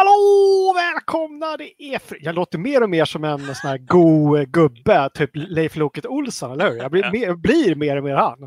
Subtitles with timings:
[0.00, 0.72] Hallå!
[0.76, 1.56] Välkomna!
[1.56, 5.76] Det är Jag låter mer och mer som en sån här god gubbe, typ Leif
[5.76, 6.76] Loket Olsson, eller hur?
[6.78, 8.42] Jag blir, mer, blir mer och mer han.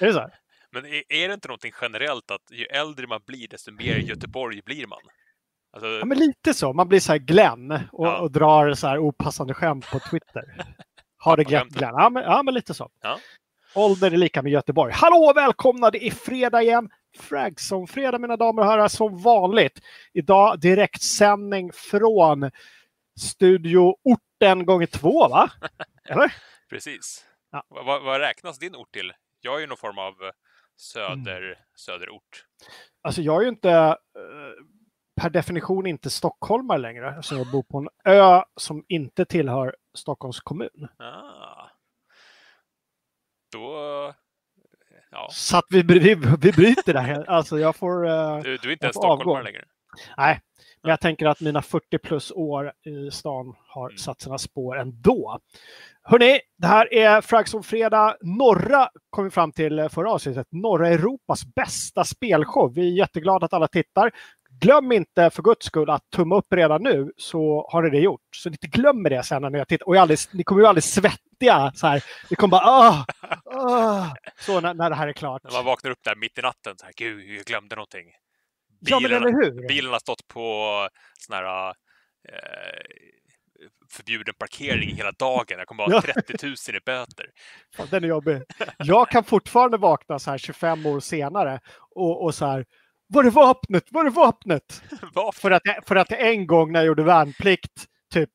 [0.00, 0.18] Är det så?
[0.18, 0.34] här?
[0.72, 4.62] Men är, är det inte någonting generellt att ju äldre man blir, desto mer Göteborg
[4.64, 4.98] blir man?
[5.72, 6.72] Alltså, Ja, men lite så.
[6.72, 8.18] Man blir så här Glenn och, Ja.
[8.18, 10.44] och drar så här opassande skämt på Twitter.
[11.18, 11.68] Har det gött.
[11.68, 11.94] Glenn.
[11.96, 12.90] Ja men, ja, men lite så.
[13.02, 13.18] Ja.
[13.74, 14.92] Ålder är lika med Göteborg.
[14.92, 15.32] Hallå!
[15.36, 15.90] Välkomna!
[15.90, 16.88] Det är fredag igen.
[17.18, 19.80] Fragson-fredag mina damer och herrar, som vanligt.
[20.12, 22.50] Idag direktsändning från
[23.20, 25.50] Studio Orten gånger två, va?
[26.08, 26.34] Eller?
[26.70, 27.26] precis.
[27.50, 27.64] Ja.
[27.68, 29.12] Vad, vad, vad räknas din ort till?
[29.40, 30.30] Jag är ju någon form av eh,
[30.76, 31.58] söder, Mm.
[31.76, 32.44] söderort.
[33.02, 33.96] Alltså jag är ju inte eh,
[35.20, 37.16] per definition inte stockholmare längre.
[37.16, 40.88] Alltså jag bor på en ö som inte tillhör Stockholms kommun.
[40.98, 41.68] Ah.
[43.52, 44.14] Då...
[45.18, 47.30] Ja, Så att vi, vi, vi bryter det här.
[47.30, 48.06] Alltså jag får...
[48.08, 49.64] eh, du, du är inte ens stockholmare längre.
[50.16, 50.40] nej,
[50.82, 53.98] men jag tänker att mina 40 plus år i stan har Mm.
[53.98, 55.38] satt sina spår ändå.
[56.02, 58.16] Hörni, det här är Fragson Fredag.
[58.22, 60.46] Norra kom vi fram till förra avsnittet.
[60.50, 62.74] Norra Europas bästa spelshow.
[62.74, 64.10] Vi är jätteglada att alla tittar.
[64.60, 68.20] Glöm inte för guds skull att tumma upp redan nu så har ni det gjort.
[68.36, 69.88] Så ni inte glömmer det sen när ni har tittat.
[69.88, 71.72] Och alldeles, ni kommer ju alldeles svettiga.
[71.74, 72.04] Så här.
[72.30, 73.04] Ni kommer bara ah,
[73.44, 74.14] ah.
[74.40, 75.42] Så när, när det här är klart.
[75.44, 78.06] När man vaknar upp där mitt i natten, så här, gud, jag glömde någonting.
[78.80, 79.68] Ja, men Bilen, eller hur?
[79.68, 81.74] bilen har stått på sån här eh,
[83.90, 85.58] förbjuden parkering hela dagen.
[85.58, 87.26] Jag kommer att ha 30 000 i böter.
[87.90, 88.42] Den är jobbig.
[88.78, 91.60] Jag kan fortfarande vakna så här 25 år senare
[91.94, 92.64] och, och så här.
[93.08, 93.84] Var är vapnet?
[93.90, 94.82] Var är vapnet?
[95.34, 98.30] För att, för att en gång när jag gjorde värnplikt typ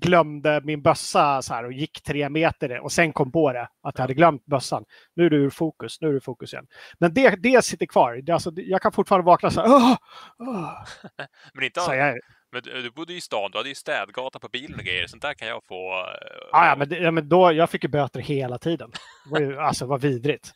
[0.00, 3.94] glömde min bössa så här och gick tre meter och sen kom på det att
[3.94, 4.84] jag hade glömt bössan.
[5.16, 6.66] Nu är du ur fokus, nu är du fokus igen.
[6.98, 8.20] Men det, det sitter kvar.
[8.22, 9.68] Det, alltså, jag kan fortfarande vakna så här.
[9.68, 9.96] "Åh,
[10.38, 10.72] åh."
[11.54, 12.18] Men inte Så jag,
[12.52, 15.06] Men du, du bodde ju i stan, du hade ju städgata på bilen och grejer.
[15.06, 15.92] Sånt där kan jag få.
[16.00, 18.90] eh, Ja, men, det, ja, men då, jag fick ju böter hela tiden.
[19.24, 20.52] Det var ju, alltså vad vidrigt.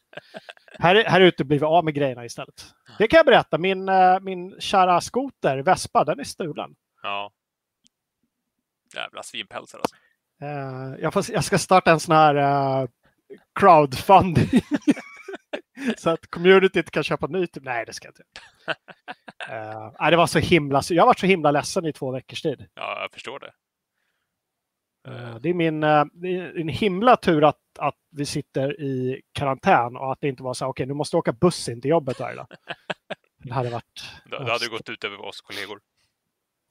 [0.79, 2.65] Här, här ute blir vi av med grejerna istället.
[2.99, 3.59] Det kan jag berätta.
[3.59, 6.75] Min, eh, min kära skoter, Vespa, den är stulen.
[7.03, 7.33] Ja.
[8.95, 9.97] Jävla svinpälsar alltså.
[10.43, 12.89] Eh, jag, får, jag ska starta en sån här eh,
[13.61, 14.49] crowdfunding.
[15.99, 17.47] så att communityt kan köpa ny.
[17.47, 17.65] Typ.
[17.65, 18.25] Nej, det ska jag inte.
[20.03, 20.83] Uh, det var så himla...
[20.91, 22.67] Jag har varit så himla ledsen i två veckors tid.
[22.75, 23.53] Ja, jag förstår det.
[25.09, 29.23] Eh, Det är min eh, det är en himla tur att, att vi sitter i
[29.33, 31.81] karantän och att det inte var så här, okej, nu måste du åka buss in
[31.81, 32.47] till jobbet varje dag.
[33.45, 34.05] Det hade varit...
[34.25, 35.81] Det, det hade gått ut över oss kollegor.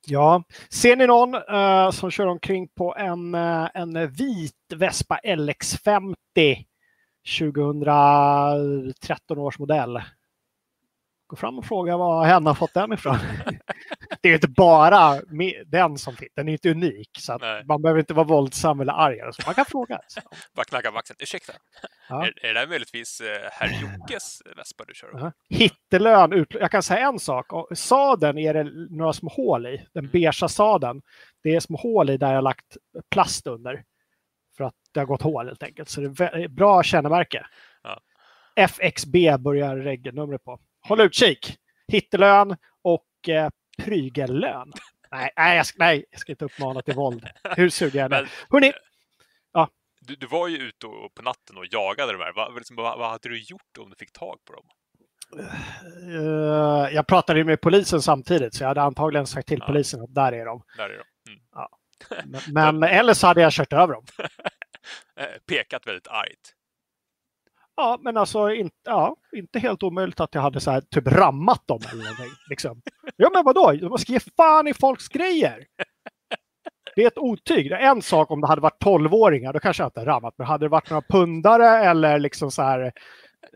[0.08, 0.44] Ja.
[0.70, 6.66] Ser ni någon eh, som kör omkring på en, en vit Vespa LX50
[7.40, 10.02] 2013 års modell?
[11.28, 13.18] Gå fram och fråga var hen har fått den ifrån.
[14.22, 15.22] det är inte bara
[15.66, 17.10] den som finns, den är inte unik.
[17.20, 19.20] Så man behöver inte vara våldsam eller arg.
[19.34, 20.00] Så man kan fråga.
[20.08, 20.22] Så.
[20.56, 21.18] Bara knacka på axeln.
[21.22, 21.54] Ursäkta,
[22.10, 22.26] Ja.
[22.26, 25.10] är, är det där möjligtvis eh, herr Jockes Vespa du kör?
[25.14, 25.32] Ja.
[25.50, 26.48] Hittelön, ut...
[26.54, 27.54] jag kan säga en sak.
[27.54, 29.86] Och Sadeln är det några små hål i.
[29.94, 31.02] Den beiga sadeln.
[31.44, 32.78] Det är små hål i där jag har lagt
[33.12, 33.84] plast under.
[34.62, 35.90] För att det har gått hål helt enkelt.
[35.90, 37.46] Så det är vä- bra kännemärke.
[37.84, 38.02] Ja.
[38.56, 40.60] FXB börjar regelnumret på.
[40.88, 41.58] Håll utkik!
[41.88, 44.72] Hittelön och eh, prygellön.
[45.12, 47.28] Nej, nej, jag ska, nej, jag ska inte uppmana till våld.
[47.58, 48.30] Hur suger jag Men, är.
[48.50, 48.74] Hörrni,
[50.08, 52.34] du, du var ju ute och, på natten och jagade de här.
[52.36, 54.66] Vad, liksom, vad, vad hade du gjort om du fick tag på dem?
[56.10, 59.68] eh, jag pratade med polisen samtidigt så jag hade antagligen sagt till Ja.
[59.68, 60.64] polisen att där är de.
[60.78, 61.32] Där är de.
[61.32, 61.42] Mm.
[62.54, 64.06] Men, men eller så hade jag kört över dem.
[65.20, 66.56] Eh, pekat väldigt argt.
[67.76, 71.68] Ja, men alltså inte, ja, inte helt omöjligt att jag hade så här, typ rammat
[71.68, 72.32] dem eller någonting.
[72.50, 72.82] Liksom.
[73.16, 73.90] Ja, men vadå?
[73.90, 75.66] Man ska ge fan i folks grejer.
[76.96, 77.70] Det är ett otyg.
[77.70, 80.34] Det är en sak om det hade varit 12-åringar, då kanske jag inte rammat.
[80.38, 82.92] Men hade det varit några pundare eller liksom så här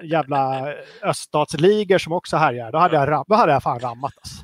[0.04, 4.14] jävla öststatsligor som också härjar, då hade jag, ram- då hade jag fan rammat.
[4.18, 4.44] Alltså.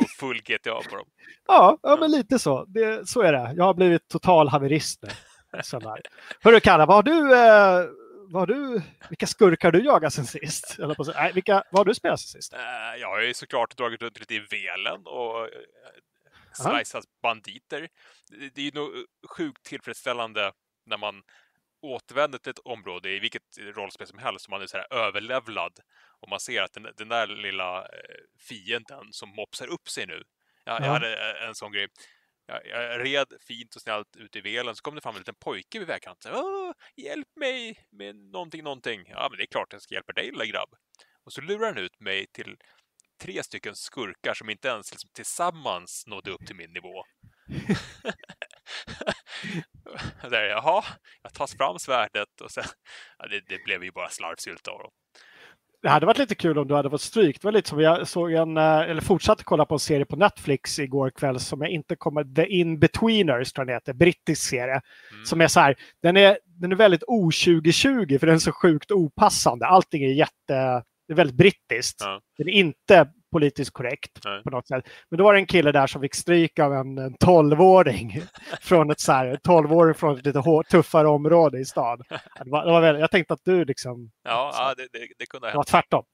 [0.00, 1.06] Go full GTA på dem.
[1.46, 2.64] Ja, ja, men lite så.
[2.64, 3.52] Det, så är det.
[3.56, 5.08] Jag har blivit total haverist nu.
[6.40, 7.90] Hörru Kalle, vad har du, eh,
[8.28, 10.76] vad har du, vilka skurkar har du jagat sen sist?
[10.78, 12.52] Eller på, nej, vilka, vad har du spelat sen sist?
[12.52, 15.48] Eh, Jag har ju såklart dragit runt lite i velen och eh,
[16.54, 17.88] slicat banditer.
[18.30, 18.90] Det- Det är ju nog
[19.36, 20.52] sjukt tillfredsställande
[20.86, 21.14] när man
[21.82, 25.78] återvänder till ett område i vilket rollspel som helst, som man är så här överlevlad
[26.20, 27.88] och man ser att den, den där lilla eh,
[28.48, 30.22] fienden som mopsar upp sig nu.
[30.64, 30.92] Jag, jag Ja.
[30.92, 31.88] hade eh, en sån grej.
[32.46, 35.34] Jag, jag red fint och snällt ut i velen, så kom det fram en liten
[35.34, 36.32] pojke vid vägkanten.
[36.96, 39.04] Hjälp mig med någonting, någonting.
[39.08, 40.74] Ja, men det är klart jag ska hjälpa dig, lilla grabb.
[41.24, 42.56] Och så lurar han ut mig till
[43.22, 47.04] tre stycken skurkar som inte ens liksom, tillsammans nådde upp till min nivå.
[50.30, 50.84] Där, jaha,
[51.22, 52.64] jag tar fram svärdet och sen,
[53.18, 54.90] ja, det, det blev ju bara slarvsylta av dem.
[55.82, 57.40] Det hade varit lite kul om du hade fått stryk.
[57.40, 60.16] Det var lite som jag såg en, eh, eller fortsatte kolla på en serie på
[60.16, 64.80] Netflix igår kväll som jag inte kommer, The In-Betweeners tror jag den heter, brittisk serie.
[65.12, 65.24] Mm.
[65.24, 68.90] Som är så här, den är, den är väldigt o-2020 för den är så sjukt
[68.90, 69.66] opassande.
[69.66, 72.00] Allting är jätte, det är väldigt brittiskt.
[72.00, 72.20] Ja.
[72.38, 74.42] Den är inte politiskt korrekt Nej.
[74.42, 74.84] på något sätt.
[75.10, 78.22] Men då var det en kille där som fick stryk av en, en 12-åring
[78.60, 82.02] från ett så här, 12-åring från ett lite hår, tuffare område i stan.
[82.08, 84.62] Ja, Det var, det var väldigt, jag tänkte att du liksom, Ja, Så.
[84.62, 85.68] ja det, det, det kunde ha det var hänt.
[85.68, 86.04] tvärtom.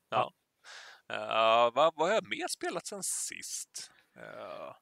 [1.13, 3.91] Uh, vad, vad har jag mer spelat sen sist?
[4.17, 4.73] Uh,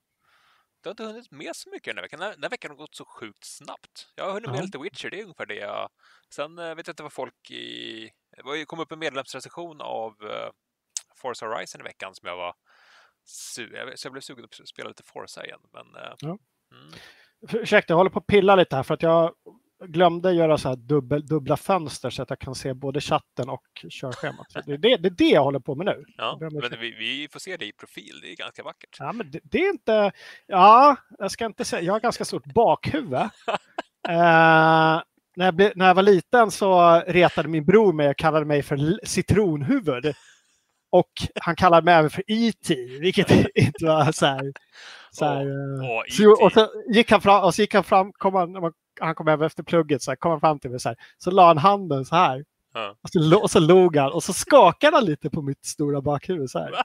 [0.82, 2.20] det har inte hunnit med så mycket den här veckan.
[2.20, 4.12] Den här, veckan har gått så sjukt snabbt.
[4.14, 4.62] Jag har hunnit med Ja.
[4.62, 5.88] lite Witcher, det är ungefär det jag...
[6.34, 8.10] Sen eh, vet jag inte vad folk i...
[8.58, 10.12] Det kom upp en medlemsrecension av
[11.16, 12.54] Forza Horizon i veckan som jag var...
[13.24, 13.68] Su...
[13.94, 15.60] Så jag blev sugen att spela lite Forza igen.
[15.72, 16.28] Men, eh, Ja.
[16.28, 16.94] mm,
[17.62, 19.32] Ursäkta, jag håller på att pilla lite här för att jag
[19.84, 23.64] glömde göra så här dubbel, dubbla fönster så att jag kan se både chatten och
[23.90, 24.46] körschemat.
[24.66, 26.04] Det är det, det är det jag håller på med nu.
[26.16, 28.96] ja, men vi, vi får se det i profil, det är ganska vackert.
[28.98, 30.12] Ja, men det, det är inte...
[30.46, 31.82] Ja, jag ska inte säga...
[31.82, 33.18] Jag har ganska stort bakhuvud.
[34.08, 35.02] Eh,
[35.36, 39.06] när, jag när jag var liten så retade min bror mig och kallade mig för
[39.06, 40.14] citronhuvud.
[40.98, 42.74] Och han kallade mig även för E.T.
[43.00, 44.52] vilket inte var så här...
[45.10, 46.44] Så här eh, Åh, så, E.T..
[46.44, 49.46] och så gick han fram, och så gick han fram, kom han, han kom över
[49.46, 50.98] efter plugget, så här, kom han fram till mig så här.
[51.18, 52.44] Så la han handen så här.
[52.74, 52.96] Ja.
[53.02, 56.50] Och, så, och så log han och så skakade han lite på mitt stora bakhuvud
[56.50, 56.70] så här.
[56.70, 56.82] Va?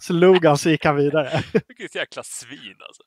[0.00, 1.42] Så log han så gick han vidare.
[1.68, 3.02] Vilket jäkla svin alltså.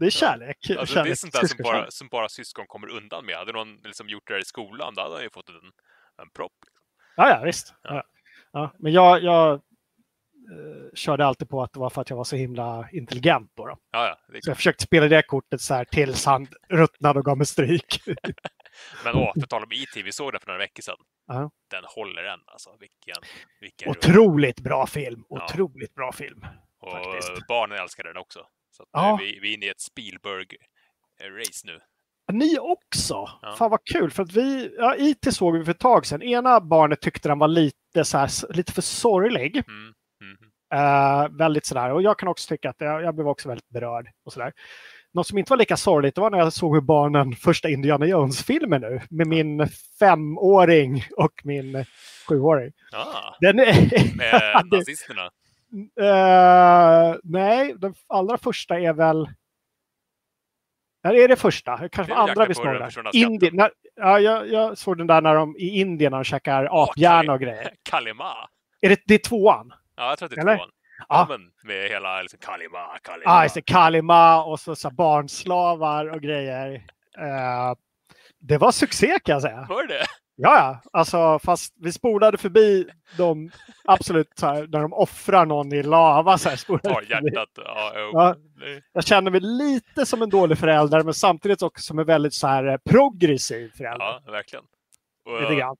[0.00, 0.56] Det är kärlek.
[0.70, 1.18] Alltså, det är kärlek.
[1.18, 3.36] sånt där som bara, som bara syskon kommer undan med.
[3.36, 5.54] Hade någon liksom gjort det här i skolan, då hade han ju fått en,
[6.22, 6.52] en propp.
[6.64, 6.82] liksom.
[7.16, 7.74] Ja, ja visst.
[7.82, 8.02] Ja.
[8.52, 8.74] Ja.
[8.78, 9.60] Men jag, jag
[10.94, 13.52] körde alltid på att det var för att jag var så himla intelligent.
[13.56, 13.76] Då, då.
[13.92, 14.40] Ja, ja.
[14.40, 18.02] Så jag försökte spela det kortet så här tills han ruttnade och gav mig stryk.
[19.04, 20.96] Men åh, för tal om IT, vi såg den för några veckor sedan.
[21.26, 21.50] Ja.
[21.70, 22.70] Den håller än alltså.
[22.80, 23.22] Vilken,
[23.60, 23.90] vilken.
[23.90, 25.24] Otroligt bra film.
[25.28, 25.44] Ja.
[25.44, 26.44] Otroligt bra film.
[26.80, 27.46] Och faktiskt.
[27.48, 28.38] barnen älskar den också.
[28.70, 29.18] Så att Ja.
[29.20, 31.80] vi, vi är inne i ett Spielberg-race nu.
[32.32, 33.14] Ni också?
[33.42, 33.54] Ja.
[33.58, 34.10] Fan vad kul.
[34.10, 36.22] För att vi, ja, IT såg vi för ett tag sedan.
[36.22, 39.56] Ena barnet tyckte den var lite, så här, lite för sorglig.
[39.56, 39.94] Mm.
[40.74, 41.90] Eh, väldigt sådär.
[41.92, 44.08] Och jag kan också tycka att jag, jag blev också väldigt berörd.
[44.24, 44.52] Och sådär.
[45.12, 48.80] Något som inte var lika sorgligt var när jag såg hur barnen första Indiana Jones-filmen
[48.80, 49.68] nu med min
[49.98, 51.84] femåring och min
[52.28, 52.72] sjuåring.
[52.92, 55.30] Ah, Den är, med nazisterna.
[56.00, 59.28] Eh, nej, den allra första är väl...
[61.02, 61.88] Det är det första.
[61.88, 63.12] Kanske Det andra vi skatten.
[63.12, 66.68] Indien, när, ja, jag, jag såg den där när de i Indien när de käkar
[66.70, 67.70] aphjärna Kali- och grejer.
[67.82, 68.32] Kalima.
[68.80, 69.72] Är det, det är tvåan?
[69.98, 70.56] Ja, jag tror att det är Eller?
[70.56, 70.70] tvåan.
[71.08, 71.26] Ja.
[71.28, 73.42] Men med hela liksom, Kalima, Kalima.
[73.42, 73.62] Just det.
[73.62, 76.74] Kalima och så, så barnslavar och grejer.
[77.18, 77.74] Eh,
[78.40, 79.66] det var succé kan jag säga.
[79.68, 80.04] Var det?
[80.40, 80.80] Ja, ja.
[80.92, 83.50] Alltså, fast vi spolade förbi dem
[83.84, 86.38] absolut så här, när de offrar någon i lava.
[86.38, 87.10] Så här, spolade förbi.
[87.10, 87.48] hjärtat.
[87.54, 88.10] Ja, jo.
[88.12, 88.34] Ja.
[88.92, 92.46] Jag känner mig lite som en dålig förälder men samtidigt också som en väldigt så
[92.46, 94.04] här, eh, progressiv förälder.
[94.24, 94.64] ja, verkligen.
[95.24, 95.76] Och, Lite grann.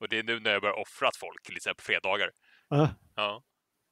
[0.00, 2.30] och det är nu när jag börjar offra folk, till exempel på fredagar.
[2.68, 2.88] Ja.
[3.16, 3.42] Ja.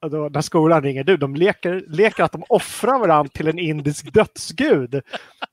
[0.01, 4.13] Då, när skolan ringer, du, de leker, leker att de offrar varandra till en indisk
[4.13, 4.95] dödsgud.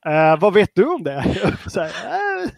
[0.06, 1.24] Eh, vad vet du om det?
[1.66, 1.88] så här,
[2.44, 2.48] eh,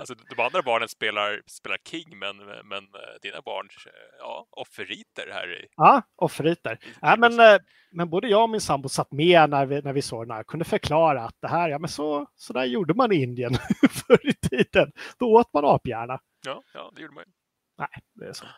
[0.00, 5.30] Alltså, de andra barnen spelar, spelar King, men, men eh, dina barn, eh, ja, offerriter
[5.32, 5.66] här i...
[5.76, 6.72] ja, offerriter.
[6.82, 7.58] i- Ja, men, eh,
[7.92, 10.42] men både jag och min sambo satt med när vi, när vi såg den här.
[10.44, 13.54] Kunde förklara att det här, ja men så, så där gjorde man i Indien
[13.90, 14.92] förr i tiden.
[15.18, 16.20] Då åt man aphjärna.
[16.46, 17.32] Ja, ja, det gjorde man ju.
[17.78, 18.50] Nej, det är sånt.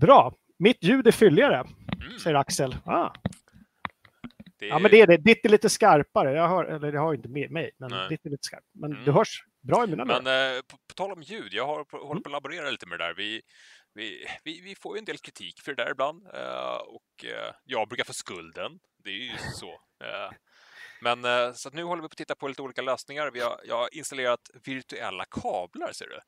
[0.00, 0.34] Bra.
[0.60, 1.64] Mitt ljud är fylligare,
[2.00, 2.18] Mm.
[2.18, 2.76] säger Axel.
[2.84, 3.10] Ah.
[4.58, 5.16] Det Ja, men det är det.
[5.16, 6.32] Ditt är lite skarpare.
[6.32, 8.08] Jag hör, eller jag har inte med mig, men Nej.
[8.08, 8.66] ditt är lite skarpt.
[8.72, 9.04] Men Mm.
[9.04, 11.96] du hörs bra i mina Men eh, på, på tal om ljud, jag har, på,
[11.96, 12.08] Mm.
[12.08, 13.14] håller på att laborera lite med det där.
[13.14, 13.42] Vi,
[13.94, 17.52] vi, vi, vi får ju en del kritik för det där ibland eh, och eh,
[17.64, 18.78] jag brukar få skulden.
[19.04, 19.70] Det är ju så.
[20.04, 20.30] Eh,
[21.02, 23.30] men eh, så nu håller vi på att titta på lite olika lösningar.
[23.30, 26.18] Vi har, jag har installerat virtuella kablar, ser du.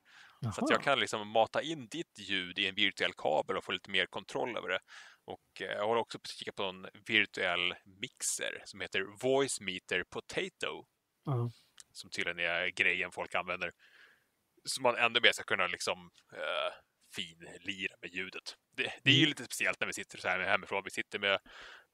[0.43, 0.83] Så att jag Jaha.
[0.83, 4.57] kan liksom mata in ditt ljud i en virtuell kabel och få lite mer kontroll
[4.57, 4.79] över det.
[5.25, 9.61] Och eh, jag håller också på att kika på en virtuell mixer som heter Voice
[9.61, 10.87] Meter Potato
[11.25, 11.51] Ja.
[11.93, 13.73] som tydligen är grejen folk använder.
[14.65, 16.73] Så man ännu mer ska kunna liksom eh,
[17.15, 18.57] finlira med ljudet.
[18.77, 19.29] Det, det är ju Mm.
[19.29, 20.83] lite speciellt när vi sitter så här hemifrån.
[20.85, 21.39] Vi sitter med,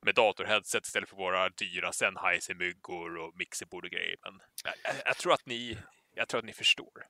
[0.05, 4.17] med datorheadset istället för våra dyra Sennheiser-myggor och mixerbord och grejer.
[4.23, 5.79] Men jag, jag, jag, tror att ni,
[6.15, 7.07] jag tror att ni förstår.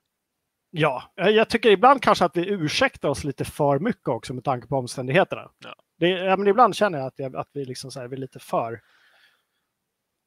[0.71, 4.43] Ja, eh, jag tycker ibland kanske att vi ursäktar oss lite för mycket också med
[4.43, 5.51] tanke på omständigheterna.
[5.59, 5.75] Ja.
[5.97, 8.19] Det, ja, men ibland känner jag att, jag, att vi, liksom så här, vi är
[8.19, 8.81] lite för...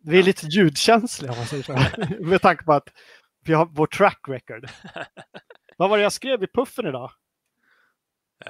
[0.04, 1.72] Vi är lite ljudkänsliga om man säger så.
[2.24, 2.88] Med tanke på att
[3.44, 4.68] vi har vår track record.
[5.76, 7.10] Vad var det jag skrev i puffen idag?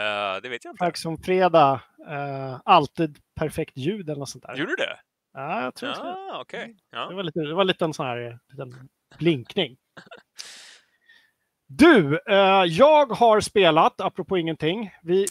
[0.01, 0.85] Uh, det vet jag inte.
[0.85, 1.81] Tack som fredag.
[2.09, 4.57] Uh, alltid perfekt ljud eller något sånt där.
[4.57, 4.99] Gjorde du det?
[5.33, 6.41] Ja, jag tror ah, det.
[6.41, 6.75] Okay.
[6.91, 7.09] Ja.
[7.09, 8.39] Det var lite, det var lite en sån här
[9.19, 9.77] blinkning.
[11.79, 14.91] Du, uh, jag har spelat, apropå ingenting.
[15.03, 15.27] Vi,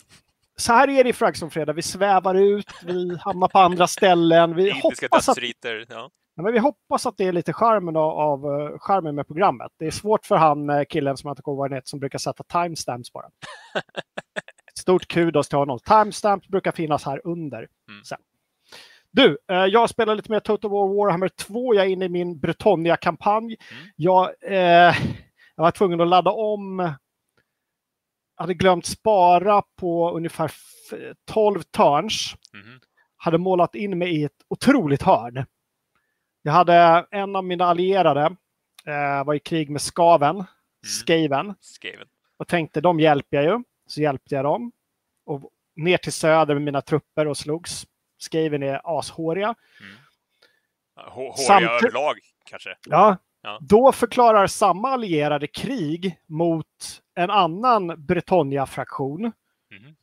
[0.56, 1.74] så här är det i Frag som fredag.
[1.74, 4.56] Vi svävar ut, vi hamnar på andra ställen.
[4.56, 5.38] Vi hoppas att.
[5.90, 6.10] Ja.
[6.36, 9.72] Ja, men vi hoppas att det är lite charmen av, av uh, charmen med programmet.
[9.80, 11.90] Det är svårt för han uh, killen som jag inte kommer ihåg vad han heter
[11.90, 13.30] som brukar sätta timestamps bara.
[14.80, 15.80] Stort kudos till honom.
[15.80, 17.58] Timestamps brukar finnas här under.
[17.58, 18.04] Mm.
[18.04, 18.20] Sen.
[19.12, 21.76] Du, uh, jag spelar lite mer Total War Warhammer 2.
[21.76, 23.58] Jag är inne i min Bretonia-kampanj.
[23.72, 23.84] Mm.
[23.96, 24.30] Jag,
[25.62, 26.80] jag var tvungen att ladda om.
[28.38, 30.52] Jag hade glömt spara på ungefär
[31.32, 32.36] 12 turns.
[32.54, 32.80] Mhm.
[33.18, 35.46] Hade målat in mig i ett otroligt hörn.
[36.42, 38.22] Jag hade en av mina allierade
[38.86, 40.44] eh, var i krig med Skaven,
[40.86, 42.08] Skaven, Skaven.
[42.38, 43.64] och tänkte de hjälper jag ju.
[43.88, 44.72] Så hjälpte jag dem.
[45.26, 47.86] Och ner till söder med mina trupper och slogs.
[48.18, 49.56] Skaven är ashåriga.
[50.96, 52.16] Hå- Håriga Samtid- överlag
[52.46, 52.78] kanske.
[52.90, 53.18] Ja.
[53.42, 53.60] Ja.
[53.62, 59.22] Då förklarar samma allierade krig mot en annan Bretonia-fraktion
[59.72, 59.96] Mhm.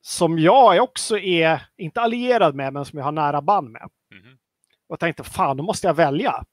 [0.00, 3.88] som jag också är, inte allierad med, men som jag har nära band med.
[4.14, 4.38] Mhm.
[4.88, 6.44] Och tänkte, fan, då måste jag välja.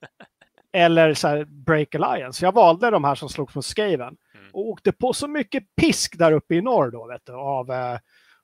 [0.72, 2.44] Eller så här, break alliance.
[2.44, 4.16] Jag valde de här som slogs mot Skaven.
[4.34, 4.50] Mm.
[4.52, 7.98] Och åkte på så mycket pisk där uppe i norr då, vet du, av, eh,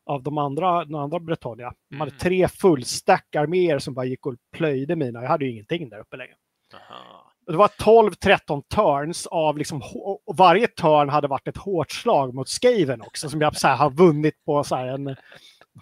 [0.06, 1.72] av de andra, de andra Bretonia.
[1.90, 2.18] De hade Mm.
[2.18, 5.22] tre fullstack arméer som bara gick och plöjde mina.
[5.22, 6.34] Jag hade ju ingenting där uppe längre.
[6.74, 7.32] Aha.
[7.46, 9.82] Det var 12-13 turns av liksom,
[10.26, 13.76] och varje turn hade varit ett hårt slag mot Skaven också som jag så här,
[13.76, 15.16] har vunnit på så här, en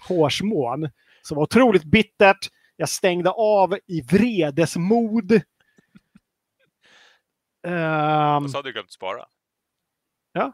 [0.09, 0.91] hårsmån.
[1.23, 2.49] Så det var otroligt bittert.
[2.77, 5.33] Jag stängde av i vredesmod.
[7.67, 9.27] Ehm, Och så hade du glömt spara.
[10.33, 10.53] Ja.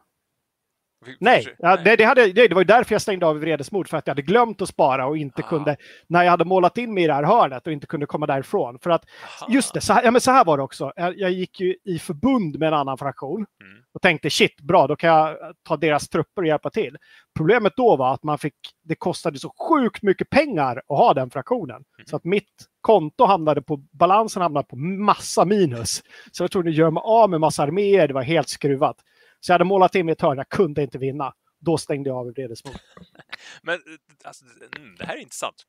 [1.19, 3.89] Nej, ja, det, det, hade, det, det var ju därför jag stängde av i vredesmod.
[3.89, 5.49] För att jag hade glömt att spara och inte Ah.
[5.49, 5.77] kunde,
[6.07, 8.79] när jag hade målat in mig i det här hörnet och inte kunde komma därifrån.
[8.79, 9.05] För att
[9.41, 9.53] Aha.
[9.53, 10.93] Just det, så här, ja, men så här var det också.
[10.97, 13.83] Jag, jag gick ju i förbund med en annan fraktion Mm.
[13.93, 15.37] och tänkte shit, bra, då kan jag
[15.69, 16.97] ta deras trupper och hjälpa till.
[17.37, 18.55] Problemet då var att man fick,
[18.85, 21.77] det kostade så sjukt mycket pengar att ha den fraktionen.
[21.77, 22.07] Mm.
[22.07, 22.49] Så att mitt
[22.81, 26.03] konto hamnade på, balansen hamnade på massa minus.
[26.33, 28.97] Så jag trodde göra mig av med massa arméer, det var helt skruvat.
[29.41, 31.35] Så jag hade målat in ett hörn, jag kunde inte vinna.
[31.59, 32.79] Då stängde jag av i vredesmod.
[33.63, 33.81] Men eh,
[34.25, 34.45] alltså,
[34.77, 35.67] mm, det här är intressant.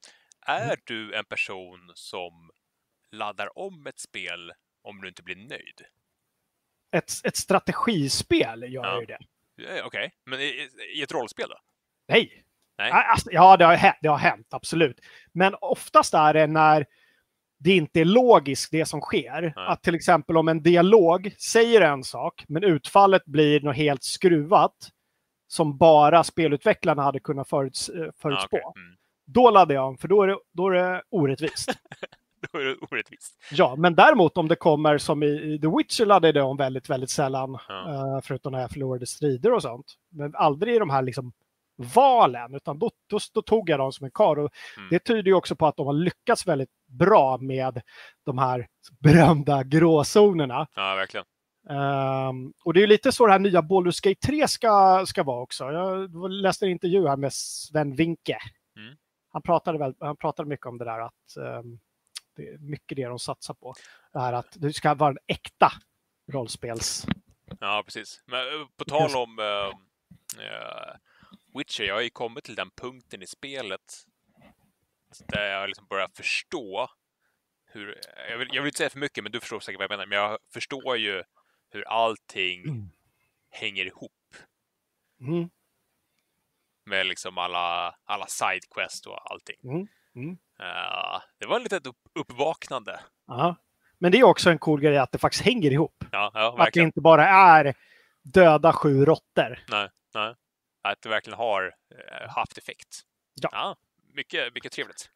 [0.47, 0.69] Mm.
[0.69, 2.51] Är du en person som
[3.11, 5.81] laddar om ett spel om du inte blir nöjd?
[6.95, 8.99] Ett, ett strategispel gör Ja.
[8.99, 9.19] ju det.
[9.77, 11.57] Eh, Okej, men i, i- ett rollspel då?
[12.07, 12.43] Nej.
[12.77, 12.91] Nej.
[12.91, 14.99] Nej, Alltså, ja, det har, hänt, det har hänt, absolut.
[15.33, 16.85] Men oftast är det när
[17.63, 19.41] det inte är logiskt det som sker.
[19.41, 19.53] Nej.
[19.55, 24.89] Att till exempel om en dialog säger en sak, men utfallet blir något helt skruvat
[25.47, 28.57] som bara spelutvecklarna hade kunnat föruts, eh, förutspå.
[28.57, 28.81] Ja, okej.
[28.83, 28.97] mm.
[29.25, 31.69] Då laddar jag om, för då är det, då är det orättvist.
[32.51, 33.37] Då är det orättvist.
[33.51, 36.89] ja, men däremot om det kommer som i, i The Witcher laddade jag om väldigt,
[36.89, 37.57] väldigt sällan.
[37.67, 38.15] Ja.
[38.15, 39.85] eh, förutom när jag förlorade strider och sånt.
[40.09, 41.33] Men aldrig i de här liksom
[41.81, 44.39] valen, utan då, då, då tog jag dem som en kar.
[44.39, 44.89] Och Mm.
[44.89, 47.81] Det tyder ju också på att de har lyckats väldigt bra med
[48.25, 48.67] de här
[48.99, 50.67] berömda gråzonerna.
[50.75, 51.25] Ja, verkligen.
[51.69, 55.23] Ehm, och det är ju lite så det här nya Baldur's Gate 3 ska, ska
[55.23, 55.71] vara också.
[55.71, 58.37] Jag läste en intervju här med Sven Winke.
[58.77, 58.95] Mm.
[59.31, 61.79] Han, pratade väl, han pratade mycket om det där att ehm,
[62.35, 63.73] det är mycket det de satsar på.
[64.13, 65.71] Det här att det ska vara en äkta
[66.31, 67.05] rollspels...
[67.59, 68.23] Ja, precis.
[68.25, 70.95] Men eh, på tal om eh, eh,
[71.57, 73.81] Witcher, jag har ju kommit till den punkten i spelet
[75.27, 76.89] där jag liksom börjar förstå
[77.65, 77.99] hur...
[78.29, 80.05] Jag vill, jag vill inte säga för mycket, men du förstår säkert vad jag menar.
[80.05, 81.23] Men jag förstår ju
[81.69, 82.89] hur allting Mm.
[83.49, 84.11] hänger ihop
[85.21, 85.49] Mm,
[86.85, 89.55] med liksom alla, alla sidequest och allting.
[90.15, 90.37] mm.
[90.59, 92.99] Eh, det var ett litet upp, uppvaknande.
[93.27, 93.55] Ja.
[93.97, 96.03] Men det är också en cool grej att det faktiskt hänger ihop.
[96.11, 97.73] Ja, ja Att det inte bara är
[98.21, 99.59] döda sju råttor.
[99.69, 100.35] Nej, nej.
[100.81, 103.01] Att det verkligen har eh, haft effekt.
[103.41, 103.75] Ja.
[104.13, 105.09] mycket, mycket trevligt.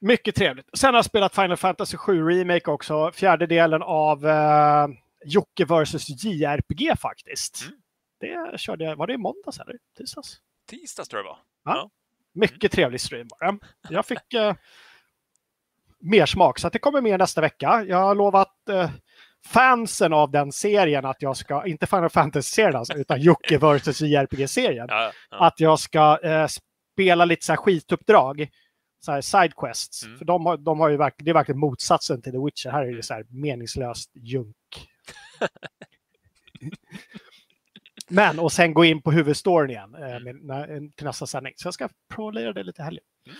[0.00, 0.66] Mycket trevligt.
[0.78, 3.12] Sen har jag spelat Final Fantasy 7 Remake också.
[3.12, 4.88] Fjärde delen av eh,
[5.24, 7.62] Jocke vs JRPG faktiskt.
[7.62, 7.80] Mm.
[8.20, 10.40] Det körde jag, var det i måndags eller tisdags?
[10.66, 11.90] Tisdags tror jag det var.
[12.32, 13.58] Mycket trevlig stream bara.
[13.88, 14.54] Jag fick eh,
[15.98, 17.84] mer smak så det kommer mer nästa vecka.
[17.88, 18.90] Jag har lovat eh,
[19.46, 24.86] fansen av den serien att jag ska, inte Final Fantasy-serien alltså, utan Jocke vs JRPG-serien.
[24.88, 25.46] Ja, ja.
[25.46, 28.48] att jag ska eh, spela lite så här skituppdrag.
[29.02, 30.04] Så här sidequests.
[30.04, 30.18] Mm.
[30.18, 32.70] För de har, de har ju verkligen, det är verkligen motsatsen till The Witcher.
[32.70, 34.56] Här är det så här meningslöst junk.
[38.08, 40.66] Men, och sen gå in på huvudstoryn igen eh, med, när,
[40.96, 41.52] till nästa sändning.
[41.56, 43.04] Så jag ska prova det lite i helgen.
[43.26, 43.38] Mm.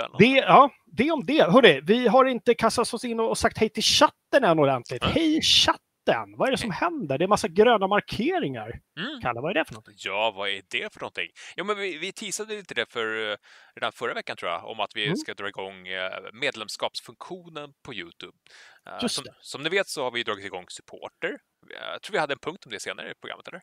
[0.00, 0.24] Spännande.
[0.24, 1.42] Det, ja, det om det.
[1.50, 5.02] Hörrni, vi har inte kastat oss in och sagt hej till chatten än ordentligt.
[5.02, 5.14] Mm.
[5.14, 6.36] Hej chatten!
[6.36, 7.18] Vad är det som händer?
[7.18, 8.80] Det är massa gröna markeringar.
[8.98, 9.20] Mm.
[9.22, 9.88] Kalle, vad är det för något?
[9.96, 11.28] Ja, vad är det för någonting?
[11.56, 13.36] Ja, men vi, vi teasade lite det för, eh,
[13.74, 15.16] redan förra veckan tror jag, om att vi Mm.
[15.16, 18.36] ska dra igång eh, medlemskapsfunktionen på Youtube.
[18.86, 21.38] Eh, som, som ni vet så har vi dragit igång supporter.
[21.92, 23.62] Jag tror vi hade en punkt om det senare i programmet, eller?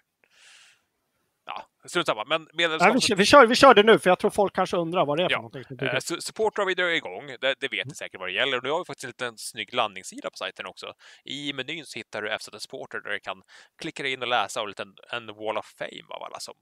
[1.49, 2.25] Ja, strunt samma.
[2.25, 2.95] Men Nej, medlemskap...
[2.95, 5.17] vi, kör, vi, kör, vi kör det nu, för jag tror folk kanske undrar vad
[5.17, 5.37] det är för Ja.
[5.37, 5.61] någonting.
[5.61, 6.03] Eh, dyker upp.
[6.03, 7.87] su- Supporter har vi dragit igång, det, det vet Mm.
[7.87, 8.57] ni säkert vad det gäller.
[8.57, 10.93] Och nu har vi faktiskt en liten snygg landningssida på sajten också.
[11.25, 13.41] I menyn så hittar du FZ Supporter där du kan
[13.81, 16.53] klicka dig in och läsa och en en Wall of Fame av alla som,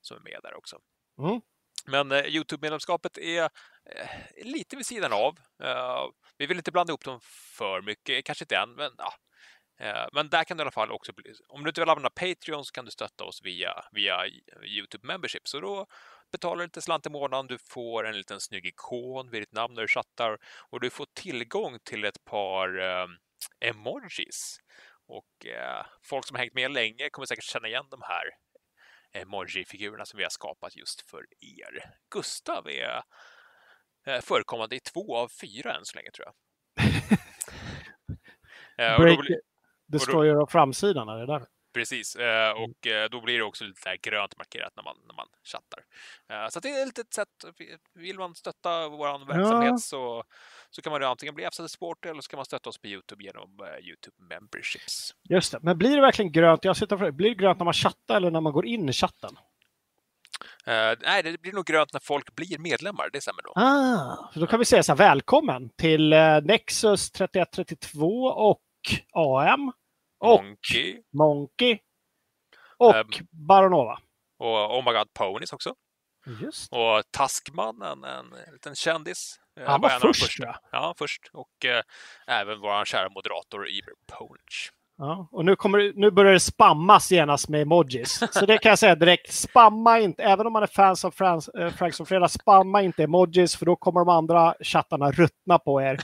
[0.00, 0.76] som är med där också.
[1.18, 1.40] Mm.
[1.86, 4.08] Men eh, Youtube-medlemskapet är eh,
[4.44, 5.38] lite vid sidan av.
[5.62, 6.04] Eh,
[6.38, 7.20] vi vill inte blanda ihop dem
[7.58, 9.12] för mycket, kanske inte än, men ja.
[9.80, 12.10] Eh, men där kan du i alla fall också bli, om du inte vill använda
[12.10, 14.26] Patreon så kan du stötta oss via, via
[14.66, 15.48] Youtube Membership.
[15.48, 15.86] Så då
[16.32, 19.74] betalar du lite slant i månaden, du får en liten snygg ikon vid ditt namn
[19.74, 20.38] när du chattar
[20.70, 23.06] och du får tillgång till ett par eh,
[23.60, 24.58] emojis.
[25.08, 28.24] Och eh, folk som har hängt med länge kommer säkert känna igen de här
[29.12, 31.94] emoji-figurerna som vi har skapat just för er.
[32.10, 33.02] Gustav är
[34.06, 36.34] eh, förekommande i två av fyra än så länge tror jag.
[38.78, 39.20] Eh, Break,
[39.90, 41.42] blir- destroyer av framsidan, är det där?
[41.74, 45.26] Precis, eh, och eh, då blir det också lite grönt markerat när man, när man
[45.44, 45.80] chattar.
[46.44, 47.28] Eh, Så det är ett litet sätt,
[47.94, 50.24] vill man stötta vår verksamhet så,
[50.70, 53.24] så kan man antingen bli FZ Sport eller så kan man stötta oss på Youtube
[53.24, 53.50] genom
[53.82, 55.14] Youtube Memberships.
[55.28, 55.58] Just det.
[55.62, 56.64] Men blir det verkligen grönt?
[56.64, 58.92] Jag sitter för, blir det grönt när man chattar eller när man går in i
[58.92, 59.36] chatten?
[60.66, 63.52] Eh, nej, det blir nog grönt när folk blir medlemmar, det stämmer nog.
[63.56, 66.10] Ah, så då kan vi säga så här, välkommen till
[66.42, 68.60] Nexus 3132 och
[69.12, 69.72] AM
[70.20, 71.78] och Monkey Monkey
[72.76, 73.06] och Ehm.
[73.30, 73.98] Baronova.
[74.38, 75.74] och Oh My God Ponies också.
[76.42, 79.40] Just Och Taskman, en, en liten kändis.
[79.60, 80.60] eh, Han var en av de först, första.
[80.72, 81.30] Ja, först.
[81.32, 81.82] Och eh,
[82.26, 84.70] även vår kära moderator Iber Ponich.
[85.02, 88.22] Ja, och nu, kommer, nu börjar det spammas genast med emojis.
[88.32, 89.32] Så det kan jag säga direkt.
[89.32, 93.02] Spamma inte, även om man är fans av Frans, äh, Franks och Fredag, spamma inte
[93.02, 96.00] emojis för då kommer de andra chattarna ruttna på er.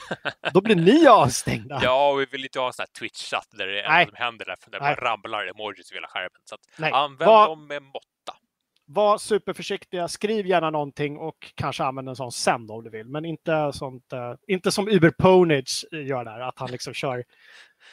[0.53, 1.79] Då blir ni avstängda.
[1.83, 4.55] Ja, vi vill inte ha en sån här Twitch-chatt där det enda som händer, där,
[4.71, 6.41] där bara ramlar emojis över hela skärmen.
[6.45, 8.33] Så att använd Var- dem med måtta.
[8.89, 13.07] Var superförsiktiga, skriv gärna någonting och kanske använd en sån sen om du vill.
[13.07, 17.23] Men inte, sånt, eh, inte som Uber Ponage gör där, att han liksom kör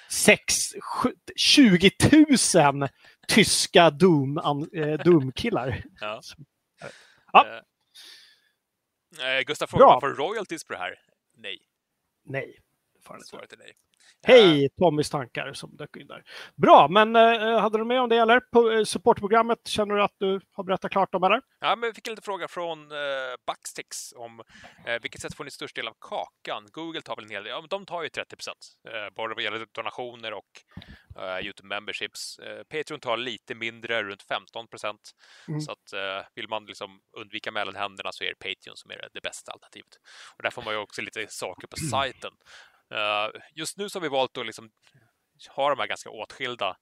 [0.09, 0.55] 6,
[1.37, 1.91] 20
[2.73, 2.89] 000
[3.29, 5.83] tyska Doom, eh, Doom-killar.
[6.01, 6.21] Ja.
[7.33, 7.63] Ja.
[9.19, 10.95] Eh, eh, Gustav frågar, får royalties på det här?
[11.37, 11.59] Nej,
[12.25, 12.59] Nej.
[13.25, 13.73] svaret är nej.
[14.27, 16.23] Hej Tommys tankar som dök in där.
[16.57, 18.41] Bra, men eh, hade du med om det eller?
[18.41, 21.41] På eh, supportprogrammet, känner du att du har berättat klart om eller?
[21.61, 22.99] Ja, men vi fick en liten fråga från eh,
[23.47, 24.43] Buckstix om
[24.87, 26.69] eh, vilket sätt får ni störst del av kakan?
[26.73, 29.35] Google tar väl en hel del, ja, men de tar ju 30 procent, eh, både
[29.35, 30.51] vad gäller donationer och
[31.19, 32.39] eh, Youtube memberships.
[32.39, 35.11] Eh, Patreon tar lite mindre, runt 15 procent.
[35.49, 35.61] Mm.
[35.61, 39.09] Så att eh, vill man liksom undvika mellanhänderna så är det Patreon som är det,
[39.13, 39.95] det bästa alternativet.
[40.37, 42.33] Och där får man ju också lite saker på sajten.
[42.95, 44.71] Eh, just nu så har vi valt att liksom
[45.57, 46.77] ha de här ganska åtskilda,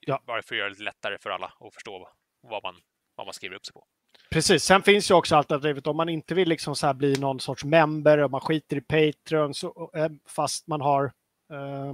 [0.00, 0.22] Ja.
[0.26, 2.08] bara för att göra det lättare för alla att förstå
[2.40, 2.74] vad man,
[3.14, 3.84] vad man skriver upp sig på.
[4.30, 7.64] Precis, sen finns ju också alternativet om man inte vill liksom så bli någon sorts
[7.64, 11.04] member och man skiter i Patreon så, eh, fast man har
[11.52, 11.90] eh,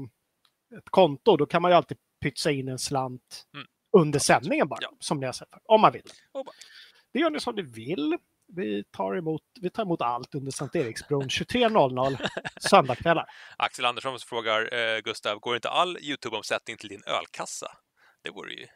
[0.78, 3.66] ett konto, då kan man ju alltid pytsa in en slant Mm.
[3.92, 4.92] under sändningen bara, Ja.
[5.00, 5.48] som ni har sett.
[5.64, 6.02] Om man vill.
[7.12, 8.18] Det gör ni som ni vill.
[8.56, 12.28] Vi tar emot, vi tar emot allt under Sankt Eriksbron 23.00
[12.60, 13.26] söndagskvällar.
[13.58, 17.66] Axel Andersson frågar eh, Gustav, går inte all Youtube-omsättning till din ölkassa?
[18.22, 18.66] Det vore ju...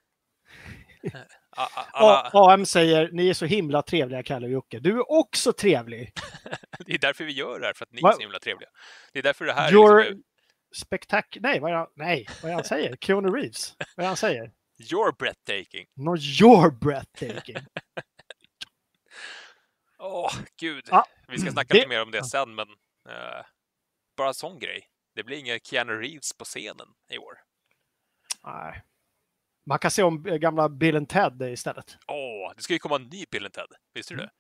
[1.02, 1.20] Eh,
[1.56, 2.30] a- alla...
[2.32, 4.78] AM säger, ni är så himla trevliga Kalle och Jocke.
[4.78, 6.12] Du är också trevlig.
[6.86, 8.68] Det är därför vi gör det här, för att ni är så himla trevliga.
[9.12, 10.22] Det är därför det här Your är liksom,
[10.76, 11.24] spectac...
[11.40, 12.96] Nej, vad är han, nej, vad är han säger?
[13.00, 13.74] Keanu Reeves.
[13.96, 14.52] Vad är han säger?
[14.92, 15.86] your breathtaking.
[15.96, 17.56] No, you're breathtaking.
[20.08, 20.84] Åh, gud.
[20.90, 21.06] Ja.
[21.28, 22.68] Vi ska snacka Det- lite mer om det sen, men
[23.08, 23.44] eh,
[24.16, 24.88] bara en sån grej.
[25.14, 27.34] Det blir ingen Keanu Reeves på scenen i år.
[28.44, 28.82] Nej.
[29.66, 31.98] Man kan se om eh, gamla Bill and Ted istället.
[32.06, 33.68] Åh, det ska ju komma en ny Bill Ted.
[33.94, 34.26] Visste du Mm.
[34.26, 34.34] det?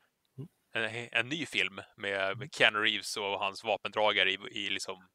[0.72, 5.08] En, en ny film med, med Keanu Reeves och hans vapendragare i, i liksom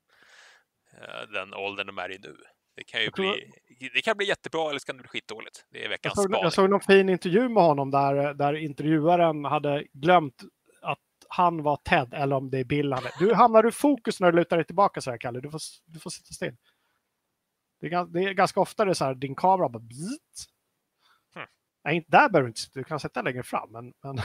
[0.97, 2.37] eh, den åldern de är i nu.
[2.75, 3.33] Det kan ju Jag tror-
[3.79, 5.65] bli, det kan bli jättebra eller så kan det bli skitdåligt.
[5.69, 6.43] Det är Jag veckans såg, spaning.
[6.43, 10.41] jag såg någon fin intervju med honom där, där intervjuaren hade glömt
[10.81, 13.11] att han var Ted, eller om det är Bill han är.
[13.19, 15.39] Du hamnar ur fokus när du lutar dig tillbaka så här, Kalle.
[15.39, 16.55] Du får, du får sitta still.
[17.79, 20.49] Det är, det är ganska ofta det är så här, din kamera bara bzzzt.
[21.33, 21.45] Hmm.
[21.83, 22.79] Nej, inte där behöver du inte sitta.
[22.79, 23.93] Du kan sätta längre fram, men...
[24.03, 24.15] men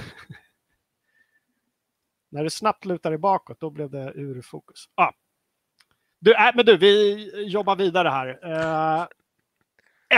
[2.31, 4.89] när du snabbt lutar dig bakåt, då blev det ur fokus.
[4.95, 5.13] Ah.
[6.21, 8.29] Du, äh, men du, vi jobbar vidare här.
[9.01, 9.07] Uh,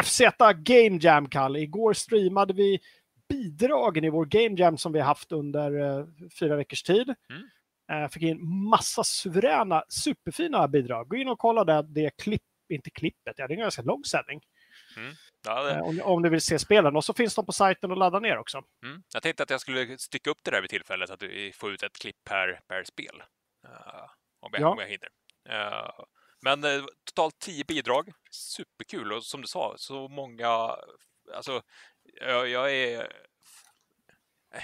[0.03, 0.21] FZ
[0.57, 1.59] Game Jam, Kalle.
[1.59, 2.81] Igår streamade vi
[3.29, 6.07] bidragen i vår Game Jam som vi haft under eh,
[6.39, 7.15] fyra veckors tid.
[7.31, 7.49] Mm.
[7.93, 11.09] Eh, fick in massa suveräna, superfina bidrag.
[11.09, 14.05] Gå in och kolla det, det klipp, inte klippet, ja, det är en ganska lång
[14.05, 14.41] sändning.
[15.47, 16.97] Ja, det, Eh, om, om du vill se spelen.
[16.97, 18.63] Och så finns de på sajten att ladda ner också.
[18.85, 19.03] mm.
[19.15, 21.83] Jag tänkte att jag skulle stycka upp det där vid tillfället, att vi får ut
[21.83, 23.23] ett klipp per, per spel.
[23.67, 23.71] Eh,
[24.41, 24.69] om, jag, Ja.
[24.69, 25.09] om jag hinner.
[25.48, 25.90] Eh,
[26.42, 28.12] men eh, totalt tio bidrag.
[28.31, 30.76] Superkul och som du sa, så många...
[31.35, 31.62] Alltså,
[32.20, 33.12] jag, är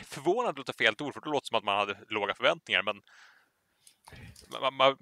[0.04, 3.02] förvånad låter fel ord, för det låter som att man hade låga förväntningar, men
[4.60, 4.96] man, man,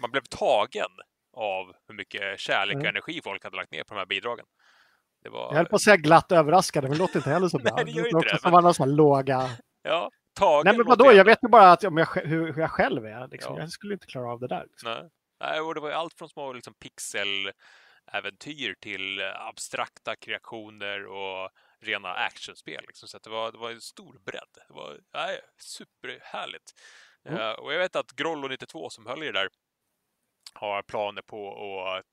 [0.00, 0.88] man blev tagen
[1.32, 2.88] av hur mycket kärlek och Mm.
[2.90, 4.46] energi folk hade lagt ner på de här bidragen.
[5.30, 5.48] Var...
[5.48, 7.74] Jag höll på att säga glatt överraskade, men det låter inte heller så bra.
[7.76, 9.50] Nej, det gör inte det, som men- att låga...
[9.82, 11.12] Ja, tagen Nej, men vadå?
[11.12, 13.28] Jag vet ju bara att, om jag, hur, hur jag själv är.
[13.28, 13.54] Liksom.
[13.54, 13.60] Ja.
[13.60, 14.64] Jag skulle inte klara av det där.
[14.64, 14.90] Liksom.
[14.90, 15.10] Nej.
[15.40, 22.14] Nej, och det var ju allt från små liksom, pixel-äventyr till abstrakta kreationer och rena
[22.14, 22.84] actionspel.
[22.86, 23.08] Liksom.
[23.08, 24.58] Så det, var, det var en stor bredd.
[24.68, 26.72] Det var nej, superhärligt.
[27.24, 27.40] Mm.
[27.40, 29.48] Eh, och jag vet att Grollo 92 som höll i det där
[30.54, 32.04] har planer på att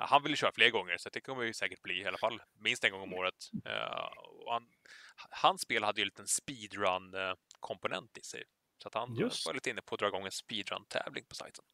[0.00, 2.42] han vill ju köra fler gånger, så det kommer ju säkert bli i alla fall
[2.58, 3.34] minst en gång om året.
[3.66, 4.08] Eh,
[4.46, 4.66] han,
[5.30, 8.44] hans spel hade ju en liten speedrun-komponent i sig.
[8.82, 9.46] Så att han Just.
[9.46, 11.64] var lite inne på att dra igång en speedrun-tävling på sajten.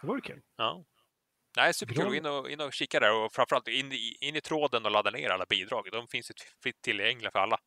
[0.00, 0.42] Det vore kul.
[0.56, 0.84] Ja.
[1.56, 2.14] Nej, superkul.
[2.14, 5.30] In och, in och kika där och framförallt in in i tråden och ladda ner
[5.30, 5.88] alla bidrag.
[5.92, 7.58] De finns ju fritt tillgängliga för alla.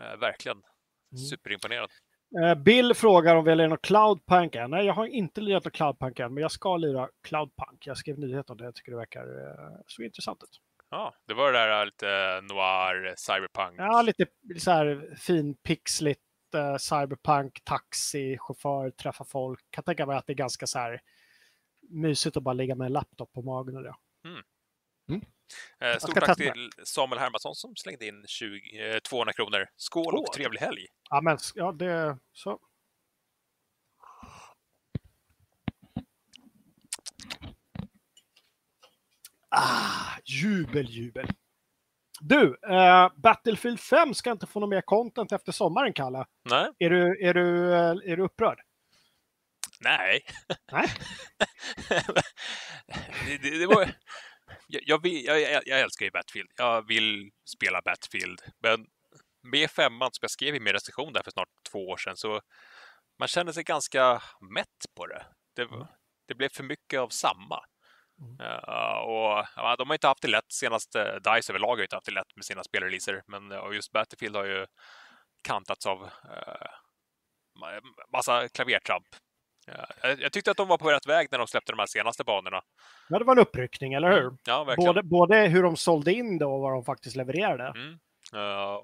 [0.00, 0.62] Eh, verkligen
[1.12, 1.24] Mm.
[1.24, 1.90] superimponerad.
[2.38, 4.70] Eh, Bill frågar om vi lirar något Cloudpunk än.
[4.70, 7.86] Nej, jag har inte lirat något Cloudpunk än, men jag ska lira Cloudpunk.
[7.86, 8.64] Jag skrev nyhet om det.
[8.64, 10.60] Jag tycker det verkar eh, så intressant ut.
[10.90, 12.06] Ja, det var det där lite
[12.54, 13.74] noir, cyberpunk.
[13.78, 14.26] Ja, lite
[14.58, 16.20] så här fin pixligt
[16.54, 19.60] eh, cyberpunk, taxi, chaufför, träffa folk.
[19.70, 21.00] Kan tänka mig att det är ganska så här
[21.90, 23.94] mysigt att bara ligga med en laptop på magen och det.
[25.08, 25.39] Eh, ska
[25.98, 29.66] Stort tack till Samuel Hermansson som slängde in 20, eh, 200 kronor.
[29.76, 30.86] Skål och trevlig helg!
[31.10, 32.58] Ja, men ja, det så.
[39.50, 41.26] Ah, jubel, jubel.
[42.20, 46.24] Du, eh, Battlefield 5 ska inte få något mer content efter sommaren, Kalle.
[46.50, 48.60] Nej, Är du, är du, eh, är du upprörd?
[49.80, 50.20] nej.
[50.72, 50.88] Nej.
[53.26, 53.90] det, det, det var...
[54.72, 56.50] Jag, jag, vill, jag, jag älskar ju Battlefield.
[56.56, 58.40] Jag vill spela Battlefield.
[58.62, 58.86] Men
[59.42, 62.40] med femman som jag skrev i min recension där för snart två år sedan så
[63.18, 64.22] man känner sig ganska
[64.54, 65.26] mätt på det.
[65.56, 65.86] Det, Mm.
[66.28, 67.64] det blev för mycket av samma.
[68.20, 68.40] Mm.
[68.40, 70.52] Eh, och ja, de har inte haft det lätt.
[70.52, 73.22] Senaste DICE överlag har inte haft det lätt med sina spelreleaser.
[73.26, 74.66] Men uh, just Battlefield har ju
[75.42, 76.70] kantats av uh,
[78.12, 79.08] massa klavertramp.
[79.68, 82.24] Eh, jag, tyckte att de var på rätt väg när de släppte de här senaste
[82.24, 82.62] banorna.
[83.08, 84.36] Ja, det var en uppryckning, eller hur?
[84.44, 84.86] Ja, verkligen.
[84.94, 87.66] Både, både hur de sålde in det och vad de faktiskt levererade.
[87.80, 87.98] Mm.
[88.34, 88.78] Eh,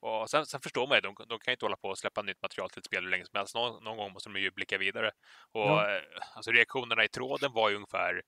[0.00, 2.22] och sen, sen förstår man ju, de, de kan ju inte hålla på och släppa
[2.22, 3.54] nytt material till ett spel hur länge som helst.
[3.54, 5.10] Någon, någon gång måste de ju blicka vidare.
[5.52, 5.96] Och Ja.
[5.96, 6.02] eh,
[6.34, 8.22] alltså, reaktionerna i tråden var ju ungefär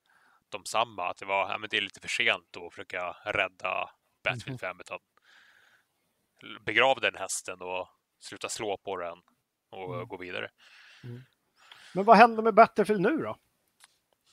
[0.49, 1.09] de samma.
[1.11, 3.91] Att det var, ja, men det är lite för sent att försöka rädda
[4.25, 4.59] Battlefield Mhm.
[4.59, 4.81] 5.
[4.81, 4.99] Utan
[6.61, 9.19] begrav den hästen och sluta slå på den
[9.71, 10.09] och Mm.
[10.09, 10.49] gå vidare.
[11.95, 13.37] Men vad händer med Battlefield nu då?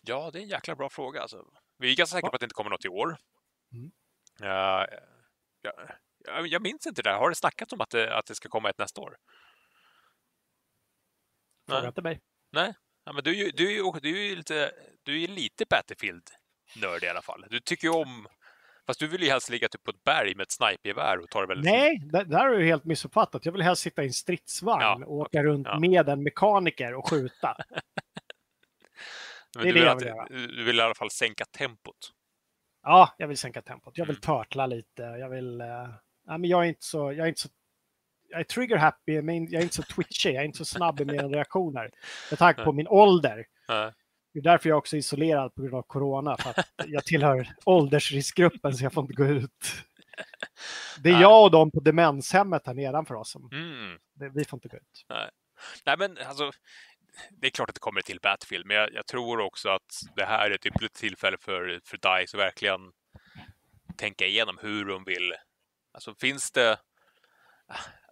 [0.01, 1.21] Ja, det är en jäkla bra fråga.
[1.21, 1.45] Alltså.
[1.77, 3.17] Vi är ganska säkra på att det inte kommer något i år.
[3.71, 3.91] Mm.
[4.39, 4.87] Ja,
[6.25, 7.09] jag, jag minns inte det.
[7.09, 7.17] där.
[7.17, 9.17] Har det snackats om att det, att det ska komma ett nästa år?
[11.67, 11.87] Fråga Nej.
[11.87, 12.21] inte mig.
[13.03, 14.71] Ja, men du, är ju- du, är ju- du är ju lite,
[15.03, 17.45] du är lite Battlefield-nörd i alla fall.
[17.49, 18.27] Du tycker ju om...
[18.87, 21.41] Fast du vill ju helst ligga typ på ett berg med ett snipergevär och ta
[21.41, 23.45] det väldigt Nej, det, där har du helt missuppfattat.
[23.45, 25.79] Jag vill helst sitta i en stridsvagn Ja, och åka runt ja.
[25.79, 27.57] med en mekaniker och skjuta.
[29.53, 30.27] Det är du, det vill jag att, vill göra.
[30.29, 32.11] du vill i alla fall sänka tempot.
[32.83, 33.97] Ja, jag vill sänka tempot.
[33.97, 34.21] Jag vill Mm.
[34.21, 35.01] törtla lite.
[35.01, 35.61] Jag vill...
[35.61, 35.67] Uh,
[36.27, 36.97] ja, men jag är inte så...
[37.13, 37.49] Jag är inte så
[38.29, 40.29] jag är trigger happy, men jag är inte så twitchy.
[40.29, 41.91] Jag är inte så snabb i mina reaktioner.
[42.31, 42.75] Med tanke på Nej.
[42.75, 43.45] min ålder.
[44.33, 46.37] Det är därför jag också är isolerad på grund av corona.
[46.37, 49.73] För att jag tillhör åldersriskgruppen så jag får inte gå ut.
[50.99, 51.21] Det är Nej.
[51.21, 53.49] jag och de på demenshemmet här nedanför oss som...
[53.51, 53.99] Mm.
[54.13, 55.05] det- Vi får inte gå ut.
[55.85, 56.51] Nej, men alltså,
[57.29, 60.25] det är klart att det kommer till Battlefield, men jag, jag, tror också att det
[60.25, 62.81] här är ett ypperligt tillfälle för, för DICE att verkligen
[63.97, 65.33] tänka igenom hur de vill.
[65.93, 66.79] Alltså finns det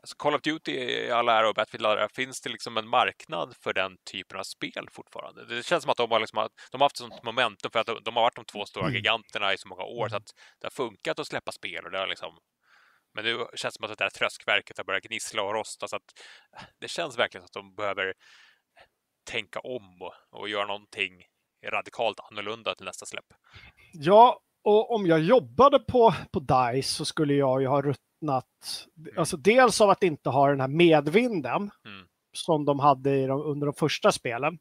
[0.05, 2.87] Alltså Call of Duty i alla ära och Battlefield alla ära, finns det liksom en
[2.87, 5.45] marknad för den typen av spel fortfarande?
[5.45, 7.99] Det känns som att de har, liksom, de har haft sånt momentum för att de,
[8.03, 8.95] de har varit de två stora mm.
[8.95, 10.17] giganterna i så många år så mm.
[10.17, 12.37] att det har funkat att släppa spel och det har liksom
[13.13, 16.09] men det känns som att det där tröskverket har börjat gnissla och rosta så att
[16.79, 18.13] det känns verkligen som att de behöver
[19.31, 21.11] tänka om och, och göra någonting
[21.71, 23.25] radikalt annorlunda till nästa släpp.
[23.93, 27.81] Ja, och om jag jobbade på, på DICE så skulle jag ju ha
[28.21, 29.17] ruttnat, mm.
[29.17, 32.07] alltså dels av att inte ha den här medvinden mm.
[32.33, 34.59] som de hade de, under de första spelen.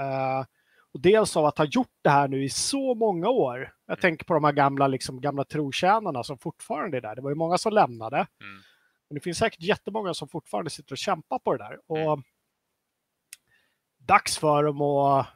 [0.00, 0.46] Uh,
[0.92, 3.58] och dels av att ha gjort det här nu i så många år.
[3.86, 4.00] Jag mm.
[4.00, 7.16] tänker på de här gamla, liksom, gamla trotjänarna som fortfarande är där.
[7.16, 8.16] Det var ju många som lämnade.
[8.16, 8.62] Mm.
[9.08, 11.78] Men det finns säkert jättemånga som fortfarande sitter och kämpar på det där.
[11.86, 12.22] Och mm.
[13.98, 15.26] Dags för dem att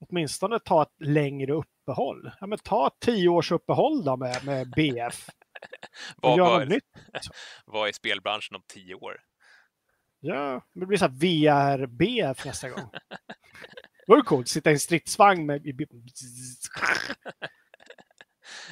[0.00, 2.30] åtminstone ta ett längre uppehåll.
[2.40, 5.28] Ja, men ta ett tio års uppehåll då med, med BF.
[6.16, 6.84] vad, vad, nytt,
[7.64, 9.20] vad är spelbranschen om tio år?
[10.20, 12.90] Ja, det blir så här VR-BF nästa gång.
[14.06, 15.62] Det vore coolt, sitta i en stridsvagn med...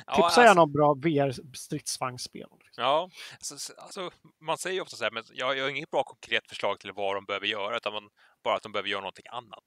[0.07, 2.49] Ja, Tipsa alltså, gärna om bra VR-stridsvagnsspel.
[2.77, 6.03] Ja, alltså, alltså, man säger ju ofta så här, men jag, jag har inget bra
[6.03, 8.11] konkret förslag till vad de behöver göra, utan man,
[8.45, 9.65] bara att de behöver göra någonting annat.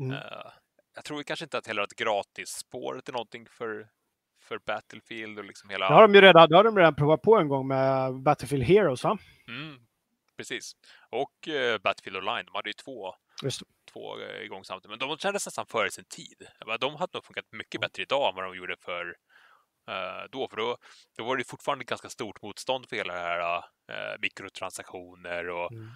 [0.00, 0.12] Mm.
[0.12, 0.52] Uh,
[0.94, 3.88] jag tror kanske inte att heller att gratisspåret är någonting för,
[4.52, 5.88] för Battlefield och liksom hela...
[5.88, 8.64] Det har de ju redan, det har de redan provat på en gång med Battlefield
[8.64, 9.18] Heroes, va?
[9.48, 9.78] Mm,
[10.36, 10.72] precis.
[11.10, 13.14] Och uh, Battlefield Online, de hade ju två,
[13.92, 16.46] två uh, igång samtidigt, men de kändes nästan före sin tid.
[16.80, 19.06] De hade nog funkat mycket bättre idag än vad de gjorde för
[19.90, 20.76] uh, då, för då,
[21.18, 25.90] då var det fortfarande ganska stort motstånd för hela det här uh, mikrotransaktioner och mm.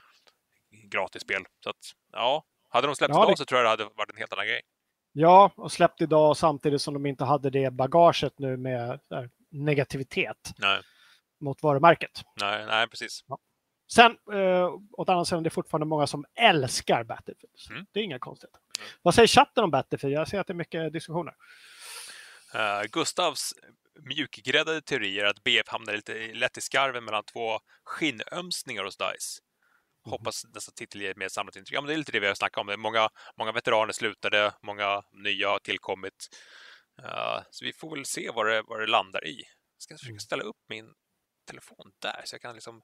[0.89, 1.45] gratisspel.
[1.65, 3.37] Så att, ja, hade de släppt ja, idag det...
[3.37, 4.61] så tror jag det hade varit en helt annan grej.
[5.19, 10.53] Ja, och släppt idag samtidigt som de inte hade det bagaget nu med här, negativitet
[10.59, 10.81] nej.
[11.41, 12.23] mot varumärket.
[12.41, 13.25] Nej, nej precis.
[13.27, 13.39] Ja.
[13.93, 17.55] Sen, eh, åt andra sidan, det är fortfarande många som älskar Battlefield.
[17.71, 17.87] Mm.
[17.93, 18.61] Det är inga konstigheter.
[18.79, 18.91] Mm.
[19.03, 20.15] Vad säger chatten om Battlefield?
[20.15, 21.35] Jag ser att det är mycket diskussioner.
[22.55, 23.55] Uh, Gustavs
[24.01, 29.43] mjukgräddade teorier att BF hamnar lite lätt i skarven mellan två skinnömsningar hos DICE.
[30.07, 30.11] Mm.
[30.11, 31.77] Hoppas nästa titel ger mer samlat intryck.
[31.77, 32.81] Ja, men det är lite det vi har snackat om.
[32.81, 36.29] Många, många veteraner slutade, många nya har tillkommit.
[37.03, 39.37] Uh, så vi får väl se vad det, vad det landar i.
[39.77, 40.21] Jag ska försöka mm.
[40.21, 40.87] ställa upp min
[41.47, 42.83] telefon där så jag kan liksom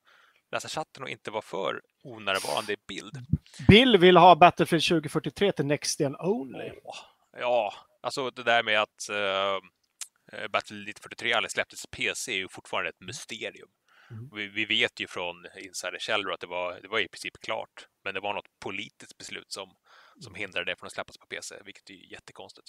[0.52, 3.26] läsa chatten och inte vara för onärvarande i bild.
[3.68, 6.70] Bill vill ha Battlefield 2043 till Next Gen Only.
[6.70, 6.96] Oh,
[7.38, 12.90] ja, alltså det där med att uh, Battlefield 43 aldrig släpptes PC är ju fortfarande
[12.90, 13.68] ett mysterium.
[14.12, 14.30] Mm.
[14.32, 18.14] Vi, vi, vet ju från insiderkällor att det var, det var i princip klart, men
[18.14, 19.76] det var något politiskt beslut som,
[20.20, 22.68] som hindrade det från att släppas på PC, vilket är jättekonstigt.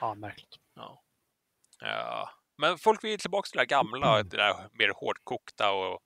[0.00, 0.56] Ja, märkligt.
[0.74, 1.02] Ja.
[1.80, 2.30] ja.
[2.58, 4.28] Men folk vill tillbaka till det där gamla, mm.
[4.28, 6.02] det där mer hårdkokta och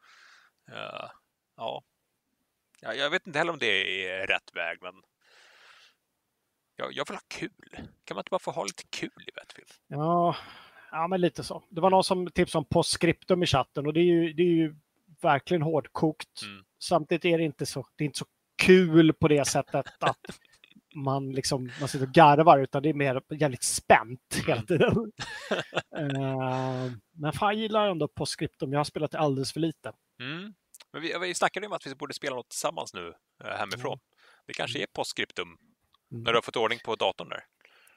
[0.66, 1.12] ja.
[1.56, 1.82] ja.
[2.80, 4.94] Jag vet inte heller om det är rätt väg, men
[6.76, 7.70] jag, jag vill ha kul.
[8.04, 9.72] Kan man inte bara få ha lite kul i Battlefield?
[9.86, 10.36] Ja,
[10.90, 11.62] ja, men lite så.
[11.68, 14.46] Det var någon som tipsade om postscriptum i chatten och det är ju, det är
[14.46, 14.74] ju
[15.20, 16.42] verkligen hårdkokt.
[16.42, 16.64] Mm.
[16.78, 18.26] Samtidigt är det inte så, det är inte så
[18.62, 20.40] kul på det sättet att
[20.94, 24.66] man, liksom, man sitter och garvar utan det är mer jävligt spänt hela mm.
[24.66, 24.96] tiden.
[24.96, 28.72] uh, men fan, jag gillar ändå postscriptum.
[28.72, 29.92] Jag har spelat det alldeles för lite.
[30.20, 30.54] Mm.
[30.92, 33.06] Men vi, vi snackade om att vi borde spela något tillsammans nu
[33.44, 33.92] uh, hemifrån.
[33.92, 34.00] Mm.
[34.46, 36.22] Det kanske är postscriptum mm.
[36.22, 37.44] när du har fått ordning på datorn där.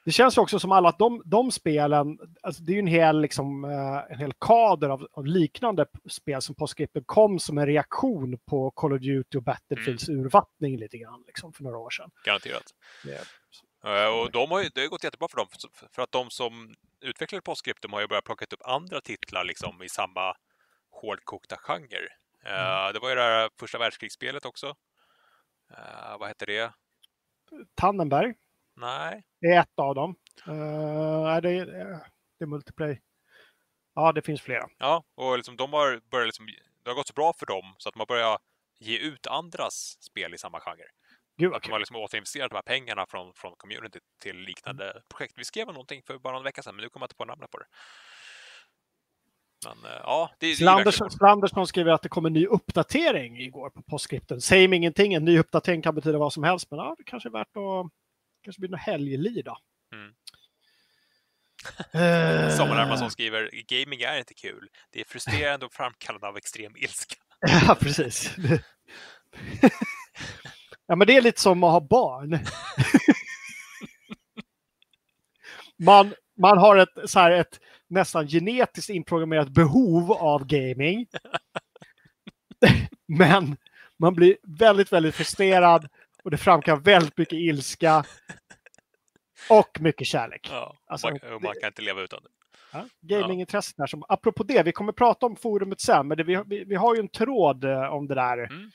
[0.04, 3.20] Det känns också som alla att de, de spelen, alltså det är ju en hel,
[3.20, 8.38] liksom, eh, en hel kader av, av liknande spel som Postscriptum kom som en reaktion
[8.46, 10.20] på Call of Duty och Battlefields mm.
[10.20, 12.10] urvattning lite grann liksom, för några år sedan.
[12.24, 12.74] Garanterat.
[13.06, 14.20] Yeah.
[14.20, 15.46] Och de har ju, det har gått jättebra för dem,
[15.92, 19.88] för att de som utvecklade Postscriptum har ju börjat plocka upp andra titlar liksom, i
[19.88, 20.36] samma
[20.90, 22.08] hårdkokta genre.
[22.44, 22.86] Mm.
[22.86, 24.74] Uh, det var ju det här första världskrigsspelet också.
[26.18, 26.72] Vad hette det?
[27.74, 28.34] Tannenberg.
[28.76, 29.24] Nej.
[29.40, 30.16] Det är ett av dem.
[30.48, 31.66] Uh, det, är,
[32.38, 33.00] det är multiplay.
[33.94, 34.68] Ja, det finns flera.
[34.78, 36.46] Ja, och liksom, de har börjat liksom,
[36.82, 38.38] det har gått så bra för dem så att man börjar
[38.80, 40.84] ge ut andras spel i samma genre.
[41.36, 45.02] Gud, att de har liksom återinvesterat de här pengarna från, från community till liknande mm.
[45.08, 45.34] projekt.
[45.36, 47.50] Vi skrev någonting för bara någon vecka sedan, men nu kommer jag inte på namnet
[47.50, 47.66] på det.
[49.66, 53.82] Men, uh, ja, det, Slandersson, Slandersson skriver att det kommer en ny uppdatering igår på
[53.82, 54.40] postskripten.
[54.40, 57.28] Säger mig ingenting, en ny uppdatering kan betyda vad som helst, men ja, det kanske
[57.28, 57.92] är värt att
[58.44, 59.58] kanske blir något helgeliv då.
[59.94, 60.14] Mm.
[61.94, 62.56] Uh...
[62.56, 64.68] Samuel Hermansson skriver, gaming är inte kul.
[64.90, 67.16] Det är frustrerande och framkallande av extrem ilska.
[67.66, 68.36] ja, precis.
[70.86, 72.30] Ja, men det är lite som att ha barn.
[75.76, 81.06] man, man har ett, så här, ett nästan genetiskt inprogrammerat behov av gaming.
[83.06, 83.56] men
[83.98, 85.88] man blir väldigt, väldigt frustrerad
[86.24, 88.04] och det framkallar väldigt mycket ilska.
[89.50, 90.48] Och mycket kärlek.
[90.50, 92.28] Ja, Alltså, man, och man kan inte leva utan det.
[92.72, 93.86] Ja, gamingintresset där.
[93.86, 96.94] Som, apropå det, vi kommer prata om forumet sen, men det, vi, vi, vi har
[96.94, 98.38] ju en tråd eh, om det där.
[98.38, 98.70] Mm.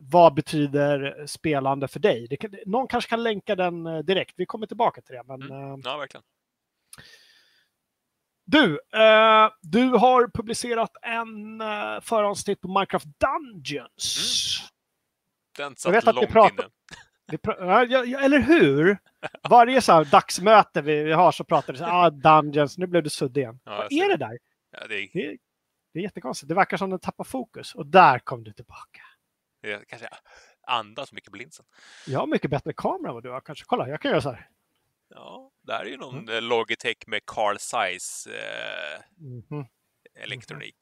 [0.00, 2.26] Vad betyder spelande för dig?
[2.30, 4.34] Det någon kanske kan länka den eh, direkt.
[4.36, 5.22] Vi kommer tillbaka till det.
[5.26, 6.24] Men, eh, Ja, verkligen.
[8.44, 14.71] Du, eh, du har publicerat en eh, förhandstitt på Minecraft Dungeons.
[15.56, 16.72] Den Jag vet satt att vi långt pratar- inne.
[17.26, 18.98] Vi pra- ja, ja, eller hur?
[19.48, 23.02] Varje så här dagsmöte vi, vi har så pratar vi så ah, Dungeons, nu blev
[23.02, 23.60] du suddig igen.
[23.64, 24.38] Ja, jag Vad är det där?
[24.70, 25.36] Ja, det, är, Det är,
[25.92, 26.48] det är jättekonstigt.
[26.48, 27.74] Det verkar som den tappar fokus.
[27.74, 29.00] Och där kom du tillbaka.
[29.62, 30.08] det är kanske
[30.66, 31.64] andas mycket på linsen.
[32.06, 33.64] Jag har mycket bättre kamera än vad du har kanske.
[33.68, 34.48] Kolla, jag kan göra så här.
[35.14, 36.28] Ja, det här är ju någon Mm.
[36.28, 36.44] mm.
[36.44, 39.66] Logitech med Carl Zeiss eh, Mhm.
[40.20, 40.76] elektronik.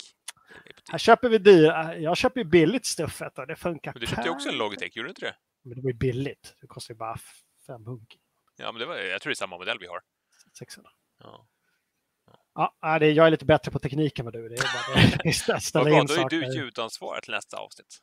[0.90, 1.66] Här köper vi dyr.
[1.98, 3.92] Jag köper billigt stuffet och det funkar.
[3.92, 4.56] Men du köpte ju också en.
[4.56, 5.36] Logitech, gjorde du inte det?
[5.62, 6.54] Men det var ju billigt.
[6.60, 7.16] Det kostar ju bara
[7.66, 8.18] fem hunk.
[8.56, 10.00] Ja, men det var, jag tror det är samma modell vi har.
[10.58, 10.90] 600.
[11.18, 11.46] Ja.
[12.54, 14.48] Ja, nej, det, jag är lite bättre på teknik än vad du.
[14.48, 15.60] Det är bara det.
[15.60, 17.98] ställa bra, in då är du ljudansvarig till nästa avsnitt.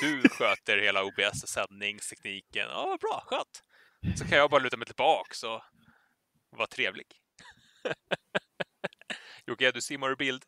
[0.00, 2.68] Du sköter hela OBS-sändningstekniken.
[2.68, 3.62] Ja, vad bra, skönt.
[4.18, 5.62] Så kan jag bara luta mig tillbaks och
[6.50, 7.06] vara trevlig.
[9.46, 10.44] Jocke, du simmar ur bild.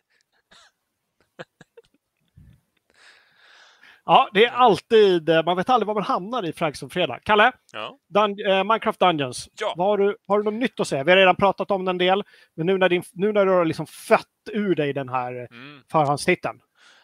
[4.06, 7.20] Ja, det är alltid, eh, man vet aldrig var man hamnar i Frank som fredag.
[7.24, 9.48] Kalle, Ja, Dun eh, Minecraft Dungeons.
[9.60, 9.74] Ja.
[9.76, 11.04] Vad har, du, har du något nytt att säga?
[11.04, 13.52] Vi har redan pratat om den en del, men nu när, din, nu när du
[13.52, 15.82] har liksom fött ur dig den här eh, mm.
[15.90, 16.60] förhandstiteln.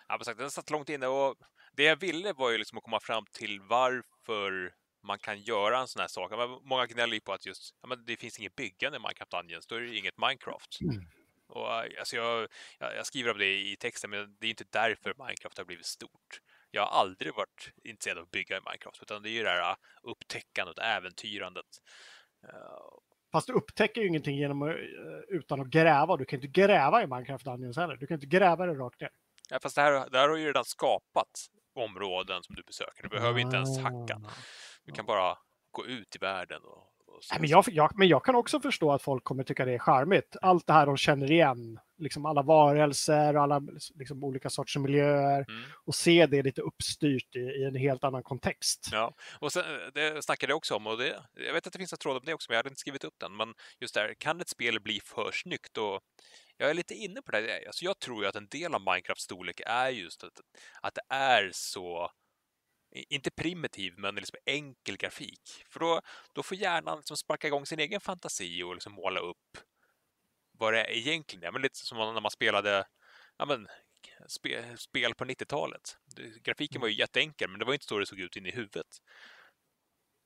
[0.09, 1.35] Ja, sagt, den satt långt inne och
[1.77, 4.73] det jag ville var ju liksom att komma fram till varför
[5.07, 6.33] man kan göra en sån här sak.
[6.65, 9.67] Många gnäller ju på att just, ja, men det finns inget byggande i Minecraft Dungeons,
[9.67, 10.81] då är det inget Minecraft.
[10.81, 11.05] Mm.
[11.49, 15.15] Och, äh, alltså jag, jag skriver om det i texten, men det är inte därför
[15.19, 16.41] Minecraft har blivit stort.
[16.71, 19.51] Jag har aldrig varit intresserad av att bygga i Minecraft, utan det är ju det
[19.51, 21.67] här äh, upptäckandet, äventyrandet.
[22.45, 22.99] Uh,
[23.33, 24.77] Fast du upptäcker ju ingenting genom, att, eh,
[25.29, 26.17] utan att gräva.
[26.17, 27.97] Du kan inte gräva i Minecraft Dungeons heller.
[27.97, 29.11] Du kan inte gräva det rakt ner.
[29.51, 33.03] ja, fast det här, det här har ju redan skapat områden som du besöker.
[33.03, 34.21] Du behöver inte ens hacka.
[34.25, 34.31] Ah.
[34.85, 35.39] Du kan bara
[35.71, 36.87] gå ut i världen och,
[37.31, 39.79] Nej, men, jag, jag, men jag kan också förstå att folk kommer tycka det är
[39.79, 40.37] charmigt.
[40.43, 41.79] Allt det här de känner igen.
[41.99, 43.63] Liksom alla varelser och alla
[43.95, 45.45] liksom, olika sorters miljöer.
[45.49, 45.63] Mm.
[45.87, 48.89] Och se det lite uppstyrt i, i en helt annan kontext.
[48.93, 51.79] Ja, och sen, eh, det snackade jag också om och det, jag vet att det
[51.79, 53.37] finns en tråd om det också, men jag hade inte skrivit upp den.
[53.37, 55.79] Men just där, kan ett spel bli för snyggt?
[55.79, 56.01] Och
[56.57, 57.67] jag är lite inne på det.
[57.67, 60.41] Alltså jag tror ju att en del av Minecrafts storlek är just att,
[60.83, 62.11] att det är så
[62.93, 65.65] inte primitiv, men liksom enkel grafik.
[65.69, 66.01] För då,
[66.33, 69.59] då får hjärnan liksom sparka igång sin egen fantasi och liksom måla upp
[70.59, 71.53] vad det egentligen är.
[71.53, 72.87] Men lite som när man spelade
[73.39, 73.69] ja, men,
[74.29, 75.97] spe, spel på 90-talet.
[76.17, 78.51] Det- Grafiken var ju jätteenkel, men det var inte så det såg ut in i
[78.51, 78.87] huvudet.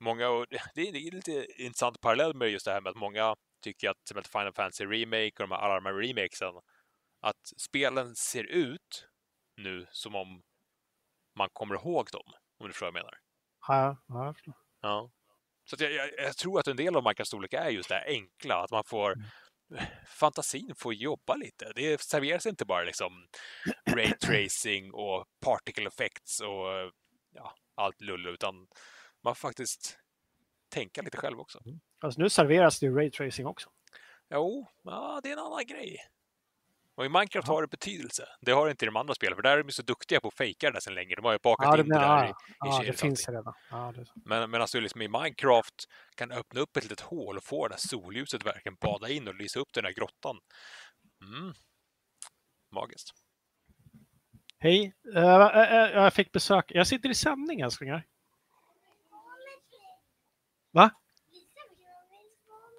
[0.00, 3.90] Många, och det, är lite intressant parallell med just det här med att många tycker
[3.90, 6.55] att till Final Fantasy Remake och de här, alla de här remakesen,
[7.20, 9.09] att spelen ser ut
[9.57, 10.42] nu som om
[11.38, 13.19] man kommer ihåg dem, om du förstår vad jag menar.
[13.69, 14.55] Ja, ja, jag förstår.
[14.81, 15.11] Ja.
[15.64, 18.07] Så jag, jag, jag tror att en del av Minecrafts storlek är just det här
[18.07, 19.14] enkla, att man får
[20.07, 21.73] fantasin får jobba lite.
[21.75, 23.27] Det serveras inte bara liksom
[23.90, 26.93] ray tracing och particle effects och
[27.31, 28.67] ja, allt lull, utan
[29.25, 29.99] man får faktiskt
[30.69, 31.61] tänka lite själv också.
[32.01, 33.71] Alltså, nu serveras det ju raytracing också.
[34.31, 35.99] Jo, ja, det är en annan grej.
[36.96, 37.54] Och i Minecraft Ja.
[37.54, 38.28] har det betydelse.
[38.40, 40.29] Det har det inte i de andra spelen, för där är de så duktiga på
[40.29, 41.14] att fejka det där sedan länge.
[41.14, 43.54] De har ju bakat Ja, det, in det där i, ja, ja, det finns redan.
[43.71, 45.75] Ja, det, Men medan du liksom i Minecraft
[46.14, 49.35] kan öppna upp ett litet hål och få det där solljuset verkligen bada in och
[49.35, 50.38] lysa upp den där grottan.
[51.23, 51.54] Mm.
[52.73, 53.10] Magiskt.
[54.58, 56.64] Hej, Eh, eh, eh, jag fick besök.
[56.69, 58.04] Jag sitter i sändning älsklingar.
[60.73, 60.90] Va?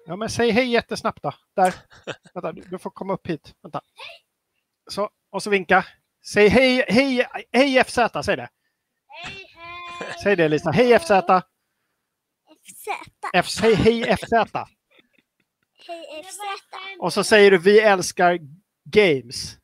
[0.08, 1.32] Ja, men säg hej jättesnabbt då.
[1.56, 1.74] Där.
[2.34, 3.54] Vänta, du, du får komma upp hit.
[3.62, 3.80] Vänta.
[4.90, 5.86] Så, och så vinka.
[6.32, 8.48] Säg hej, hej, hej FZ, säg det.
[9.06, 10.14] Hej, hej!
[10.22, 10.70] Säg det Lisa.
[10.70, 11.10] Hej FZ.
[12.66, 12.88] FZ.
[13.34, 14.32] F, säg hej FZ.
[15.88, 16.38] Hej, FZ.
[17.00, 18.38] Och så säger du vi älskar
[18.84, 19.58] games.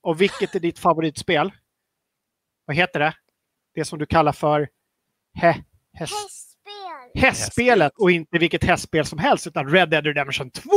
[0.00, 1.52] Och vilket är ditt favoritspel?
[2.64, 3.14] Vad heter det?
[3.74, 4.68] Det som du kallar för
[5.34, 6.39] he, Hästspel.
[7.14, 10.70] Hästspelet och inte vilket hästspel som helst utan Red Dead Redemption 2.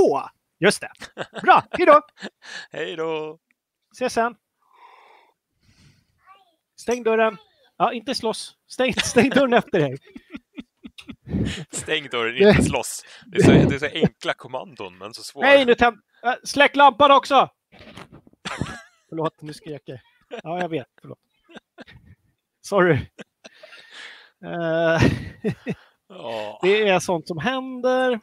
[0.60, 0.92] Just det.
[1.42, 2.02] Bra, hejdå!
[2.72, 3.40] Hej då!
[3.94, 4.36] Ses sen!
[6.80, 7.38] Stäng dörren.
[7.78, 8.58] Ja, inte slåss.
[8.68, 9.98] Stäng, stäng dörren efter dig.
[11.72, 13.06] Stäng dörren, inte slåss.
[13.26, 15.48] Det är, så, det är så enkla kommandon, men så svåra.
[15.48, 15.98] Nej, nu tänd...
[16.24, 17.50] äh, Släck lampan också!
[19.10, 20.00] Förlåt, nu skrek jag.
[20.44, 20.88] Ja, jag vet.
[21.02, 21.20] Förlåt.
[22.62, 22.94] Sorry.
[24.46, 25.02] Eh,
[26.18, 26.60] Ja.
[26.62, 28.20] det är sånt som händer.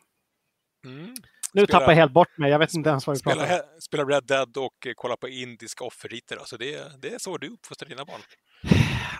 [0.87, 1.15] Mm.
[1.53, 2.51] Nu Spela- tappar jag helt bort mig.
[2.51, 3.69] Jag vet inte ens vad vi pratar Spela, om.
[3.77, 6.37] he- spela Red Dead och eh, kolla på indiska offerriter.
[6.37, 8.21] Alltså det, det är så du uppfostrar dina barn.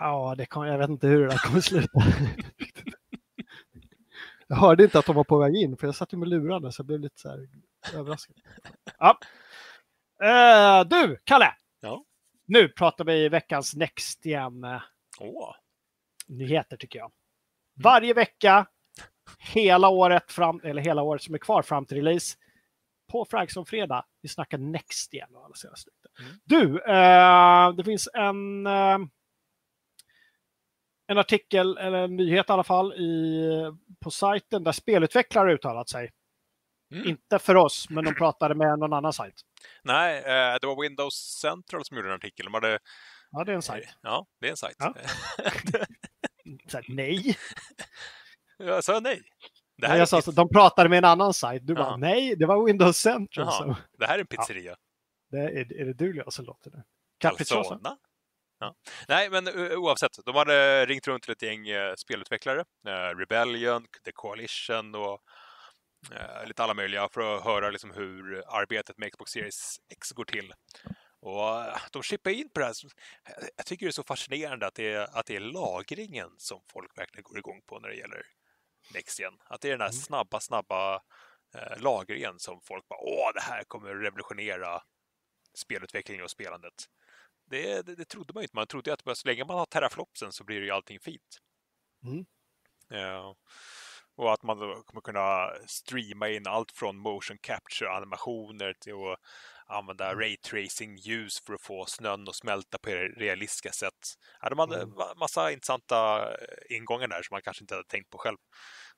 [0.01, 1.89] Ja, det kan, jag vet inte hur det där kommer sluta.
[4.49, 6.73] Jag hörde inte att de var på väg in, för jag satt ju med lurarna
[6.73, 7.49] så jag blev lite så här
[7.95, 8.37] överraskad.
[8.99, 9.19] Ja.
[10.23, 11.55] Eh, du, Kalle!
[11.81, 12.05] Ja.
[12.47, 14.65] Nu pratar vi veckans Next igen.
[15.21, 15.55] Åh,
[16.29, 17.13] nyheter tycker jag.
[17.83, 18.67] Varje vecka,
[19.39, 22.37] hela året, fram, eller hela året som är kvar fram till release,
[23.13, 25.29] på Fragsson fredag, vi snackar Next igen.
[25.45, 25.91] alla senaste.
[26.21, 26.33] Mm.
[26.45, 28.99] Du, eh, det finns en, eh,
[31.07, 33.43] en artikel, eller en nyhet i alla fall, i,
[34.01, 36.11] på sajten där spelutvecklare uttalat sig.
[36.95, 37.09] Mm.
[37.09, 39.35] Inte för oss, men de pratade med någon annan sajt.
[39.83, 42.45] Nej, eh, det var Windows Central som gjorde en artikel.
[42.45, 42.79] De hade,
[43.31, 43.89] Ja, det är en sajt.
[44.01, 44.77] ja, det är en sajt.
[44.79, 44.95] Ja.
[46.73, 47.37] Här, nej.
[48.59, 49.23] Jag sa nej.
[49.77, 51.67] Det här, jag sa alltså, de pratade med en annan sajt.
[51.67, 51.97] Du bara, Ja.
[51.97, 53.47] nej, det var Windows Central.
[53.47, 53.59] Jaha.
[53.59, 54.77] som- det här är en pizzeria.
[55.31, 56.85] Det är, är det du som låter det?
[57.19, 57.79] Capricciosa?
[58.61, 58.75] Ja.
[59.09, 59.49] Nej, men
[59.79, 60.11] oavsett.
[60.25, 62.61] De hade ringt runt till ett gäng eh, spelutvecklare.
[62.87, 65.21] Eh, Rebellion, The Coalition och
[66.13, 70.25] eh, lite alla möjliga för att höra liksom, hur arbetet med Xbox Series X går
[70.25, 70.53] till.
[71.21, 72.75] Och eh, de chippar in på det här.
[73.57, 76.99] Jag tycker det är så fascinerande att det är, att det är lagringen som folk
[76.99, 78.27] verkligen går igång på när det gäller
[78.95, 79.35] Next Gen.
[79.45, 80.01] Att det är den här Mm.
[80.01, 80.95] snabba, snabba
[81.55, 84.83] eh, lagringen som folk bara åh, det här kommer revolutionera
[85.55, 86.75] spelutvecklingen och spelandet.
[87.51, 88.57] Det, det, det trodde man ju inte.
[88.57, 91.39] Man trodde att så länge man har teraflopsen så blir det ju allting fint.
[92.05, 92.27] Mm.
[92.89, 93.37] Ja.
[94.17, 99.21] Och att man då kommer kunna streama in allt från motion capture-animationer till att
[99.71, 104.15] använda raytracing-ljus för att få snön att smälta på realistiska sätt.
[104.41, 104.95] Ja, de hade Mm.
[104.95, 108.37] ma- massa intressanta eh, ingångar där som man kanske inte hade tänkt på själv.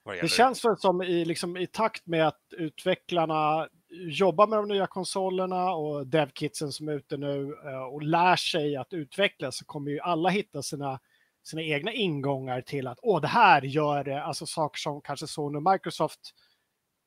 [0.05, 4.87] Det känns väl som i, liksom, i takt med att utvecklarna jobbar med de nya
[4.87, 9.91] konsolerna och devkitsen som är ute nu eh, och lär sig att utveckla så kommer
[9.91, 11.01] ju alla hitta sina,
[11.45, 15.57] sina egna ingångar till att åh, det här gör det, alltså saker som kanske Sony
[15.57, 16.21] och Microsoft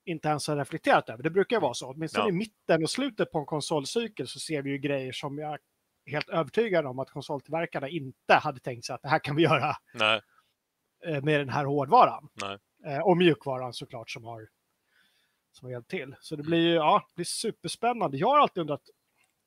[0.06, 1.24] inte ens har reflekterat över.
[1.24, 1.90] Det brukar vara så.
[1.92, 2.30] Åtminstone Ja.
[2.30, 5.60] i mitten och slutet på en konsolcykel så ser vi ju grejer som jag är
[6.06, 9.76] helt övertygad om att konsoltillverkarna inte hade tänkt sig att det här kan vi göra
[9.94, 10.22] Nej,
[11.06, 12.30] eh, med den här hårdvaran.
[12.34, 12.58] nej.
[12.86, 14.50] Eh, och mjukvaran såklart som har,
[15.52, 16.16] som har hjälpt till.
[16.22, 18.18] Så det blir ju ja, det blir superspännande.
[18.18, 18.82] Jag har alltid undrat,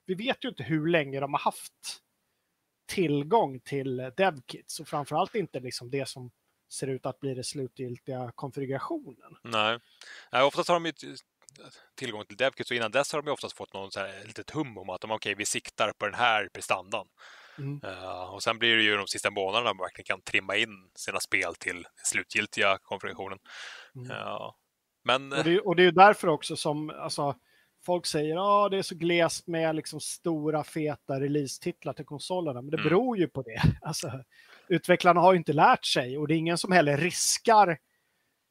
[0.07, 2.03] vi vet ju inte hur länge de har haft
[2.87, 6.31] tillgång till DevKits och framförallt inte liksom det som
[6.69, 9.37] ser ut att bli den slutgiltiga konfigurationen.
[9.43, 9.79] Nej.
[10.33, 10.93] Nej, oftast har de ju
[11.95, 14.51] tillgång till DevKit, så innan dess har de ju oftast fått någon så här litet
[14.51, 17.07] hum om att de, okej, vi siktar på den här prestandan.
[17.59, 17.81] Mm.
[17.85, 21.21] Eh, och sen blir det ju de sista månaderna man verkligen kan trimma in sina
[21.21, 23.39] spel till slutgiltiga konfigurationen.
[23.97, 24.07] Mm.
[24.11, 24.57] Ja.
[25.05, 27.35] Men Och, det, är- och det är ju därför också som alltså,
[27.87, 32.63] folk säger att det är så glest med liksom stora feta release-titlar till konsolerna.
[32.63, 32.89] Men det Mm.
[32.89, 33.63] beror ju på det.
[33.83, 34.25] Alltså,
[34.69, 37.79] utvecklarna har ju inte lärt sig och det är ingen som heller riskar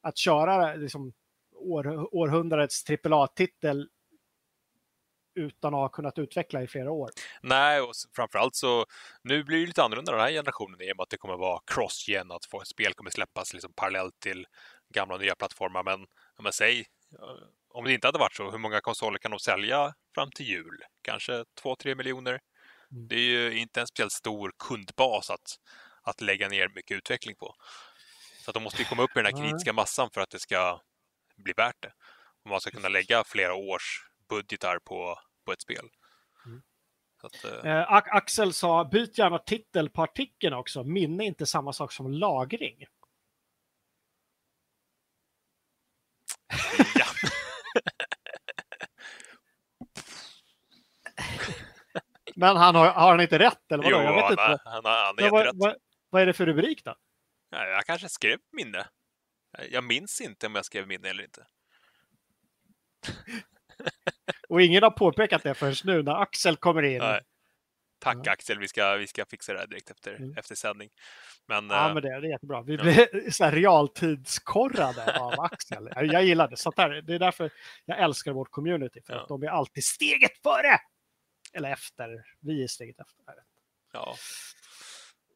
[0.02, 1.12] att köra liksom,
[1.54, 3.88] år, århundradets AAA-titel
[5.34, 7.10] utan att ha kunnat utveckla i flera år.
[7.42, 8.86] nej, och framförallt så
[9.22, 11.60] nu blir det lite annorlunda den här generationen i och med att det kommer vara
[11.66, 14.46] cross-gen, att få- spel kommer släppas liksom parallellt till
[14.94, 15.82] gamla och nya plattformar.
[15.82, 16.06] Men,
[16.42, 16.80] men säg,
[17.12, 20.46] eh, om det inte hade varit så, hur många konsoler kan de sälja fram till
[20.46, 20.78] jul?
[21.02, 22.40] Kanske 2-3 miljoner?
[22.92, 23.08] Mm.
[23.08, 25.56] Det är ju inte en speciellt stor kundbas att,
[26.08, 27.54] att lägga ner mycket utveckling på.
[28.44, 30.38] Så att de måste ju komma upp i den här kritiska massan för att det
[30.38, 30.80] ska
[31.36, 31.92] bli värt det.
[32.44, 35.88] Om man ska kunna lägga flera års budgetar på, på ett spel.
[36.46, 36.62] Mm.
[37.22, 40.84] Att, eh, Eh, Axel sa byt gärna titel på artikeln också.
[40.84, 42.84] Minne är inte samma sak som lagring.
[46.94, 47.04] ja.
[52.36, 53.72] Men han har, har han inte rätt?
[53.72, 53.96] Eller vadå?
[53.96, 54.62] jo, jag vet han, inte.
[54.64, 55.54] han, har- han har jätterätt.
[55.56, 55.76] vad, vad,
[56.10, 56.94] vad är det för rubrik då?
[57.50, 58.86] Ja, jag kanske skrev minne.
[59.70, 61.46] Jag minns inte om jag skrev minne eller inte.
[64.48, 66.98] Och ingen har påpekat det förrän nu när Axel kommer in.
[66.98, 67.20] Nej.
[68.00, 68.32] Tack Ja.
[68.32, 70.34] Axel, vi ska, vi ska fixa det här direkt efter, Mm.
[70.36, 70.90] efter sändning.
[71.46, 72.62] Men, Ja, eh, men det, är jättebra.
[72.62, 72.82] Vi ja.
[72.82, 75.88] blir så här realtidskorrade av Axel.
[75.94, 76.56] Jag- gillar det.
[76.56, 77.50] Sånt där, det är därför
[77.84, 79.02] jag älskar vårt community.
[79.06, 79.22] För Ja.
[79.22, 80.78] att de är alltid steget före!
[81.52, 82.24] Eller efter.
[82.40, 83.24] Vi är steget efter.
[83.92, 84.16] ja.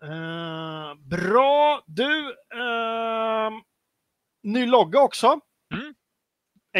[0.02, 1.82] Eh, bra.
[1.86, 3.52] Du, ehm,
[4.42, 5.40] ny logga också.
[5.74, 5.94] Mm.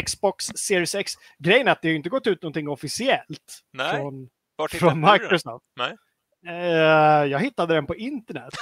[0.07, 1.13] Xbox Series X.
[1.39, 4.31] Grejen är att det har inte gått ut någonting officiellt Nej, från,
[4.71, 5.01] från?
[5.01, 5.65] Microsoft.
[5.77, 5.97] Nej.
[6.47, 8.55] Eh, jag hittade den på internet.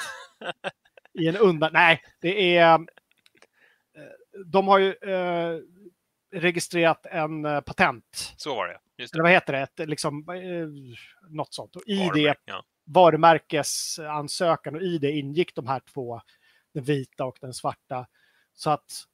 [1.21, 1.71] I en undan...
[1.73, 2.75] Nej, det är...
[2.75, 2.81] eh,
[4.47, 4.95] De har ju
[6.35, 8.35] registrerat en patent.
[8.37, 9.29] Så var det, just Eller det.
[9.29, 9.59] vad heter det?
[9.61, 10.25] Ett, liksom,
[11.29, 11.77] något sånt.
[11.77, 12.65] Och I det Varumärke, Ja.
[12.95, 16.21] Varumärkesansökan och i det ingick de här två,
[16.75, 18.07] den vita och den svarta.
[18.55, 19.05] Så att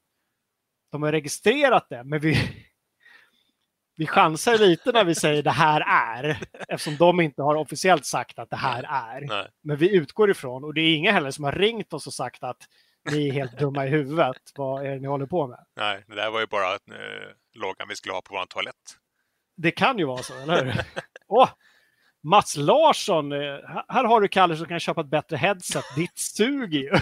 [0.93, 2.37] de har registrerat det, men vi,
[3.97, 8.39] vi chansar lite när vi säger det här är, eftersom de inte har officiellt sagt
[8.39, 9.21] att det här är.
[9.21, 9.49] Nej.
[9.63, 12.43] Men vi utgår ifrån, och det är ingen heller som har ringt oss och sagt
[12.43, 12.69] att
[13.11, 14.53] ni är helt dumma i huvudet.
[14.55, 15.67] Vad är det ni håller på med?
[15.77, 18.97] Nej, det där var ju bara eh, loggan vi skulle ha på vår toalett.
[19.57, 20.75] Det kan ju vara så, eller hur?
[21.27, 21.49] Åh,
[22.31, 23.39] Mats Larsson, eh,
[23.89, 25.85] här- har du Kalle som kan köpa ett bättre headset.
[25.97, 26.91] Ditt suger ju.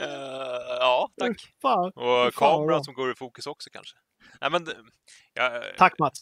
[0.00, 1.54] Eh, ja, tack.
[1.62, 1.92] Fan.
[1.94, 3.96] Och kameran som går i fokus också kanske.
[4.40, 4.74] Nej, men, eh,
[5.34, 6.20] jag, Tack Mats.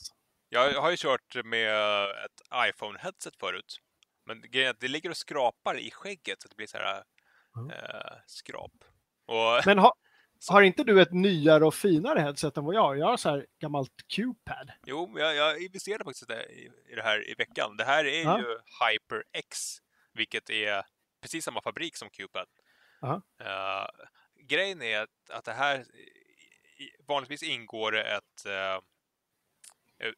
[0.48, 3.76] jag har ju kört med ett iPhone-headset förut.
[4.26, 7.02] Men grejen är att det ligger och skrapar i skägget så det blir så här
[7.58, 7.70] Mm.
[7.70, 8.72] eh, skrap.
[9.26, 9.92] Och, Men har,
[10.48, 12.96] har inte du ett nyare och finare headset än vad jag har?
[12.96, 14.72] Jag har så här gammalt Q-pad.
[14.86, 17.76] Jo, jag, jag investerade faktiskt i, i det här i veckan.
[17.76, 18.38] Det här är Ja.
[18.38, 19.78] ju HyperX,
[20.12, 20.82] vilket är
[21.20, 22.08] precis samma fabrik som.
[23.00, 23.22] Ja.
[23.40, 23.86] Eh,
[24.40, 25.84] grejen är att, att det här,
[27.08, 28.80] vanligtvis ingår ett, uh,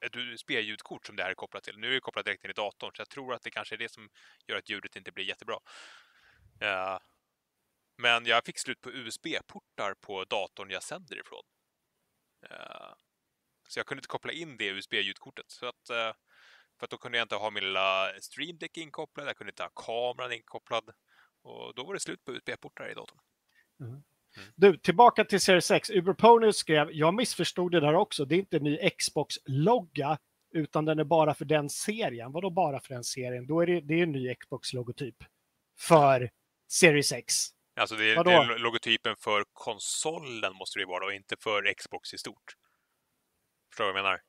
[0.01, 1.79] ett USB-ljudkort som det här är kopplat till.
[1.79, 3.79] Nu är det kopplat direkt in i datorn, så jag tror att det kanske är
[3.79, 4.09] det som
[4.47, 5.59] gör att ljudet inte blir jättebra.
[6.61, 6.99] Eh,
[7.99, 11.43] men jag fick slut på USB-portar på datorn jag sänder ifrån.
[12.51, 12.95] Eh,
[13.69, 15.51] så jag kunde inte koppla in det USB-ljudkortet.
[15.51, 16.13] Så att, eh,
[16.79, 19.63] för att då kunde jag inte ha min lilla Stream Deck inkopplad, jag kunde inte
[19.63, 20.91] ha kameran inkopplad.
[21.43, 23.19] Och då var det slut på USB-portar i datorn.
[24.55, 25.91] Du, tillbaka till Series X.
[25.91, 28.25] Uber Pony skrev, jag missförstod det där också.
[28.25, 30.19] Det är inte en ny Xbox-logga,
[30.51, 32.33] utan den är bara för den serien.
[32.33, 33.47] Vadå bara för den serien?
[33.47, 35.25] Då är det, det är en ny Xbox-logotyp
[35.79, 36.31] för
[36.69, 37.35] Series X.
[37.79, 42.15] Alltså det, det är logotypen för konsolen måste det ju vara och inte för Xbox
[42.15, 42.55] i stort.
[43.71, 44.21] Förstår du vad jag menar?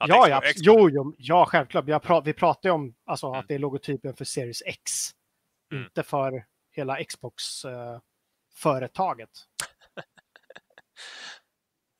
[0.00, 1.88] Att ja, ja, Xbox- jo, jo, ja, självklart.
[1.88, 3.40] Jag pra, vi pratar ju om alltså, Mm.
[3.40, 4.92] att det är logotypen för Series X,
[5.72, 5.84] Mm.
[5.84, 9.30] inte för hela Xbox-företaget.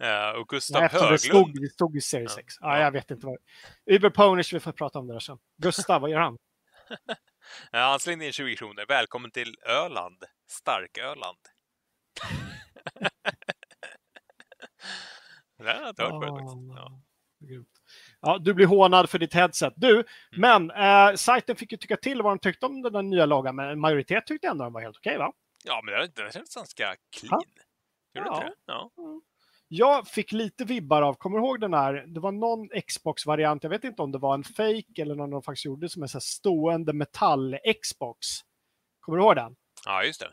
[0.02, 1.20] Eh, och Gustav Nej, eftersom det Höglund.
[1.20, 2.54] stod, det stod i Series Ja, X.
[2.60, 2.82] Ja, ja.
[2.82, 3.36] Jag vet inte vad.
[3.90, 5.38] Uber Ponish, vi får prata om det där sen.
[5.62, 6.38] Gustav, vad gör han?
[7.72, 8.84] Han slängde in 20 kronor.
[8.88, 10.24] Välkommen till Öland.
[10.48, 11.38] Stark-Öland.
[15.58, 16.56] det har jag inte hört förut faktiskt.
[16.76, 17.00] Ja.
[18.20, 19.74] Ja, du blir hånad för ditt headset.
[19.82, 19.96] Mm.
[19.96, 20.04] Du,
[20.36, 23.56] men eh, sajten fick ju tycka till vad de tyckte om den där nya loggan,
[23.56, 25.32] men en majoritet tyckte ändå den var helt okej, va?
[25.64, 27.42] ja, men den, känns ganska clean.
[28.14, 28.40] Gör det Ja.
[28.40, 28.54] det?
[28.66, 28.90] Ja.
[29.68, 33.70] Jag fick lite vibbar av, kommer du ihåg den här, det var någon Xbox-variant, jag
[33.70, 36.16] vet inte om det var en fake eller någon de faktiskt gjorde som en så
[36.16, 38.16] här stående metall-Xbox.
[39.00, 39.56] Kommer du ihåg den?
[39.88, 40.32] Ja, just det.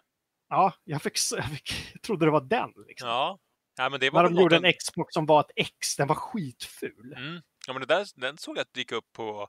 [0.50, 2.74] Ja, jag, fick, jag, fick, jag trodde det var den.
[2.88, 3.08] Liksom.
[3.10, 3.40] Ja.
[3.78, 6.16] ja, men det var När de gjorde en Xbox som var ett X, den var
[6.16, 7.14] skitful.
[7.18, 7.42] Mm.
[7.68, 9.48] Ja, men det där, den såg jag att dyka upp på,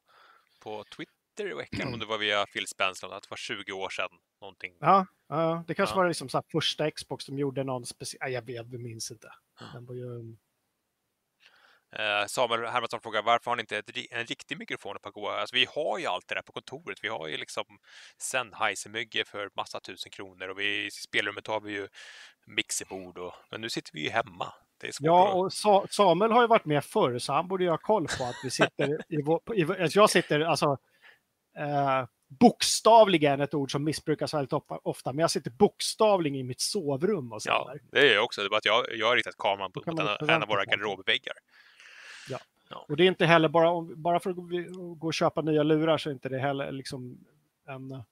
[0.63, 3.91] på Twitter i veckan, om det var via Phil Spencer, att det var 20 år
[3.91, 4.09] sedan
[4.41, 4.77] någonting.
[4.81, 5.97] Ja, ja det kanske Ja.
[6.01, 9.29] var liksom så första Xbox de gjorde någon speciell, jag vet, jag minns inte.
[9.73, 10.37] Den var ju...
[11.93, 15.41] Eh, Samuel Hermansson frågar varför har ni inte en riktig mikrofon på Goa?
[15.41, 16.99] Alltså, vi har ju allt det där på kontoret.
[17.03, 17.65] Vi har ju liksom
[18.19, 21.89] Sennheiser-mygge för massa tusen kronor och vi, i spelrummet har vi ju
[22.47, 23.19] mixerbord.
[23.19, 24.53] Och, men nu sitter vi ju hemma.
[24.81, 25.35] Det är svårt Ja, att...
[25.35, 28.25] och Sa- Samuel har ju varit med förr, så han borde ju ha koll på
[28.25, 29.41] att vi sitter i vår...
[29.55, 30.79] I, alltså jag sitter, alltså...
[31.59, 32.05] Eh,
[32.41, 37.43] bokstavligen ett ord som missbrukas väldigt ofta- men jag sitter bokstavligen i mitt sovrum och
[37.43, 37.81] så Ja, där.
[37.93, 38.41] det är jag också.
[38.41, 41.19] Det är bara att jag, jag har riktat kameran på, en, av våra sig
[42.75, 46.09] Och det är inte heller bara, bara för att gå, och köpa nya lurar så
[46.09, 47.19] är inte det heller liksom
[47.69, 48.03] en...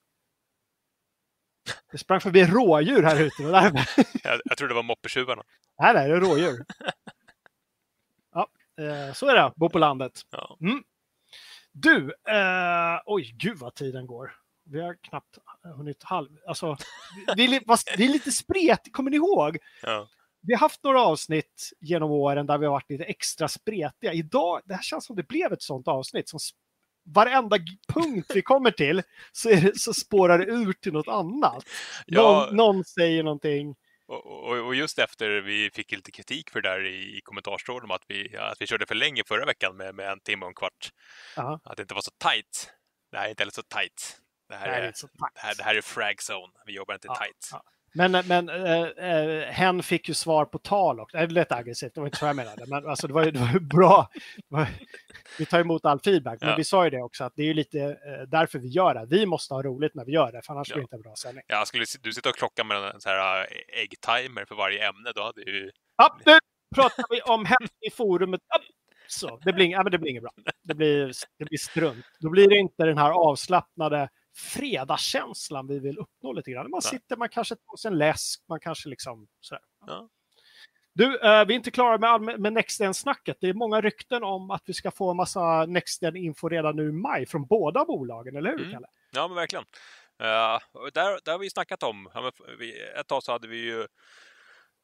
[1.92, 3.42] Det sprang förbi rådjur här ute.
[3.42, 3.72] Där,
[4.24, 5.42] Jag, jag tror det var moppetjuvarna.
[5.78, 6.64] här är det rådjur.
[8.32, 8.48] Ja,
[8.78, 10.20] eh, så är det, bo på landet.
[10.60, 10.84] Mm.
[11.72, 14.32] Du, eh, oj gud vad tiden går.
[14.64, 16.28] Vi har knappt hunnit halv...
[16.46, 16.76] Alltså,
[17.36, 17.60] vi, vi,
[17.96, 19.58] vi är lite spret, kommer ni ihåg?
[19.82, 20.08] Ja.
[20.46, 24.12] Vi har haft några avsnitt genom åren där vi har varit lite extra spretiga.
[24.12, 26.28] Idag, det här känns som det blev ett sånt avsnitt.
[26.28, 26.38] Som
[27.06, 27.56] varenda
[27.88, 31.64] punkt vi kommer till så, är det, så spårar det ur till något annat.
[32.06, 32.22] Ja.
[32.22, 33.74] Någon, någon säger någonting.
[34.06, 37.84] Och, och, och just efter vi fick lite kritik för det där i, i kommentarstrålen
[37.84, 40.50] om att vi, att vi körde för länge förra veckan med, med en timme och
[40.50, 40.90] en kvart.
[41.36, 41.60] Ja.
[41.64, 42.70] Att det inte var så tajt.
[43.10, 44.20] Det här är inte heller så tight.
[44.48, 44.92] Det här, Det här är är,
[45.34, 46.52] det här, det här är frag zone.
[46.66, 47.48] Vi jobbar inte Ja, tight.
[47.52, 47.62] ja.
[47.96, 51.16] Men, men äh, äh, hen fick ju svar på tal också.
[51.16, 52.64] Det lät aggressivt, det var inte så jag menade.
[52.66, 54.08] Men alltså, det var ju det var ju bra.
[54.48, 54.68] Var,
[55.38, 56.56] vi tar emot all feedback, men Ja.
[56.56, 59.06] vi sa ju det också att det är ju lite äh, därför vi gör det.
[59.06, 60.74] Vi måste ha roligt när vi gör det, för annars Ja.
[60.74, 61.44] blir det inte en bra sändning.
[61.46, 63.46] Ja, skulle du sitta och klocka med en sån här
[63.82, 65.70] äggtimer för varje ämne, då hade ju...
[65.96, 66.38] Ja, nu
[66.74, 68.40] pratar vi om hem i forumet.
[68.48, 68.58] Ja,
[69.06, 70.32] Så, det blir, ja, men det blir inget bra.
[70.62, 72.06] Det blir, det blir strunt.
[72.20, 76.70] Då blir det inte den här avslappnade fredagskänslan vi vill uppnå lite grann.
[76.70, 79.62] Man sitter, man kanske tar sig en läsk, man kanske liksom sådär.
[79.86, 80.08] Ja.
[80.94, 83.36] Du, eh, vi är inte klara med, med Nextgen-snacket.
[83.40, 86.92] Det är många rykten om att vi ska få en massa Nextgen-info redan nu i
[86.92, 88.72] maj från båda bolagen, eller hur Mm.
[88.72, 88.86] Kalle?
[89.12, 89.64] Ja, men verkligen.
[90.22, 90.58] Uh,
[90.94, 92.10] där, där har vi snackat om.
[92.14, 93.86] Ja, vi, ett tag så hade vi ju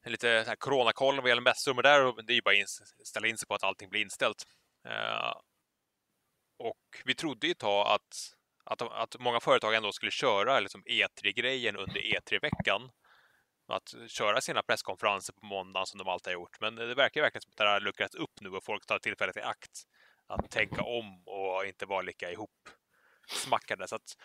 [0.06, 3.28] lite så här coronakoll vad gäller mässor, men där det är ju bara att ställa
[3.28, 4.44] in sig på att allting blir inställt.
[4.88, 5.32] Eh,
[6.58, 8.32] och vi trodde ju ett tag att,
[8.70, 12.90] att, att många företag ändå skulle köra liksom E3-grejen under E3-veckan.
[13.68, 16.60] Att köra sina presskonferenser på måndagen som de alltid har gjort.
[16.60, 18.98] Men det verkar verkligen som att det här har luckrats upp nu och folk tar
[18.98, 19.82] tillfället i akt
[20.26, 22.68] att tänka om och inte vara lika ihop
[23.28, 23.88] smackade.
[23.88, 24.16] Så att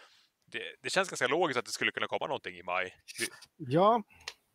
[0.52, 2.94] det, det känns ganska logiskt att det skulle kunna komma någonting i maj.
[3.58, 4.04] Ja,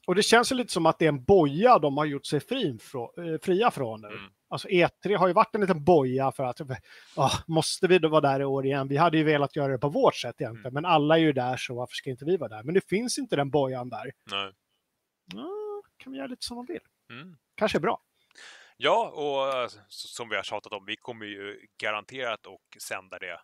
[0.07, 2.41] och det känns ju lite som att det är en boja de har gjort sig
[2.41, 4.09] fri eh, fria från nu.
[4.09, 4.31] Mm.
[4.51, 6.61] Alltså E3 har ju varit en liten boja för att,
[7.17, 8.89] ah, måste vi då vara där i år igen?
[8.89, 10.75] Vi hade ju velat göra det på vårt sätt egentligen, Mm.
[10.75, 12.63] men alla är ju där så varför ska inte vi vara där?
[12.63, 14.13] Men det finns inte den bojan där.
[14.31, 14.53] Nej.
[15.35, 15.51] Ja,
[15.97, 16.81] kan vi göra lite som de vill.
[17.11, 17.37] Mm.
[17.55, 18.01] Kanske bra.
[18.77, 23.41] Ja, och s- som vi har tjatat om, vi kommer ju garanterat att sända det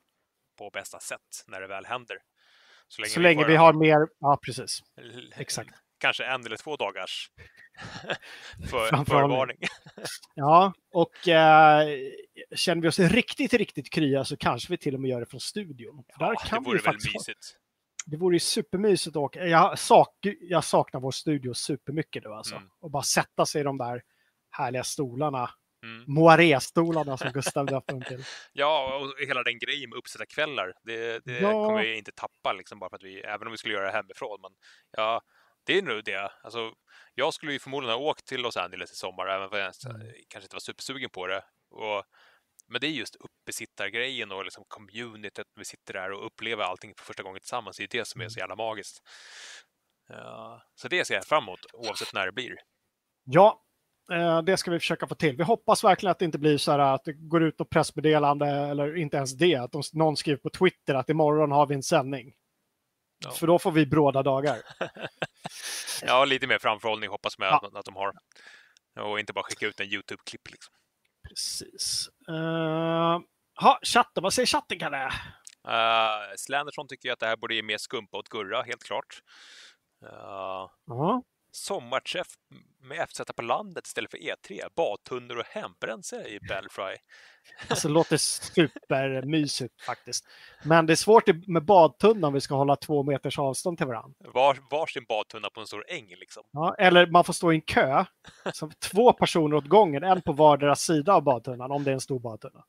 [0.58, 2.16] på bästa sätt när det väl händer.
[2.88, 4.80] Så länge, Så länge får vi har mer, ja precis,
[5.36, 5.70] exakt.
[5.98, 7.30] Kanske en eller två dagars
[8.70, 9.58] för, förvarning.
[10.34, 11.88] Ja, och eh,
[12.56, 15.40] känner vi oss riktigt, riktigt krya så kanske vi till och med gör det från
[15.40, 16.04] studion.
[16.12, 17.56] För där Ja, kan det vi vore ju väl faktiskt mysigt.
[18.06, 19.46] Det vore ju supermysigt att åka.
[19.46, 20.08] Jag, sak,
[20.40, 22.54] jag saknar vår studio supermycket nu alltså.
[22.56, 22.68] Mm.
[22.80, 24.02] Och bara sätta sig i de där
[24.50, 25.50] härliga stolarna.
[25.82, 26.04] Mm.
[26.06, 28.24] Moiré-stolarna som Gustav döpte dem till.
[28.52, 31.52] Ja, och hela den grejen med uppsätta kvällar, det, det Ja.
[31.52, 33.92] kommer vi inte tappa liksom bara för att vi, även om vi skulle göra det
[33.92, 34.38] hemifrån.
[34.42, 34.50] Men
[34.96, 35.20] ja,
[35.66, 36.32] det är nog det.
[36.42, 36.72] Alltså,
[37.14, 40.12] jag skulle ju förmodligen ha åkt till Los Angeles i sommar, även om jag Mm.
[40.28, 41.44] kanske inte var supersugen på det.
[41.70, 42.04] Och,
[42.68, 47.04] men det är just uppesittargrejen och liksom communityt, vi sitter där och upplever allting för
[47.04, 47.76] första gången tillsammans.
[47.76, 49.02] Det är det som är så jävla magiskt.
[50.08, 52.54] Ja, så det ser jag fram emot, oavsett när det blir.
[53.24, 53.62] Ja,
[54.12, 55.36] eh, det ska vi försöka få till.
[55.36, 58.46] Vi hoppas verkligen att det inte blir så här att det går ut och pressmeddelande
[58.46, 59.54] eller inte ens det.
[59.54, 62.34] Att de, någon skriver på Twitter att imorgon har vi en sändning.
[63.18, 63.30] Ja.
[63.30, 64.62] För då får vi bråda dagar.
[66.02, 67.70] Ja, lite mer framförhållning hoppas man Ja.
[67.74, 68.12] att, de har.
[69.00, 70.50] Och inte bara skicka ut en YouTube-klipp.
[70.50, 70.74] Liksom.
[71.28, 72.08] Precis.
[72.30, 73.18] Uh,
[73.60, 75.04] ha, chatten, vad säger chatten Kalle?
[75.68, 79.20] Uh, Slanderson tycker att det här borde ge mer skumpa åt Gurra, helt klart.
[80.04, 81.22] Uh, Ja.
[81.56, 82.28] Sommarträff
[82.80, 84.62] med FZ på landet istället för E3.
[84.76, 86.96] Badtunnor och hembränsle i Belfry.
[87.68, 90.26] Alltså det låter supermysigt faktiskt.
[90.64, 94.30] Men det är svårt med badtunnan om vi ska hålla två meters avstånd till varandra.
[94.34, 96.42] Var, varsin badtunna på en stor äng liksom.
[96.52, 98.04] Ja, eller man får stå i en kö.
[98.52, 102.00] Så två personer åt gången, en på vardera sida av badtunnan, om det är en
[102.00, 102.64] stor badtunna.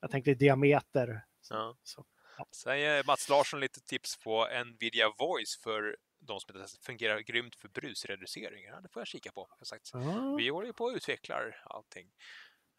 [0.00, 1.24] Jag tänkte i diameter.
[1.50, 1.76] Ja.
[1.82, 2.04] Så.
[2.50, 5.96] Sen ger Mats Larsson lite tips på Nvidia Voice för
[6.26, 8.64] de som inte fungerar grymt för brusreducering.
[8.64, 9.48] Ja, det får jag kika på.
[9.56, 9.90] Som sagt.
[9.92, 10.34] Ja.
[10.38, 12.06] Vi håller på och utvecklar allting.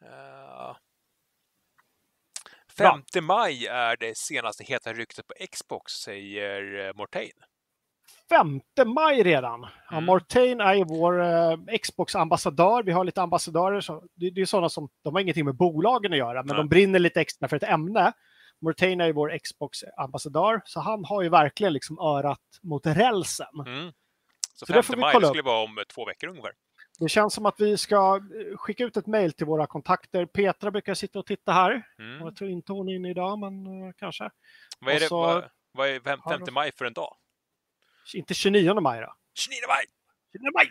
[0.04, 0.76] Uh,
[2.78, 7.32] 5 maj är det senaste heta ryktet på Xbox, säger eh, Mortain.
[8.30, 8.62] 5
[8.96, 9.62] maj redan.
[9.62, 10.06] Ja, Mm.
[10.06, 12.84] Mortain är vår eh, Xbox-ambassadör.
[12.84, 13.82] Vi har lite ambassadörer.
[13.82, 16.58] Så det, det är sådana som, de har ingenting med bolagen att göra, men Nej.
[16.58, 18.14] de brinner lite extra för ett ämne.
[18.64, 23.48] Mortain är vår Xbox-ambassadör, så han har ju verkligen liksom örat mot rälsen.
[23.66, 23.92] Mm.
[24.54, 26.52] Så, Så det 5 får vi maj skulle vara om två veckor ungefär.
[27.00, 28.16] Det känns som att vi ska
[28.52, 30.26] eh, skicka ut ett mejl till våra kontakter.
[30.26, 31.82] Petra brukar sitta och titta här.
[32.00, 32.20] Mm.
[32.22, 34.30] Jag tror inte hon är inne idag, men eh, kanske.
[34.80, 37.16] Vad är, det, så- vad, vad är fem, har 5 de- maj för en dag?
[38.14, 39.14] Inte 29 maj då.
[39.34, 39.86] 29 maj!
[40.32, 40.66] 29 maj!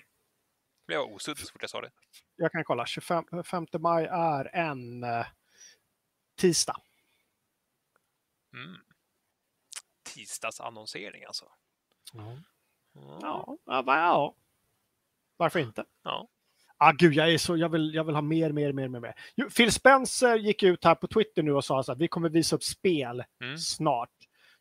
[0.87, 1.91] Blev jag osuddig så fort jag sa det.
[2.37, 2.87] Jag kan kolla.
[2.87, 5.27] 25 5 maj är en eh,
[6.41, 6.77] tisdag.
[8.53, 8.77] Mm.
[10.15, 11.45] Tisdagsannonsering alltså.
[12.13, 12.37] Ja.
[12.95, 13.19] Ja.
[13.23, 14.35] Ja, ja, va- ja.
[15.37, 15.85] Varför inte?
[16.03, 16.29] Ja.
[16.77, 19.15] Ah, gud, jag, är så, jag, vill, jag vill ha mer, mer, mer, mer.
[19.57, 22.63] Phil Spencer gick ut här på Twitter nu och sa att vi kommer visa upp
[22.65, 23.59] spel Mm.
[23.59, 24.11] snart.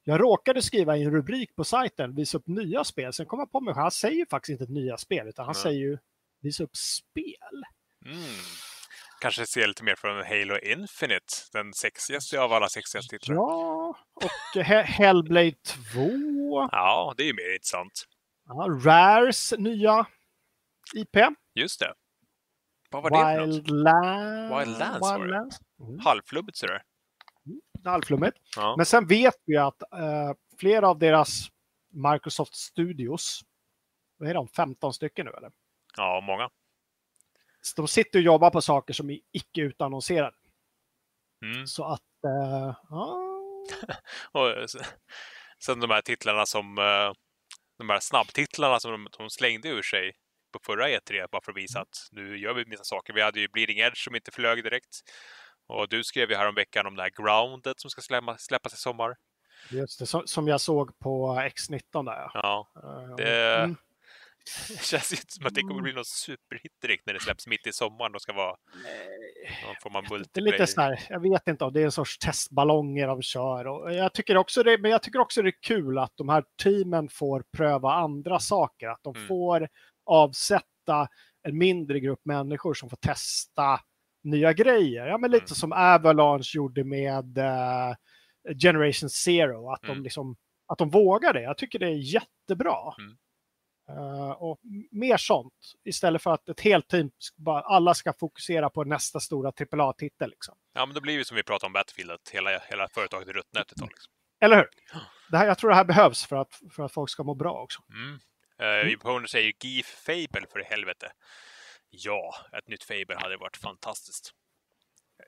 [0.04, 3.14] Jag råkade skriva i en rubrik på sajten, visa upp nya spel.
[3.14, 5.64] Sen kom jag på mig, han säger faktiskt inte nya spel, utan han Nej.
[5.64, 5.98] säger ju
[6.40, 7.64] visa upp spel.
[8.06, 8.18] Mm.
[9.22, 13.36] Kanske se lite mer från Halo Infinite, den sexigaste av alla sexigaste titlar.
[13.36, 16.68] Ja, och He- Hellblade 2.
[16.72, 18.04] Ja, det är ju mer intressant.
[18.48, 20.06] Ja, Rares nya
[20.96, 21.18] IP.
[21.56, 21.94] Just det.
[22.90, 23.56] Vad var det för något?
[23.56, 24.68] Wildlands.
[24.68, 25.50] Wildlands var det.
[25.86, 26.00] Mm.
[26.00, 26.82] Halvflummigt sådär.
[27.86, 28.38] Halvflummigt.
[28.56, 28.74] Ja.
[28.78, 31.48] Men sen vet vi att eh, flera av deras
[31.94, 33.42] Microsoft Studios,
[34.18, 35.52] vad är de, 15 stycken nu eller?
[35.98, 36.50] ja, många.
[37.76, 40.36] De sitter och jobbar på saker som är icke utannonserade.
[41.46, 41.68] Mm.
[41.68, 43.32] Så att, eh, ja,
[44.32, 44.66] Och eh,
[45.64, 47.14] sen de här titlarna som, eh,
[47.78, 50.12] de här snabbtitlarna som de, de slängde ur sig
[50.54, 53.14] på förra E3 bara för att visa att nu gör vi vissa saker.
[53.14, 55.00] Vi hade ju Bleeding Edge som inte flög direkt.
[55.68, 59.16] Och du skrev ju häromveckan om det här Grounded som ska släppa, släppas i sommar.
[59.70, 62.32] just det, som, jag såg på X19 där.
[62.34, 62.72] Ja.
[62.74, 63.76] Ja, Eh, det mm.
[64.70, 67.68] Det känns inte som att det kommer bli någon superhit direkt när det släpps mitt
[67.68, 68.56] i sommaren och ska vara
[69.66, 70.52] någon form av Det är multiplayer.
[70.52, 73.68] lite så här, jag vet inte om det är en sorts testballonger de kör.
[73.68, 76.44] Och jag tycker också det, men jag tycker också det är kul att de här
[76.64, 78.88] teamen får pröva andra saker.
[78.88, 79.28] Att de Mm.
[79.28, 79.68] får
[80.06, 81.08] avsätta
[81.48, 83.80] en mindre grupp människor som får testa
[84.24, 85.08] nya grejer.
[85.08, 85.56] Ja, men lite Mm.
[85.56, 87.96] som Avalanche gjorde med eh,
[88.62, 89.72] Generation Zero.
[89.72, 90.04] Att de, Mm.
[90.04, 90.36] liksom,
[90.68, 91.42] att de vågar det.
[91.42, 92.94] Jag tycker det är jättebra.
[93.90, 94.04] Mm.
[94.04, 94.60] Eh, och
[94.92, 95.54] mer sånt
[95.86, 100.30] istället för att ett helt team, bara, alla ska fokusera på nästa stora AAA-titel.
[100.30, 100.56] Liksom.
[100.74, 103.34] Ja, men det blir ju som vi pratade om Battlefield, att hela, hela företaget är
[103.34, 103.90] ruttnät ett tag.
[103.90, 104.14] Liksom.
[104.42, 104.68] Eller hur?
[105.32, 107.62] Det här, jag tror det här behövs för att, för att folk ska må bra
[107.62, 107.82] också.
[107.94, 108.20] Mm.
[108.62, 109.28] Uh, mm.
[109.28, 111.12] säger GIF Fable för helvete.
[111.90, 114.32] Ja, ett nytt Fable hade varit fantastiskt.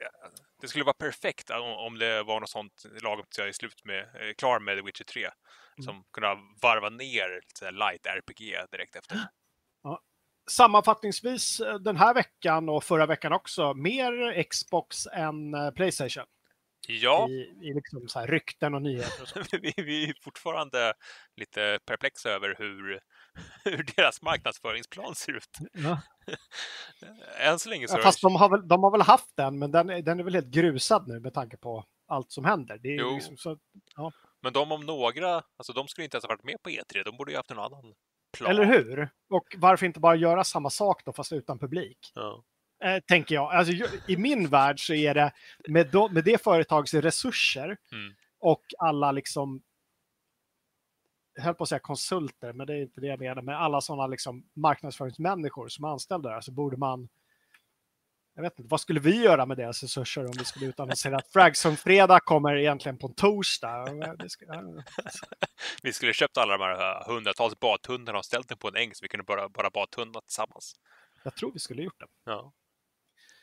[0.03, 0.29] Ja,
[0.61, 4.01] Det skulle vara perfekt om, det var något sånt lagom till jag är slut med,
[4.01, 5.29] eh, klar med The Witcher 3.
[5.85, 9.17] Som kunde varva ner lite light RPG direkt efter.
[10.49, 16.25] Sammanfattningsvis eh, den här veckan och förra veckan också, mer Xbox än eh, Playstation.
[16.87, 20.93] Ja, I, i liksom så här rykten och nyheter och vi, vi är fortfarande
[21.35, 22.99] lite perplexa över hur,
[23.63, 25.57] hur deras marknadsföringsplan ser ut.
[25.73, 26.01] Ja.
[27.39, 27.97] Än så länge så...
[27.97, 30.33] Fast de har, väl, de har väl haft den, men den, är- den är väl
[30.33, 32.77] helt grusad nu med tanke på allt som händer.
[32.77, 33.57] Det är liksom så,
[34.41, 37.03] Men de om några, alltså de skulle inte ens ha varit med på E3.
[37.05, 37.93] De borde ju haft en annan
[38.37, 38.51] plan.
[38.51, 39.09] eller hur?
[39.29, 41.97] Och varför inte bara göra samma sak då, fast utan publik?
[42.15, 42.43] Ja.
[42.83, 43.53] eh, tänker jag.
[43.53, 43.73] Alltså,
[44.07, 45.31] I min värld så är det
[45.67, 48.13] med, då, med det företagets resurser Mm.
[48.39, 49.61] och alla liksom
[51.37, 53.41] höll på att säga konsulter, men det är inte det jag menar.
[53.41, 57.09] Men alla sådana liksom marknadsföringsmänniskor som är anställda där så borde man
[58.35, 61.27] jag vet inte, vad skulle vi göra med deras resurser om vi skulle utannonsera att
[61.33, 63.85] Fragson Fredag kommer egentligen på en torsdag?
[64.27, 64.45] Ska,
[65.83, 68.95] Vi skulle köpt alla de här eh, hundratals badtunnorna och ställt dem på en äng
[68.95, 70.75] så vi kunde bara, bara badtunna tillsammans.
[71.23, 72.07] jag tror vi skulle gjort det.
[72.25, 72.53] Ja.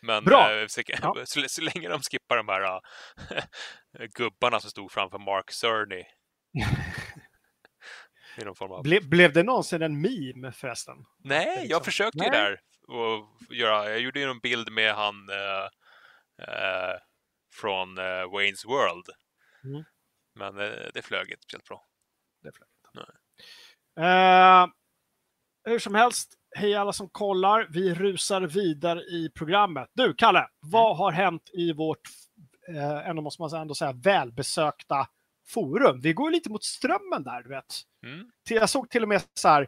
[0.02, 0.60] Men Bra.
[0.60, 0.82] eh, så,
[1.24, 6.04] så, så länge de skippar de här äh, gubbarna som stod framför Mark Cerny.
[8.38, 8.82] I någon form av...
[8.82, 10.96] Ble, blev det någonsin en meme förresten?
[11.24, 11.84] Nej, jag liksom.
[11.84, 12.40] försökte ju Nej.
[12.40, 12.60] där.
[12.88, 15.64] Och göra, jag gjorde ju en bild med han eh,
[16.48, 16.96] eh,
[17.54, 19.06] från eh, Wayne's World.
[19.64, 19.84] Mm.
[20.34, 21.86] Men eh, det flög inte speciellt bra.
[22.42, 23.12] Det flög inte.
[24.00, 24.66] Eh,
[25.64, 27.66] hur som helst, hej alla som kollar.
[27.70, 29.90] Vi rusar vidare i programmet.
[29.92, 32.00] Du, Kalle, vad har hänt i vårt,
[32.68, 35.06] eh, ändå måste man ändå säga, välbesökta
[35.50, 36.00] forum?
[36.00, 37.64] Vi går lite mot strömmen där, du vet.
[38.06, 38.30] Mm.
[38.48, 39.62] Jag såg till och med så här,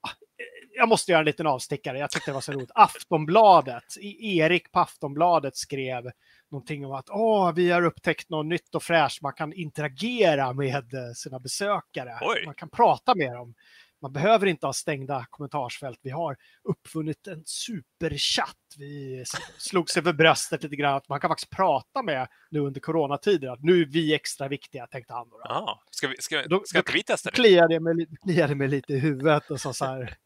[0.00, 2.70] ah, eh, jag måste göra en liten avstickare, jag tyckte det var så roligt.
[2.74, 6.10] Aftonbladet, I- Erik på Aftonbladet skrev
[6.50, 10.84] någonting om att Åh, vi har upptäckt något nytt och fräscht, man kan interagera med
[11.16, 12.18] sina besökare.
[12.20, 12.42] Oj.
[12.46, 13.54] Man kan prata med dem.
[14.02, 15.98] Man behöver inte ha stängda kommentarsfält.
[16.02, 18.56] Vi har uppfunnit en superchatt.
[18.78, 19.24] Vi
[19.58, 23.48] slog sig för bröstet lite grann att man kan faktiskt prata med nu under coronatider.
[23.48, 25.28] Att nu är vi extra viktiga, tänkte han.
[25.28, 25.40] Då.
[25.42, 25.82] Aha.
[25.90, 27.34] Ska, vi, ska, Då- ska inte vi testa det?
[27.36, 30.16] kliade mig, li- kliade mig lite i huvudet och sa så här.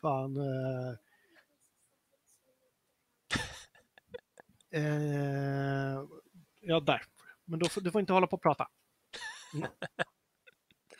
[0.00, 0.36] Fan.
[0.36, 0.94] Eh,
[4.82, 5.98] eh,
[6.60, 7.02] ja, där.
[7.44, 8.68] Men då får, du får inte hålla på och prata.
[9.54, 9.68] Mm.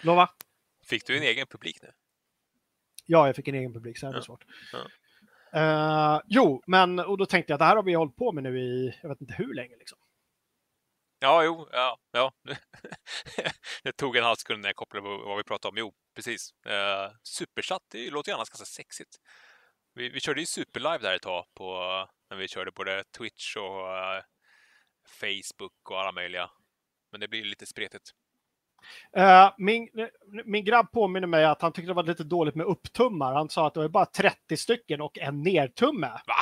[0.00, 0.30] Lova?
[0.84, 1.92] Fick du en egen publik nu?
[3.10, 4.22] Ja, jag fick en egen publik, så det var Ja.
[4.22, 4.44] svårt.
[4.72, 4.86] Ja.
[5.60, 8.42] Eh, jo, men och då tänkte jag att det här har vi hållit på med
[8.42, 9.76] nu i, jag vet inte hur länge.
[9.76, 9.98] Liksom.
[11.20, 12.32] Ja, jo, ja, ja.
[13.82, 15.76] det tog en halv sekund när jag kopplade på vad vi pratade om.
[15.78, 16.50] Jo, precis.
[16.66, 19.16] Uh, superchatt, det låter ju annars ganska sexigt.
[19.94, 21.74] Vi, vi körde ju superlive där ett tag på,
[22.30, 24.22] när vi körde både Twitch och eh,
[25.20, 26.50] Facebook och alla möjliga.
[27.12, 28.10] Men det blir lite spretigt.
[29.16, 29.88] Eh, min,
[30.44, 33.34] min grabb påminner mig att han tyckte det var lite dåligt med upptummar.
[33.34, 36.06] Han sa att det var bara 30 stycken och en nertumme.
[36.06, 36.34] Va?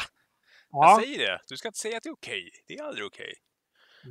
[0.71, 0.91] Ja.
[0.91, 1.41] Jag säger det.
[1.49, 2.51] Du ska inte säga att det är okej.
[2.69, 3.35] Det är aldrig okej.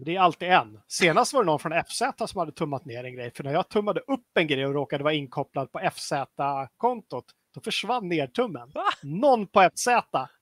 [0.05, 0.81] Det är alltid en.
[0.87, 3.31] Senast var det någon från FZ som hade tummat ner en grej.
[3.31, 8.09] För när jag tummade upp en grej och råkade vara inkopplad på FZ-kontot, då försvann
[8.09, 8.71] nertummen.
[8.71, 8.85] Va?
[9.03, 9.87] Någon på FZ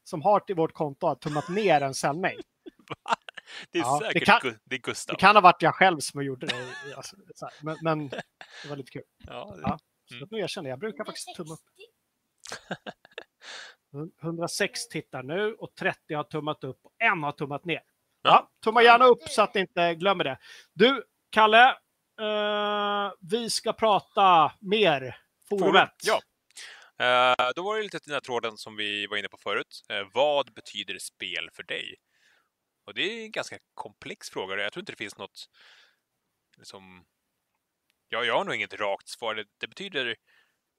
[0.04, 2.36] som har till vårt konto har tummat ner en sändning.
[3.72, 5.14] Det är Ja, det säkert kan- Gu- det är Gustav.
[5.16, 6.96] Det kan ha varit jag själv som gjorde det.
[6.96, 7.54] Alltså, så här.
[7.62, 8.08] men, men
[8.64, 9.04] det var lite kul.
[9.28, 9.80] Ja, det- Ja.
[10.16, 10.28] Mm.
[10.32, 11.60] nu erkänner jag, jag brukar faktiskt tumma upp.
[14.22, 17.82] 106 tittar nu och 30 har tummat upp och en har tummat ner.
[18.22, 20.38] Ja, tumma gärna upp så att ni inte glömmer det.
[20.74, 21.70] Du, Kalle,
[22.22, 25.18] eh, vi ska prata mer.
[25.50, 25.94] Forumet.
[26.04, 26.22] Ja.
[27.06, 29.86] Eh, då var det lite den här tråden som vi var inne på förut.
[29.90, 31.96] Eh, vad betyder spel för dig?
[32.86, 34.64] Och det är en ganska komplex fråga.
[34.64, 35.50] Jag tror inte det finns något
[36.58, 37.06] liksom...
[38.10, 39.36] Ja, jag har nog inget rakt svar.
[39.36, 40.16] Det, det betyder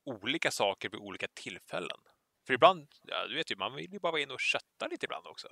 [0.05, 1.99] olika saker vid olika tillfällen.
[2.47, 5.07] För ibland, ja, du vet ju, man vill ju bara vara inne och kötta lite
[5.07, 5.49] ibland också.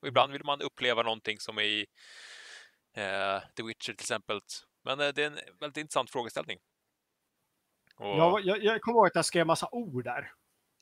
[0.00, 1.86] Och ibland vill man uppleva någonting som i
[2.96, 4.40] eh, The Witcher till exempel.
[4.84, 6.58] Men eh, det är en väldigt intressant frågeställning.
[7.96, 10.32] Och Jag, jag, jag kommer ihåg att jag skrev massa ord där.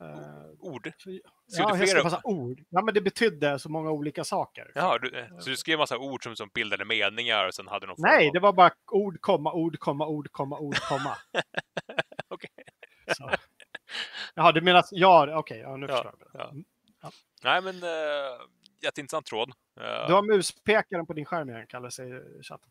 [0.00, 0.92] Eh, ord.
[0.98, 1.10] så-
[1.48, 2.02] Skrev ja, du flera?
[2.04, 2.60] massa ord.
[2.68, 4.72] Ja, men det betydde så många olika saker.
[4.74, 7.86] Jaha, du, eh, så du skrev massa ord som, som bildade meningar och sen hade
[7.86, 11.16] någon Nej, av- det var bara ord, komma, ord, komma, ord, komma, ord, komma.
[12.28, 12.50] Okej.
[13.16, 13.30] Så.
[14.34, 14.84] Jaha, du menar...
[14.90, 15.58] Ja, okej.
[15.58, 16.40] ja, nu Ja, förstår jag.
[16.40, 16.50] ja.
[16.50, 16.64] Mm.
[17.42, 18.40] Nej, men äh,
[18.82, 19.48] jätteintressant tråd.
[19.80, 22.70] Eh, Du har muspekaren på din skärm igen, Kalle, säger chatten.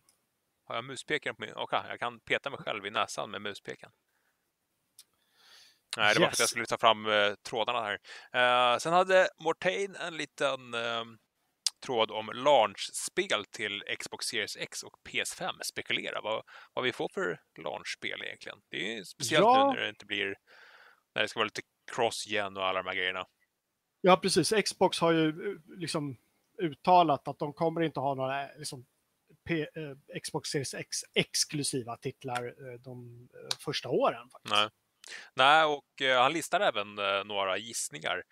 [0.66, 1.54] Har jag muspekaren på min?
[1.56, 3.94] Okej, jag kan peta mig själv i näsan med muspekaren.
[5.98, 6.50] Nej, det var för att jag Yes.
[6.50, 8.00] skulle ta fram eh, trådarna här.
[8.74, 11.04] Eh, sen hade Mortain en liten eh,
[11.86, 15.52] tråd om launchspel till Xbox Series X och PS5.
[15.64, 18.58] Spekulera vad, vad vi får för launchspel egentligen.
[18.70, 19.70] Det är ju speciellt Ja.
[19.74, 20.36] nu när det inte blir
[21.16, 23.26] när det ska vara lite cross-gen och alla de här grejerna.
[24.02, 24.54] Ja, precis.
[24.66, 26.18] Xbox har ju eh, liksom
[26.62, 28.86] uttalat att de kommer inte ha några eh, liksom,
[29.48, 33.28] P, eh, Xbox Series X exklusiva titlar de
[33.60, 34.30] första åren.
[34.32, 34.54] Faktiskt.
[34.56, 34.70] Nej.
[35.36, 38.24] Nej, och eh, han listar även eh, några gissningar.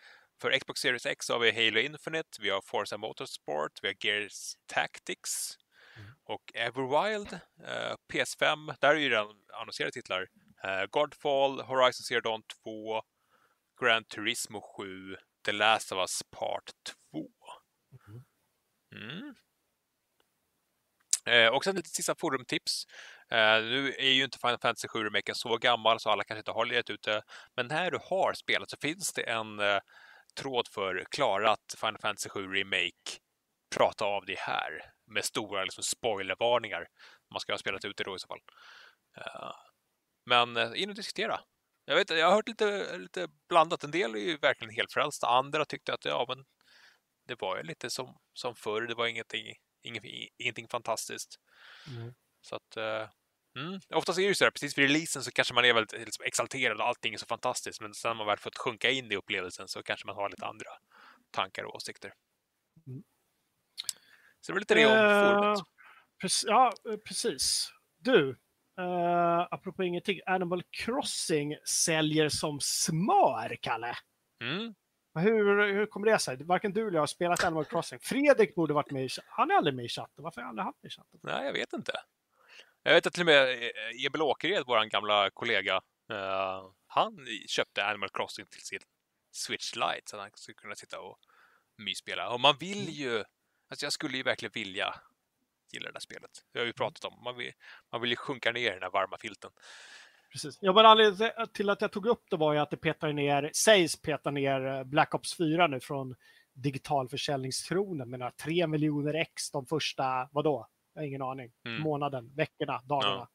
[0.42, 4.54] För Xbox Series X har vi Halo Infinite, vi har Forza Motorsport, vi har Gears
[4.66, 5.58] Tactics
[5.98, 6.12] Mm.
[6.24, 7.34] och Everwild.
[7.68, 10.28] Eh, PS5, där är ju redan annonserade titlar.
[10.64, 13.02] Eh, Godfall, Horizon Zero Dawn 2,
[13.82, 16.72] Gran Turismo 7, The Last of Us Part
[17.12, 17.30] 2.
[17.92, 18.24] Mhm.
[18.96, 19.36] Mm.
[21.26, 22.86] Eh, och sen lite sista forumtips.
[23.32, 26.52] Eh, nu är ju inte Final Fantasy 7 remaken så gammal så alla kanske inte
[26.52, 27.22] har legat ute.
[27.56, 29.80] Men när du har spelat så finns det en eh,
[30.40, 33.20] tråd för klarat Final Fantasy 7 Remake.
[33.76, 36.88] Prata av det här med stora liksom, spoilervarningar.
[37.34, 38.42] Man ska ha spelat ut det då i så fall.
[39.18, 39.52] Eh,
[40.26, 41.40] men in och diskutera.
[41.86, 43.84] Jag, vet, jag har hört lite, lite blandat.
[43.84, 45.28] En del är ju verkligen helt frälsta.
[45.28, 46.46] Andra tyckte att ja, men
[47.28, 48.82] det var ju lite som, som förr.
[48.82, 51.36] Det var ingenting, ingenting, ingenting fantastiskt.
[51.88, 52.14] Mm.
[52.42, 52.78] Så att,
[53.56, 53.80] mm.
[53.94, 56.26] Oftast är det ju så här, precis vid releasen så kanske man är väldigt liksom,
[56.26, 57.82] exalterad och allting är så fantastiskt.
[57.82, 60.46] Men sen när man väl fått sjunka in i upplevelsen så kanske man har lite
[60.46, 60.70] andra
[61.32, 62.14] tankar och åsikter.
[62.88, 63.04] Mm.
[64.42, 66.44] Så det var lite det om Eh, forumet.
[66.46, 67.74] Ja, eh, precis.
[67.98, 68.30] Du,
[68.80, 70.20] eh, apropå ingenting.
[70.26, 73.96] Animal Crossing säljer som smör, Kalle.
[74.44, 74.74] Mm.
[75.20, 76.44] Hur, hur kommer det sig?
[76.44, 78.00] Varken du eller jag har spelat Animal Crossing.
[78.00, 79.32] Fredrik borde varit med i chatten.
[79.34, 80.24] Han är aldrig med i chatten.
[80.24, 81.20] Varför är aldrig han med i chatten?
[81.24, 81.94] Nej, jag vet inte.
[82.84, 85.76] Jag vet att till och med eh, Emil Åkered, vår gamla kollega,
[86.12, 88.80] eh, han köpte Animal Crossing till sin
[89.32, 91.20] Switch Lite så att han skulle kunna sitta och
[91.78, 92.30] mysspela.
[92.34, 93.18] Och man vill ju,
[93.70, 94.96] alltså jag skulle ju verkligen vilja
[95.74, 96.32] gilla det där spelet.
[96.54, 97.24] Det har vi pratat om.
[97.24, 97.52] Man vill,
[97.92, 99.52] man vill ju sjunka ner i den här varma filten.
[100.32, 100.58] Precis.
[100.62, 103.52] Ja, men anledningen till att jag tog upp det var ju att det petar ner,
[103.54, 106.16] sägs peta ner eh, Black Ops 4 nu från
[106.54, 110.68] digitalförsäljningstronen med några 3 miljoner ex de första, vadå?
[110.94, 111.52] Jag har ingen aning.
[111.66, 111.82] Mm.
[111.82, 113.28] Månaden, veckorna, dagarna.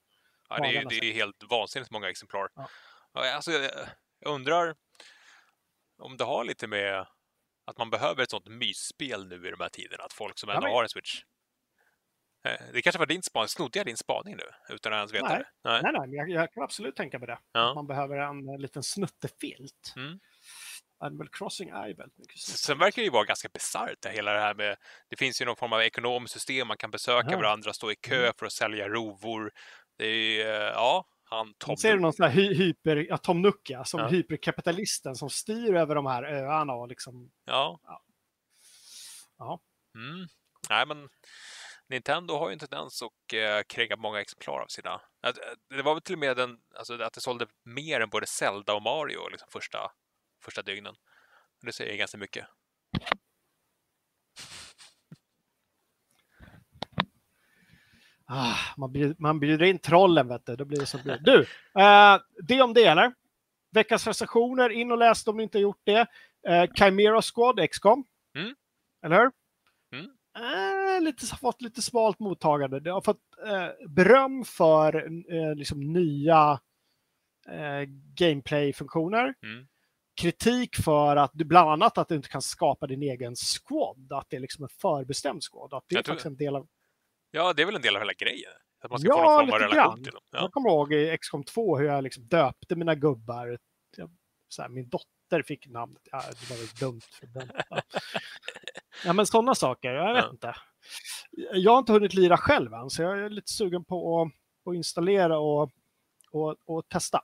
[0.48, 2.48] Ja, det, är, det är helt vansinnigt många exemplar.
[2.54, 2.68] Ja.
[3.12, 3.70] Ja, Alltså, jag,
[4.20, 4.74] jag undrar
[5.98, 7.06] om det har lite med
[7.64, 10.04] att man behöver ett sånt mysspel nu i de här tiderna.
[10.04, 11.22] Att folk som Ja, ändå men- har en Switch.
[12.44, 13.48] Eh, Det kanske var din spaning.
[13.48, 14.74] Snodde jag din spaning nu?
[14.74, 15.38] Utan att ens veta Nej.
[15.38, 15.70] det?
[15.70, 15.80] Nej.
[15.82, 17.38] Nej, nej, jag, jag kan absolut tänka mig det.
[17.52, 17.74] Ja.
[17.74, 19.92] Man behöver en, eh, liten snuttefilt.
[19.96, 20.18] Mm.
[20.98, 22.58] Animal Crossing är ju väldigt mycket S- snutte.
[22.58, 24.76] Sen verkar det ju vara ganska bisarrt det hela det här med
[25.08, 26.68] Det finns ju någon form av ekonomiskt system.
[26.68, 27.36] Man kan besöka Ja.
[27.36, 28.32] varandra, stå i kö Mm.
[28.38, 29.50] för att sälja rovor.
[29.98, 33.18] Det är ju, eh, ja, han Tom Ser du någon sån här hy, hyper, ja,
[33.18, 34.06] Tom Nook ja, som Ja.
[34.08, 37.80] hyperkapitalisten som styr över de här öarna och liksom, Ja.
[39.38, 39.60] ja.
[39.94, 40.26] Mm.
[40.70, 41.08] Nej, men
[41.88, 45.00] Nintendo har ju en tendens att eh, kränga många exemplar av sina...
[45.22, 48.08] Att, eh, det var väl till och med den, alltså, att det sålde mer än
[48.08, 49.90] både Zelda och Mario liksom första,
[50.44, 50.94] första dygnen.
[51.62, 52.46] Det säger ganska mycket.
[58.28, 60.56] Ah, man, bjuder, man bjuder in trollen, vet du.
[60.56, 61.18] Då blir det så blir.
[61.18, 61.40] Du,
[61.80, 63.12] eh, det om det, eller?
[63.70, 66.06] Veckans recensioner, in och läs om ni inte gjort det.
[66.48, 68.04] Eh, Chimera Squad, XCOM.
[68.34, 68.54] Mm.
[69.04, 69.30] Eller hur?
[69.92, 70.10] Mm.
[70.36, 72.80] Eh, lite, fått lite smalt mottagande.
[72.80, 74.94] Det har fått eh, beröm för
[75.32, 76.60] eh, liksom nya
[77.48, 77.82] eh,
[78.14, 79.34] gameplay-funktioner.
[79.42, 79.66] Mm.
[80.20, 84.12] Kritik för att du bland annat att du inte kan skapa din egen squad.
[84.12, 85.74] Att det är liksom en förbestämd squad.
[85.74, 86.68] Att det är Jag faktiskt en del av
[87.30, 88.50] Ja, det är väl en del av hela grejen.
[88.82, 90.22] Att man ska Ja, få någon form av relation till dem.
[90.30, 90.38] Ja.
[90.40, 93.58] Jag kommer ihåg i XCOM 2 hur jag liksom döpte mina gubbar.
[94.48, 96.02] Så här, min dotter fick namnet.
[96.10, 97.00] Ja, det var väl dumt.
[97.20, 97.50] För den.
[97.70, 97.82] Ja.
[99.04, 99.90] ja, men sådana saker.
[99.92, 100.30] Jag vet Ja.
[100.30, 100.54] inte.
[101.52, 104.32] Jag har inte hunnit lira själv än, så jag är lite sugen på att,
[104.70, 105.70] att installera och,
[106.30, 107.22] och, och testa.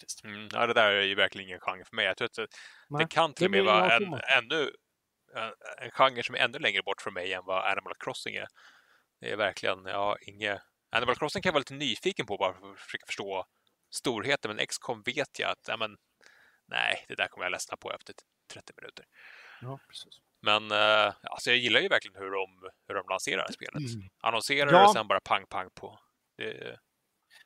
[0.00, 0.24] Faktiskt.
[0.24, 2.04] Mm, ja, det där är ju verkligen ingen genre för mig.
[2.04, 2.46] Jag tror att det,
[2.88, 4.70] Nej, det kan till och det med vara en, ännu,
[5.34, 8.46] en, en genre som är ännu längre bort från mig än vad Animal Crossing är.
[9.20, 10.62] Det är verkligen, ja, inget...
[10.90, 13.44] Animal Crossing kan jag vara lite nyfiken på bara för att försöka förstå
[13.90, 15.96] storheten, men XCOM vet jag att, ja, men,
[16.66, 18.14] nej, det där kommer jag ledsna på efter
[18.52, 19.04] 30 minuter.
[19.60, 20.20] Ja, precis.
[20.42, 23.94] Men eh, alltså jag gillar ju verkligen hur de, hur de lanserar spelet.
[23.94, 24.08] Mm.
[24.20, 24.86] Annonserar Ja.
[24.86, 25.98] och sen bara pang, pang på.
[26.36, 26.78] Det,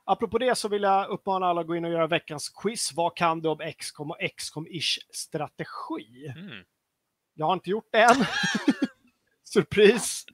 [0.06, 2.92] Apropå det så vill jag uppmana alla att gå in och göra veckans quiz.
[2.92, 6.26] Vad kan du om XCOM och XCOM-ish strategi?
[6.36, 6.64] mm,
[7.34, 8.16] Jag har inte gjort det än.
[9.44, 10.26] Surprise!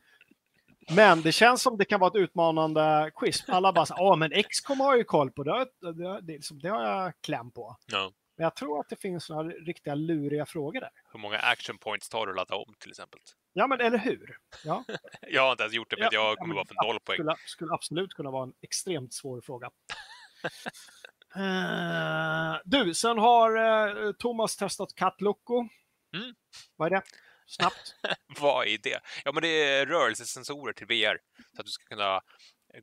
[0.95, 3.45] Men det känns som det kan vara ett utmanande quiz.
[3.49, 5.43] Alla bara ja men XCOM har jag ju koll på.
[5.43, 7.77] Det det, det, liksom, det har jag kläm på.
[7.87, 8.13] ja.
[8.37, 10.91] Men jag tror att det finns några riktiga luriga frågor där.
[11.13, 13.21] Hur många action points tar du att ladda om till exempel?
[13.53, 14.37] Ja, men eller hur?
[14.65, 14.85] Ja,
[15.29, 17.01] Jag har inte ens gjort det, men Ja, jag ja, kommer men vara på noll
[17.01, 17.17] poäng.
[17.17, 19.71] skulle, skulle absolut kunna vara en extremt svår fråga.
[21.37, 25.69] Eh, du, sen har eh, Thomas testat Cat Loco.
[26.17, 26.35] Mm.
[26.77, 27.03] Vad är det?
[27.47, 27.95] Snabbt.
[28.41, 29.01] Vad är det?
[29.25, 31.19] Ja, men det är rörelsesensorer till VR.
[31.55, 32.21] Så att du ska kunna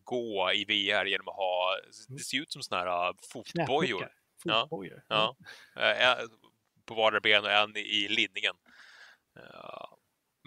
[0.03, 1.77] gå i VR genom att ha...
[2.07, 3.87] Det ser ut som såna här äh, fotbojor.
[3.87, 4.11] Knäpuckar.
[4.43, 4.61] Ja.
[4.61, 5.03] Fotbojor.
[5.07, 5.35] Ja.
[5.75, 6.29] Eh, en
[6.85, 8.55] på vardera ben och en i linningen.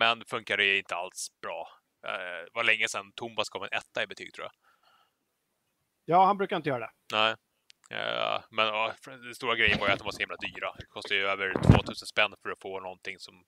[0.00, 1.68] Men funkar det inte alls bra.
[2.06, 2.12] Eh,
[2.44, 4.52] Det var länge sedan Thomas gav en etta i betyg, tror jag.
[6.04, 6.90] ja, han brukar inte göra det.
[7.12, 7.34] Nej.
[7.90, 10.74] Eh, Men ja, den stora grejen var ju att de var så himla dyra.
[10.78, 13.44] Det kostar ju över 2000 spänn för att få någonting som,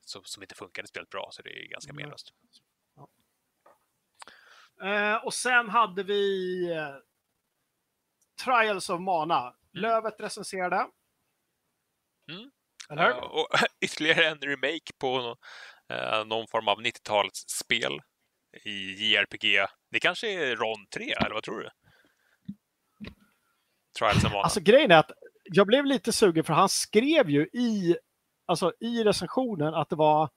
[0.00, 2.32] som, som inte funkade speciellt bra, så det är ganska menlöst.
[4.82, 6.66] Eh, och sen hade vi
[8.44, 9.54] Trials of Mana.
[9.72, 10.88] Lövet recenserade.
[12.28, 12.50] Mm.
[12.90, 13.46] Eh, och
[13.80, 15.36] ytterligare en remake på
[15.88, 18.00] eh, någon form av 90-talsspel
[18.64, 19.66] i JRPG.
[19.90, 21.70] Det kanske är Ron 3, eller vad tror du?
[23.98, 24.36] Trials Mana.
[24.36, 25.10] Alltså grejen är att
[25.44, 27.96] jag blev lite sugen för han skrev ju i,
[28.46, 30.30] alltså, i recensionen att det var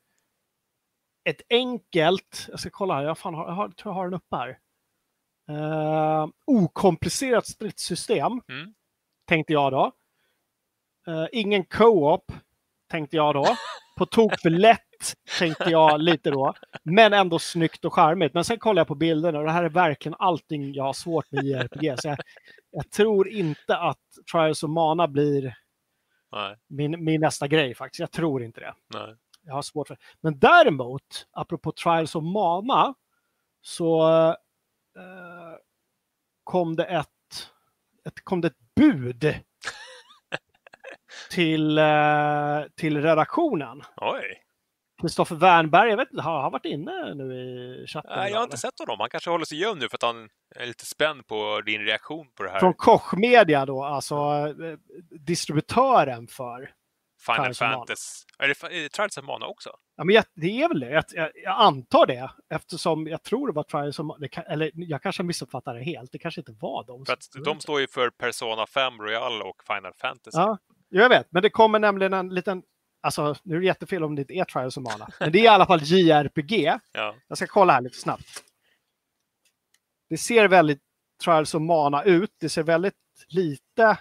[1.29, 4.13] ett enkelt, jag ska kolla här, jag, fan har, jag har, tror jag har den
[4.13, 4.59] uppe här.
[5.49, 8.73] Eh, okomplicerat stridssystem, Mm.
[9.27, 9.91] tänkte jag då.
[11.07, 12.31] Eh, ingen co-op,
[12.91, 13.45] tänkte jag då.
[13.97, 16.53] På tok för lätt, tänkte jag lite då.
[16.83, 18.33] Men ändå snyggt och charmigt.
[18.33, 21.31] Men sen kollar jag på bilderna och det här är verkligen allting jag har svårt
[21.31, 21.99] med i JRPG.
[21.99, 22.17] Så jag,
[22.71, 23.99] jag tror inte att
[24.31, 25.55] Trials of Mana blir
[26.67, 27.99] min, min nästa grej faktiskt.
[27.99, 28.73] Jag tror inte det.
[28.93, 29.15] nej.
[29.47, 32.93] Jag har svårt för Men däremot, apropå Trials of Mana,
[33.61, 34.07] så
[34.97, 35.53] eh,
[36.43, 37.07] kom det ett,
[38.05, 39.35] ett, kom det ett bud
[41.29, 43.81] till, eh, till redaktionen.
[43.97, 44.41] Oj!
[45.01, 47.33] Kristoffer Wernberg, jag vet inte, har han varit inne nu
[47.83, 48.11] i chatten?
[48.15, 48.99] Nej, jag har inte sett honom.
[48.99, 52.27] Han kanske håller sig gömd nu för att han är lite spänd på din reaktion
[52.37, 54.77] på det här Från Koch Media då, alltså eh,
[55.19, 56.71] distributören för
[57.25, 57.53] Final Mana.
[57.53, 58.25] Fantasy.
[58.39, 59.69] Är det, är det Trials of Mana också?
[59.97, 60.89] Ja, men jag, det är väl det.
[60.89, 65.01] Jag, jag, jag antar det eftersom jag tror det var Trials of kan, Eller jag
[65.01, 66.11] kanske missuppfattar det helt.
[66.11, 67.05] Det kanske inte var de.
[67.05, 70.37] För att de står ju för Persona 5 Royal och Final Fantasy.
[70.37, 70.57] Ja,
[71.01, 71.27] jag vet.
[71.29, 72.63] Men det kommer nämligen en liten...
[73.01, 75.07] Alltså, nu är det jättefel om det inte är Trials of Mana.
[75.19, 76.71] Men det är i alla fall JRPG.
[76.93, 77.15] Ja.
[77.27, 78.43] Jag ska kolla här lite snabbt.
[80.09, 80.81] Det ser väldigt
[81.23, 82.31] Trials of Mana ut.
[82.39, 82.93] Det ser väldigt
[83.27, 83.97] lite...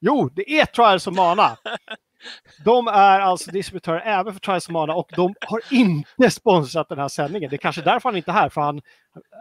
[0.00, 1.56] Jo, det är Trials of Mana!
[2.64, 6.98] De är alltså distributörer även för Trials of Mana och de har inte sponsrat den
[6.98, 7.50] här sändningen.
[7.50, 8.48] Det är kanske därför han inte är här.
[8.48, 8.80] För han,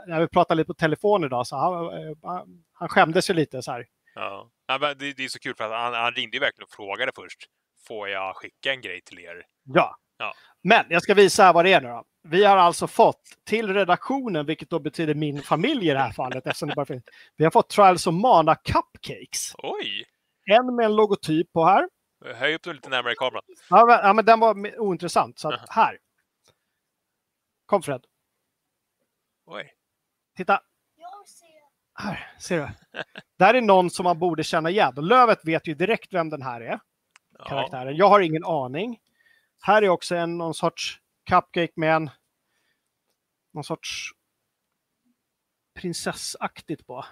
[0.07, 3.85] när vi pratade lite på telefon idag så han, han skämdes ju lite så här.
[4.17, 4.49] Ja.
[4.95, 7.47] Det, det är så kul för att han, han ringde ju verkligen och frågade först.
[7.87, 9.45] Får jag skicka en grej till er?
[9.63, 9.97] Ja.
[10.17, 10.33] Ja.
[10.63, 12.03] Men jag ska visa här vad det är nu då.
[12.23, 16.45] Vi har alltså fått till redaktionen, vilket då betyder min familj i det här fallet,
[16.47, 17.03] eftersom det bara finns.
[17.35, 19.53] Vi har fått Trials of Mana Cupcakes.
[19.57, 20.05] Oj!
[20.45, 21.89] En med en logotyp på här.
[22.35, 23.43] Höj upp den lite närmare kameran.
[23.69, 25.39] Ja, men, ja, men den var ointressant.
[25.39, 25.97] Så att här.
[27.65, 28.05] Kom Fred.
[29.45, 29.73] Oj.
[30.37, 30.61] Titta!
[31.99, 32.69] Här, ser du?
[33.37, 34.93] Där är någon som man borde känna igen.
[34.97, 36.79] Och Lövet vet ju direkt vem den här är,
[37.37, 37.95] Ja, karaktären.
[37.95, 38.99] Jag har ingen aning.
[39.61, 42.09] Här är också en någon sorts cupcake med en
[43.53, 44.11] någon sorts
[45.75, 47.05] prinsessaktigt på.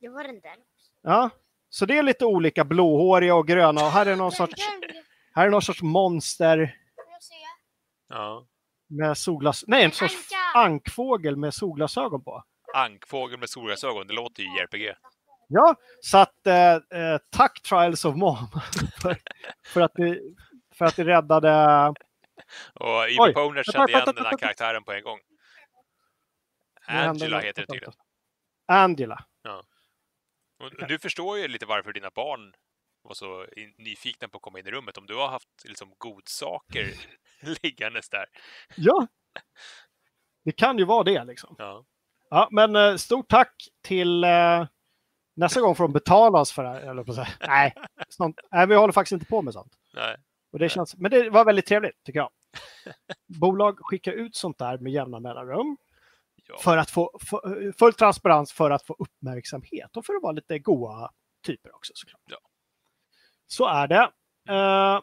[0.00, 0.56] Det var den där.
[1.02, 1.30] Ja,
[1.70, 4.62] så det är lite olika blåhåriga och gröna och här är någon sorts,
[5.34, 6.76] här är någon sorts monster
[8.08, 8.46] ja.
[8.86, 9.64] med solglas...
[9.66, 10.14] Nej, en sorts
[10.54, 12.44] ankfågel med solglasögon på.
[12.74, 14.94] Ankfågel med solglasögon, det låter ju JRPG.
[15.48, 18.36] Ja, så att eh, eh, tack Trials of Mom
[19.02, 19.16] för,
[19.66, 20.20] för, att det,
[20.74, 21.94] för att det räddade...
[22.74, 25.18] Och Evil vänta, kände igen den här karaktären på en gång.
[26.86, 27.92] Angela heter det tydligen.
[28.66, 29.24] Angela.
[30.60, 32.54] Och du förstår ju lite varför dina barn
[33.02, 33.46] var så
[33.78, 34.98] nyfikna på att komma in i rummet.
[34.98, 36.94] Om du har haft liksom godsaker
[37.62, 38.26] liggandes där.
[38.76, 39.06] Ja,
[40.44, 41.54] det kan ju vara det liksom.
[41.58, 41.84] Ja.
[42.30, 43.54] Ja, men eh, stort tack
[43.84, 44.66] till eh,
[45.36, 46.80] nästa gång får de betala oss för det här.
[46.80, 47.12] Eller på.
[47.46, 47.74] Nej,
[48.08, 49.72] sånt, nej, vi håller faktiskt inte på med sånt.
[49.94, 50.16] Nej.
[50.52, 52.30] Och det känns, men det var väldigt trevligt tycker jag.
[53.40, 55.76] Bolag skickar ut sånt där med jämna mellanrum
[56.48, 56.58] Ja.
[56.58, 57.40] för att få, få
[57.78, 61.10] full transparens för att få uppmärksamhet och för att vara lite goa
[61.46, 62.20] typer också såklart.
[62.30, 62.38] Ja.
[63.46, 64.10] Så är det.
[64.48, 65.00] Eh,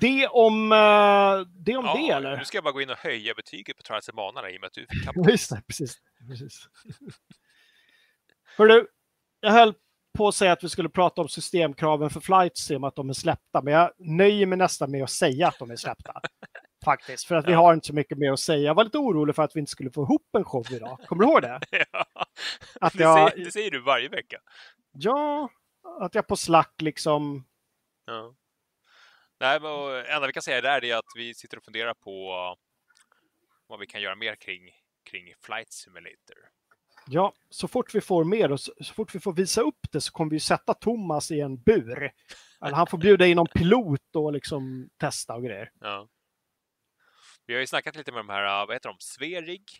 [0.00, 2.36] det om, det, om det Ja, eller?
[2.36, 4.60] Nu ska jag bara gå in och höja betyget på Trials of Mana i och
[4.60, 5.28] med att du fick.
[5.30, 5.96] Just det, precis.
[6.28, 6.68] Precis.
[8.56, 8.86] Hörru,
[9.40, 9.74] jag höll
[10.18, 13.12] på att säga att vi skulle prata om systemkraven för flight sim, att de är
[13.12, 16.20] släppta, men jag nöjer mig nästan med att säga att de är släppta.
[16.84, 18.62] Faktiskt, för att vi har inte så mycket mer att säga.
[18.62, 20.98] Jag var lite orolig för att vi inte skulle få ihop en show idag.
[21.06, 21.60] Kommer du ihåg det?
[21.92, 22.06] Ja.
[22.80, 24.40] Att Det, jag, säger, det säger du varje vecka.
[24.92, 25.50] ja,
[26.00, 27.44] att jag på slack liksom...
[28.04, 28.34] Ja.
[29.40, 29.70] Nej, men
[30.06, 32.30] enda vi kan säga där är att vi sitter och funderar på
[33.66, 34.62] vad vi kan göra mer kring,
[35.06, 36.36] kring Flight Simulator.
[37.08, 40.00] Ja, så fort vi får mer och så, så fort vi får visa upp det
[40.00, 42.12] så kommer vi sätta Thomas i en bur.
[42.62, 45.70] Eller han får bjuda in någon pilot och liksom testa och grejer.
[45.80, 46.08] Ja.
[47.46, 49.70] Vi har ju snackat lite med de här, vad heter de, Sverig,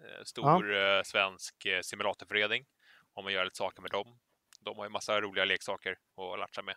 [0.00, 2.64] eh, stor eh, svensk eh, simulatorförening,
[3.12, 4.18] om att göra lite saker med dem.
[4.60, 6.76] De har ju massa roliga leksaker att latcha med.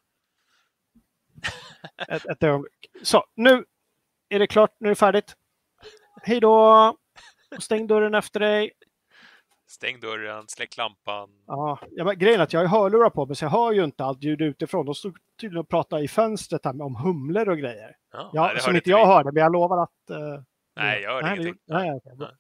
[2.08, 2.92] Ett, ett ögonblick.
[3.02, 3.66] Så, nu
[4.30, 4.76] är det klart.
[4.80, 5.36] Nu är det färdigt.
[6.24, 6.98] Hej då!
[7.56, 8.72] Och stäng dörren efter dig.
[9.68, 11.30] Stäng dörren, släck lampan.
[11.48, 13.84] Ja, ja, men grejen är att jag har hörlurar på mig så jag hör ju
[13.84, 14.86] inte allt ljud utifrån.
[14.86, 17.96] De stod tydligen och pratade i fönstret här om humlor och grejer.
[18.14, 19.14] Ja, Ja, nej, som inte jag vi.
[19.14, 20.10] hörde, men jag lovar att...
[20.10, 20.44] eh,
[20.76, 21.62] Nej, jag hörde det- ingenting.
[21.68, 22.32] Nej, bra.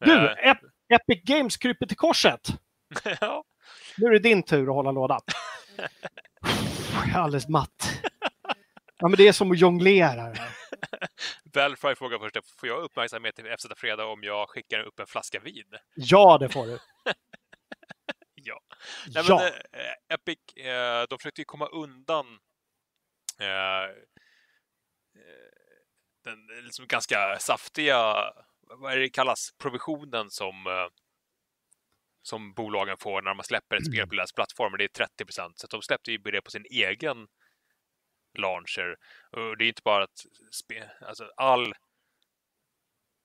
[0.00, 0.18] Nej.
[0.20, 0.70] Du, Ep-
[1.00, 2.40] Epic Games kryper till korset.
[3.20, 3.44] ja.
[3.98, 5.20] Nu är det din tur att hålla lådan.
[6.94, 8.02] Jag är alldeles matt.
[8.98, 10.34] Ja, men det är som att jonglera.
[11.52, 15.40] Belfry frågar först, får jag uppmärksamhet till FZ Fredag om jag skickar upp en flaska
[15.40, 15.72] vin?
[15.94, 16.78] Ja, det får du.
[18.34, 18.60] Ja.
[19.14, 19.38] Nej, Ja.
[19.38, 22.26] men, eh, Epic, eh, de försökte ju komma undan
[23.40, 23.90] eh, eh,
[26.24, 28.14] den liksom ganska saftiga,
[28.60, 30.86] vad är det kallas, provisionen som, eh,
[32.22, 34.78] som bolagen får när man släpper ett spel på deras plattformar.
[34.78, 35.58] Det är 30 procent.
[35.58, 37.26] Så de släppte ju det på sin egen
[38.34, 38.96] launcher.
[39.30, 41.74] Och det är inte bara att spe, alltså all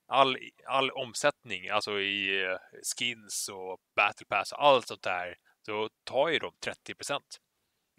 [0.08, 2.58] all, all omsättning, alltså i eh,
[2.98, 5.36] skins och battle pass och allt sånt där,
[5.66, 7.40] så tar ju de 30 procent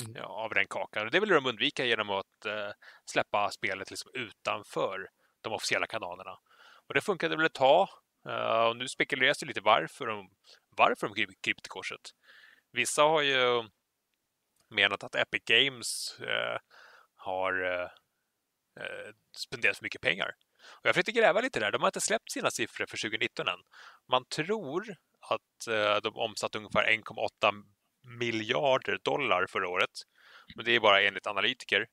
[0.03, 0.25] Mm.
[0.25, 1.05] av den kakan.
[1.07, 2.71] Och det vill de undvika genom att eh,
[3.05, 5.09] släppa spelet liksom utanför
[5.41, 6.39] de officiella kanalerna.
[6.89, 7.89] Och det funkade väl ett tag.
[8.29, 10.31] Eh, och nu spekuleras det lite varför de,
[10.77, 12.01] varför de kryper till korset.
[12.73, 13.69] Vissa har ju
[14.71, 16.59] menat att Epic Games eh,
[17.25, 17.89] har eh,
[18.81, 20.35] eh spenderat för mycket pengar.
[20.67, 21.73] Och jag försökte gräva lite där.
[21.73, 23.59] De har inte släppt sina siffror för 2019 än.
[24.11, 27.63] Man tror att eh, de omsatte ungefär 1,8
[28.21, 29.91] miljarder dollar förra året.
[30.57, 31.87] Men det är bara enligt analytiker.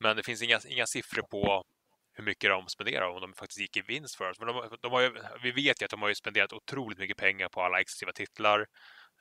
[0.00, 1.64] Men det finns inga, inga siffror på
[2.12, 4.38] hur mycket de spenderar om de faktiskt gick i vinst för oss.
[4.38, 5.12] Men de, de har ju,
[5.42, 8.66] vi vet ju att de har ju spenderat otroligt mycket pengar på alla exklusiva titlar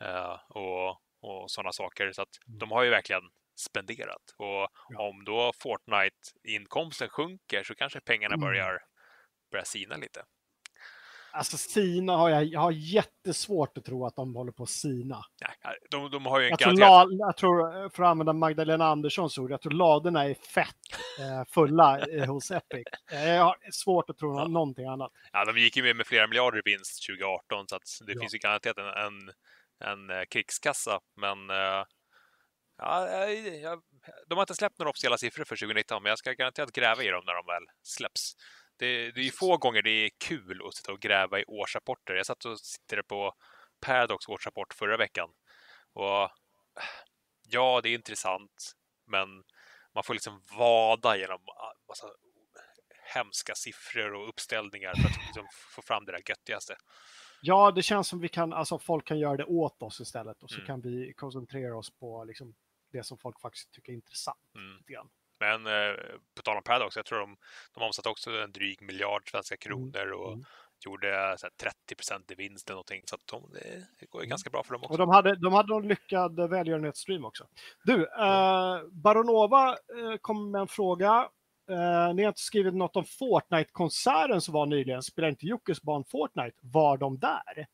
[0.02, 0.90] eh, och,
[1.22, 2.12] och sådana saker.
[2.12, 2.30] Så att
[2.60, 3.24] de har ju verkligen
[3.56, 4.36] spenderat.
[4.38, 5.10] Och Ja.
[5.10, 8.46] om då Fortnite-inkomsten sjunker så kanske pengarna Mm.
[8.48, 8.80] börjar,
[9.52, 10.24] börjar sina lite.
[11.36, 15.22] Alltså Sina har jag, jag har jättesvårt att tro att de håller på att sina.
[15.64, 18.86] Nej, de, de har ju en Jag tror, la, jag tror, för att använda Magdalena
[18.86, 20.76] Anderssons ord, jag tror ladorna är fett
[21.20, 22.84] eh, fulla eh, hos Epic.
[23.12, 24.48] Eh, jag har svårt att tro Ja.
[24.48, 25.12] någonting annat.
[25.32, 28.20] Ja, de gick ju med med flera miljarder i vinst 2018 så att det Ja.
[28.22, 29.32] finns ju garanterat en, en,
[29.90, 31.00] en eh, krigskassa.
[31.16, 31.84] Men eh,
[32.86, 33.82] ja, jag,
[34.28, 37.08] de har inte släppt några officiella siffror för 2019 men jag ska garanterat gräva i
[37.08, 38.34] dem när de väl släpps.
[38.78, 42.14] Det, det är ju få gånger det är kul att sitta och gräva i årsrapporter.
[42.14, 43.34] Jag satt och tittade på
[43.86, 45.30] Paradox årsrapport förra veckan.
[45.94, 46.30] Och
[47.50, 48.72] ja, det är intressant,
[49.08, 49.28] men
[49.96, 52.08] man får liksom vada genom ah, massa
[53.16, 56.76] hemska siffror och uppställningar för att liksom få fram det där göttigaste.
[57.42, 60.50] Ja, det känns som vi kan, alltså folk kan göra det åt oss istället och
[60.50, 60.68] så Mm.
[60.68, 62.56] kan vi koncentrera oss på liksom,
[62.94, 64.40] det som folk faktiskt tycker är intressant.
[64.56, 65.08] Mm.
[65.40, 65.96] Men eh,
[66.36, 67.38] på tal om Paradox, jag tror de,
[67.74, 70.46] de omsatte också en dryg miljard svenska kronor och mm.
[70.86, 73.02] gjorde så här, 30 procent i vinst eller någonting.
[73.06, 74.30] Så de, det, det går ju Mm.
[74.30, 74.94] ganska bra för dem också.
[74.94, 77.48] Och de hade, de hade en lyckad eh, välgörenhetsstream också.
[77.84, 81.30] Du, eh, Baronova eh, kom med en fråga.
[81.70, 85.04] Eh, ni har inte skrivit något om Fortnite-konserten som var nyligen.
[85.04, 86.58] Spelar inte Jockes barn Fortnite?
[86.62, 87.68] Var de där?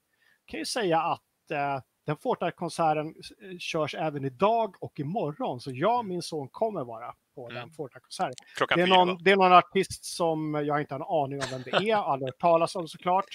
[0.49, 3.07] kan ju säga att eh, den Fortnite-konserten
[3.41, 5.59] eh, körs även idag och imorgon.
[5.61, 7.55] Så jag och min son kommer vara på Mm.
[7.61, 8.35] den Fortnite-konserten.
[8.75, 11.61] Det är, någon, det är någon artist som jag inte har en aning om vem
[11.81, 13.25] det är, aldrig hört talas om såklart.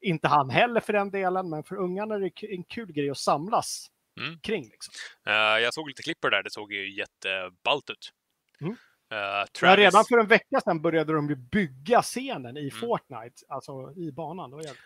[0.00, 3.18] Inte han heller för den delen, men för ungarna är det en kul grej att
[3.18, 3.86] samlas
[4.20, 4.38] Mm.
[4.40, 4.62] kring.
[4.64, 4.94] Liksom.
[5.26, 8.12] Eh, jag såg lite klipp där, det såg ju jätteballt ut.
[8.60, 8.76] Mm.
[9.10, 12.70] Men Travis, redan för en vecka sedan började de bygga scenen i Mm.
[12.80, 14.50] Fortnite, alltså i banan.
[14.50, 14.82] Det var jävligt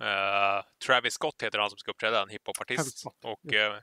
[0.00, 3.04] eh, Travis Scott heter han som ska uppträda, en hiphopartist.
[3.22, 3.78] Och eh,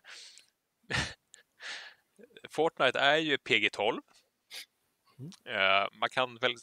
[2.49, 3.99] Fortnite är ju PG-12.
[5.19, 5.31] Mm.
[5.45, 6.56] Eh, man kan väl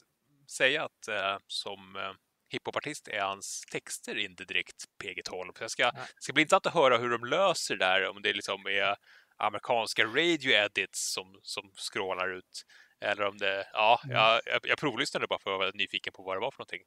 [0.51, 1.09] säga att
[1.47, 2.15] som
[2.49, 5.53] hiphopartist är hans texter inte direkt PG-12.
[5.59, 8.23] Så jag ska, det ska bli intressant att höra hur de löser det där, om
[8.23, 8.97] det liksom är
[9.37, 12.65] amerikanska radio edits som, som scrollar ut.
[13.01, 14.17] Eller om det, ja, Mm.
[14.17, 16.83] jag, jag, jag provlyssnade bara för att vara nyfiken på vad det var för någonting.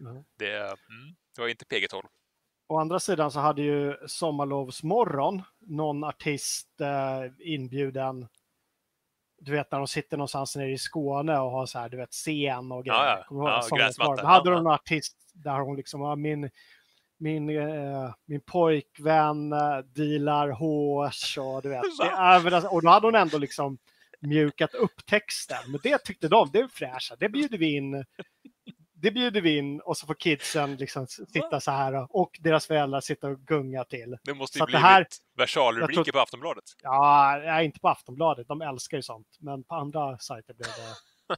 [0.00, 0.24] Mm.
[0.38, 0.76] Det, mm,
[1.36, 2.02] det var inte PG-12.
[2.68, 8.28] Å andra sidan så hade ju Sommarlovsmorgon någon artist eh, inbjuden.
[9.40, 12.12] Du vet när de sitter någonstans nere i Skåne och har så här, du vet,
[12.12, 12.98] scen och grejer.
[12.98, 13.62] Ja, ja.
[13.70, 14.22] Ja, gräsmatta.
[14.22, 16.50] Då hade de en artist där hon liksom, ja, min,
[17.18, 21.82] min, eh, min pojkvän eh, dealar hårs och du vet.
[21.82, 23.78] Det, väl- och då hade hon ändå liksom
[24.20, 25.58] mjukat upp texten.
[25.70, 27.16] Men det tyckte de, det är fräscha.
[27.16, 28.04] Det bjuder vi in.
[29.04, 33.00] Det bjuder vi in och så får kidsen liksom sitta så här och, deras föräldrar
[33.00, 34.16] sitta och gunga till.
[34.22, 35.06] Det måste Så ju det blivit här-
[35.36, 36.64] versalrubriker jag tror- på Aftonbladet.
[36.82, 38.48] Ja, nej, inte på Aftonbladet.
[38.48, 39.26] De älskar ju sånt.
[39.40, 41.36] Men på andra sajter blev det...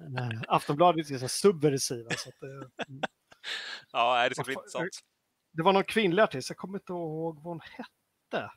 [0.08, 2.10] Nej, Aftonbladet är så subversiva.
[2.10, 2.70] Så att, mm.
[3.92, 4.88] Ja, nej, det ska bli intressant.
[5.52, 8.50] det var någon kvinnlig artist, jag kommer inte ihåg vad hon hette.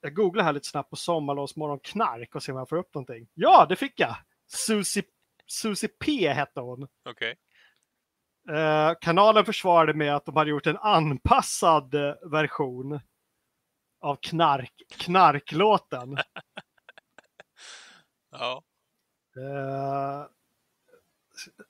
[0.00, 3.28] Jag- googlar här lite snabbt på Sommarlovsmorgon knark och ser om jag får upp någonting.
[3.34, 4.16] Ja, det fick jag!
[4.46, 5.02] Susie,
[5.46, 6.88] Susie P hette hon.
[7.08, 7.36] Okej.
[8.50, 13.00] Eh, kanalen försvarade med att de hade gjort en anpassad eh, version
[14.00, 16.16] av knark, knarklåten.
[18.32, 18.62] Ja.
[19.36, 19.42] Eh,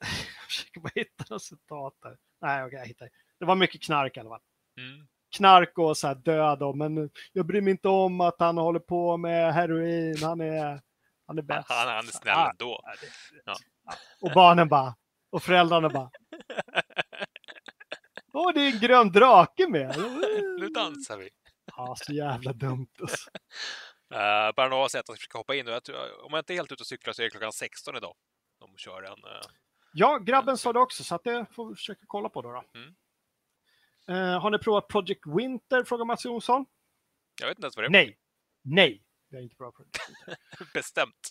[0.00, 2.16] jag försöker bara hitta något citat där.
[2.40, 3.08] Nej, okej, jag hittar.
[3.38, 4.40] Det var mycket knark i alla fall.
[4.76, 5.06] Mm.
[5.36, 8.80] Knark och så här död och, men jag bryr mig inte om att han håller
[8.80, 10.16] på med heroin.
[10.22, 10.80] Han är,
[11.26, 11.68] han är bäst.
[11.68, 12.80] Han, han är snäll ändå.
[12.84, 13.54] ja, det- Ja.
[13.84, 13.92] ja.
[14.20, 14.94] Och barnen bara,
[15.30, 16.10] och föräldrarna bara.
[18.32, 19.96] Åh, det är en grön drake med.
[20.60, 21.28] Nu dansar vi.
[21.76, 22.88] Ja, så jävla dumt.
[23.00, 23.30] Alltså.
[24.14, 25.68] Uh, Barnova säger att han ska försöka hoppa in.
[25.68, 27.52] Och jag tror, om jag inte är helt ute och cyklar så är det klockan
[27.52, 28.14] 16 idag.
[28.60, 29.24] De kör en...
[29.24, 29.40] eh,
[29.92, 32.52] Ja, grabben sa det också, så att det får vi försöka kolla på då.
[32.52, 32.64] då.
[32.80, 32.94] Mm.
[34.08, 35.84] Eh, har ni provat Project Winter?
[35.84, 36.66] Frågar Mats Jonsson.
[37.40, 37.90] jag vet inte ens vad det är.
[37.90, 38.18] Nej.
[38.62, 39.02] Nej.
[39.28, 40.36] Jag är inte bra på det.
[40.74, 41.30] Bestämt.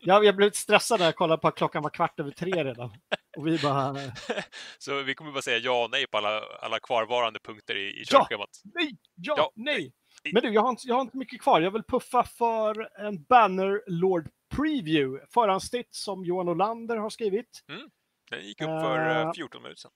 [0.00, 2.64] Jag, jag blev lite stressad när jag kollade på att klockan var kvart över tre
[2.64, 2.90] redan.
[3.36, 3.96] Och vi bara,
[4.78, 8.04] Så vi kommer bara säga ja och nej på alla, alla kvarvarande punkter i, i
[8.10, 8.18] Ja!
[8.18, 8.50] körschemat.
[8.64, 9.92] nej, ja, Ja, nej.
[10.32, 11.60] Men du, jag har, inte, jag har inte mycket kvar.
[11.60, 15.26] Jag vill puffa för en Banner Lord Preview.
[15.34, 17.60] Förhandstitt som Johan Olander har skrivit.
[18.30, 19.90] Den gick upp för eh, Eh, 14 minuter sedan.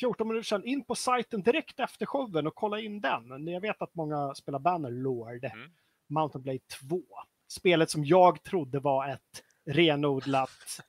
[0.00, 0.64] 14 minuter sedan.
[0.64, 3.46] In på sajten direkt efter showen och kolla in den.
[3.46, 5.44] Jag vet att många spelar Banner Lord.
[5.44, 5.70] Mm.
[6.08, 6.58] Mountain Blade
[6.88, 7.02] 2.
[7.48, 10.50] Spelet som jag trodde var ett renodlat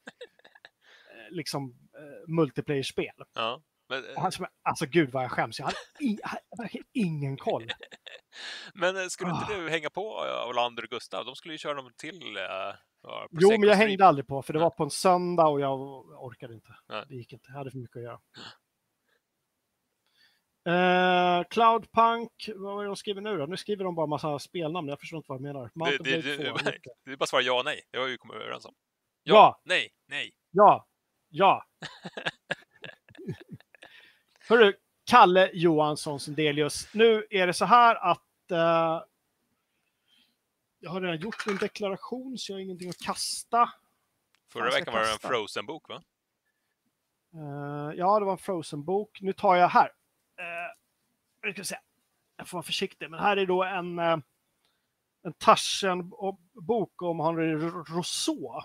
[1.12, 3.24] eh, liksom eh, multiplayer-spel.
[3.34, 3.62] Ja.
[3.90, 4.32] Men, eh, han
[4.64, 5.60] Alltså gud vad jag skäms.
[5.60, 6.20] Jag hade, i,
[6.58, 7.72] verkligen ingen koll.
[8.74, 9.58] men skulle inte Ah.
[9.58, 11.26] du hänga på Olander och Gustav?
[11.26, 12.38] De skulle ju köra dem till...
[12.38, 12.76] Uh,
[13.32, 15.80] Jo, men jag hängde aldrig på för det var på en söndag och jag
[16.24, 16.76] orkade inte.
[16.90, 17.06] Nej.
[17.10, 17.46] Det gick inte.
[17.48, 18.20] Jag hade för mycket att göra.
[20.66, 23.46] Eh, Cloudpunk, vad var det de skriver nu då?
[23.46, 24.88] Nu skriver de bara massa spelnamn.
[24.88, 25.72] Jag förstår inte vad de menar.
[25.74, 26.58] Det, det, det, 2.
[27.06, 27.82] det, är bara att svara ja och nej.
[27.92, 28.74] Det har vi kommit överens om.
[29.24, 29.62] Ja.
[29.64, 30.32] Nej, nej.
[30.52, 30.88] Ja,
[31.30, 31.66] ja.
[34.50, 34.74] Hörru,
[35.06, 36.94] Kalle Johansson Sundelius.
[36.94, 39.04] Nu är det så här att eh,
[40.80, 43.70] jag har redan gjort min deklaration så jag har ingenting att kasta.
[44.52, 45.20] Förra veckan var det en.
[45.20, 46.04] Frozen-bok, va?
[47.34, 49.22] Eh, ja, det var en Frozen-bok.
[49.22, 49.92] Nu tar jag här.
[50.40, 50.46] Eh,
[51.42, 51.82] jag ska säga,
[52.38, 54.18] jag får vara försiktig, men här är då en, eh,
[55.24, 57.56] en Taschen-bok om Henri
[57.96, 58.62] Rousseau.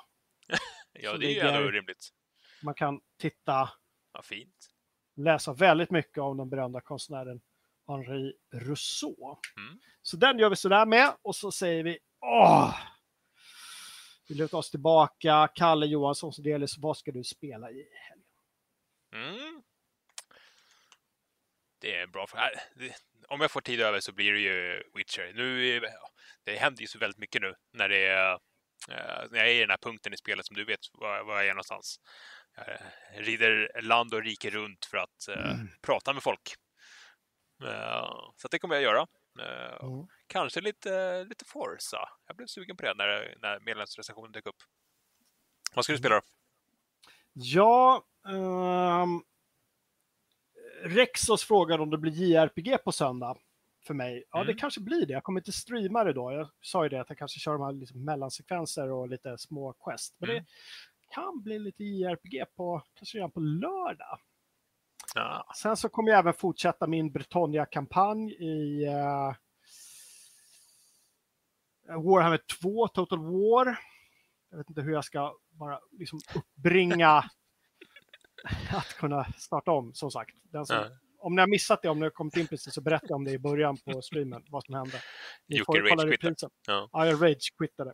[0.92, 2.08] Ja, det är ju ändå rimligt.
[2.62, 3.70] Man kan titta,
[4.12, 4.70] Ja, fint.
[5.16, 7.40] läsa väldigt mycket om den berömda konstnären
[7.86, 9.36] Henri Rousseau.
[9.56, 9.80] Mm.
[10.02, 12.74] Så den gör vi sådär med och så säger vi åh!
[14.28, 15.48] Vi lutar oss tillbaka.
[15.54, 18.26] Kalle Johansson Sodelius, vad ska du spela i helgen?
[19.14, 19.62] Mm.
[21.84, 22.50] Det är en bra fråga.
[22.74, 22.96] Det-
[23.28, 25.32] Om jag får tid över så blir det ju Witcher.
[25.34, 25.80] Nu,
[26.44, 28.32] det händer ju så väldigt mycket nu när det är
[28.90, 31.34] eh, när jag är i den här punkten i spelet som du vet var, var
[31.36, 32.00] jag är någonstans.
[33.14, 36.54] Jag rider land och rike runt för att eh, prata med folk.
[38.36, 39.06] Så det kommer jag göra.
[39.82, 40.06] Mm.
[40.26, 42.08] Kanske lite, lite Forza.
[42.26, 44.62] Jag blev sugen på det när, när medlemsrecensionen dök upp.
[45.74, 46.20] Vad ska du spela då?
[47.32, 49.22] Ja, ehm,
[50.82, 53.36] Rexos frågade om det blir JRPG på söndag
[53.86, 54.24] för mig.
[54.30, 54.56] Ja, det Mm.
[54.56, 55.12] kanske blir det.
[55.12, 56.32] Jag kommer inte streama det då.
[56.32, 59.72] Jag sa ju det att jag kanske kör de här liksom mellansekvenser och lite små
[59.72, 60.16] quest.
[60.18, 60.44] Men Mm.
[61.00, 64.18] det kan bli lite JRPG på, kanske redan på lördag.
[65.14, 65.52] Ja.
[65.62, 69.32] Sen så kommer jag även fortsätta min Bretonia-kampanj i eh,
[71.88, 73.78] Warhammer 2, Total War.
[74.50, 77.24] Jag vet inte hur jag ska bara liksom uppbringa
[78.70, 80.34] att kunna starta om, som sagt.
[80.50, 80.88] Som, Ja.
[81.18, 83.30] Om ni har missat det, om ni har kommit in precis, så berätta om det
[83.30, 85.00] i början på streamen, vad som hände.
[85.46, 86.50] Ni Jocke reprisen.
[86.66, 86.88] Ja.
[86.92, 87.92] Ja, jag rage-quittade.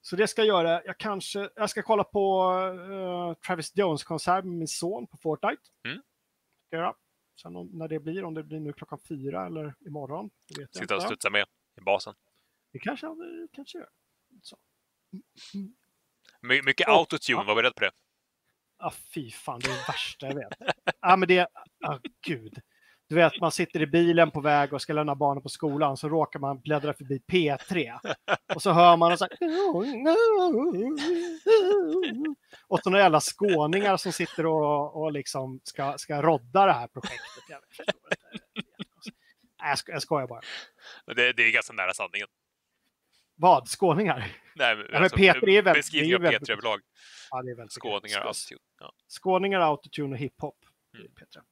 [0.00, 0.84] Så det ska jag göra.
[0.84, 2.52] Jag kanske, jag ska kolla på
[2.90, 5.62] eh, Travis Jones-konsert med min son på Fortnite.
[5.88, 6.02] Mm.
[6.66, 6.96] Ska jag.
[7.42, 10.74] Sen om, när det blir, om det blir nu klockan fyra eller imorgon, det vet
[10.76, 11.46] Sitta och studsa med
[11.80, 12.14] i basen.
[12.72, 13.16] Det kanske jag
[13.52, 13.88] kanske gör.
[14.42, 14.56] Så.
[16.40, 17.44] My- mycket Och- autotune, ja.
[17.44, 17.90] var beredd på det.
[18.86, 20.74] Ah, fy fan, det är det värsta jag vet.
[21.00, 21.46] Ja, men det,
[21.86, 22.58] ah, gud.
[23.08, 26.08] Du vet, man sitter i bilen på väg och ska lämna barnen på skolan, så
[26.08, 27.98] råkar man bläddra förbi P3.
[28.54, 29.38] Och så hör man och så här,
[32.68, 36.88] Och så några jävla skåningar som sitter och, och liksom ska, ska rodda det här
[36.88, 37.44] projektet.
[37.48, 37.60] Jag
[39.58, 40.40] jag, jag skojar bara.
[41.06, 42.28] Det, det är ganska nära sanningen.
[43.34, 43.68] Vad?
[43.68, 44.32] Skåningar?
[44.56, 46.80] Nej, men, men Peter är väldigt- av väldigt- Peter överlag.
[47.30, 48.60] Ja, det är väldigt Skåningar, autotune.
[48.80, 48.92] Ja.
[49.08, 50.58] Skåningar, autotune och hiphop.
[50.98, 51.14] Mm.
[51.14, 51.42] Petra.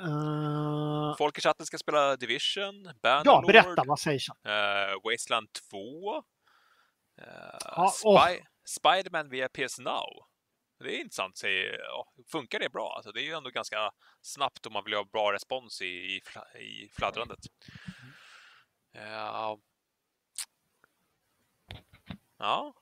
[0.00, 4.52] Eh, Folk i chatten ska spela Division, ja, Bannerlord, berätta, vad säger chatten?
[4.52, 6.22] eh, Wasteland 2, uh,
[7.64, 8.26] Ja, åh.
[8.26, 10.26] Spy, Spiderman via PS Now.
[10.78, 12.92] Det är intressant, säger ja, Funkar det bra?
[12.96, 13.90] Alltså, det är ju ändå ganska
[14.20, 16.20] snabbt om man vill ha bra respons i, i,
[16.60, 17.38] i fladdrandet.
[18.94, 19.58] Ja.
[22.42, 22.74] Ja.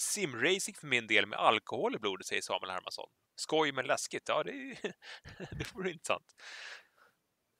[0.00, 3.08] Simracing för min del med alkohol i blodet, säger Samuel Hermansson.
[3.36, 4.22] Skoj men läskigt.
[4.28, 4.76] Ja, det, är,
[5.58, 6.26] det vore intressant.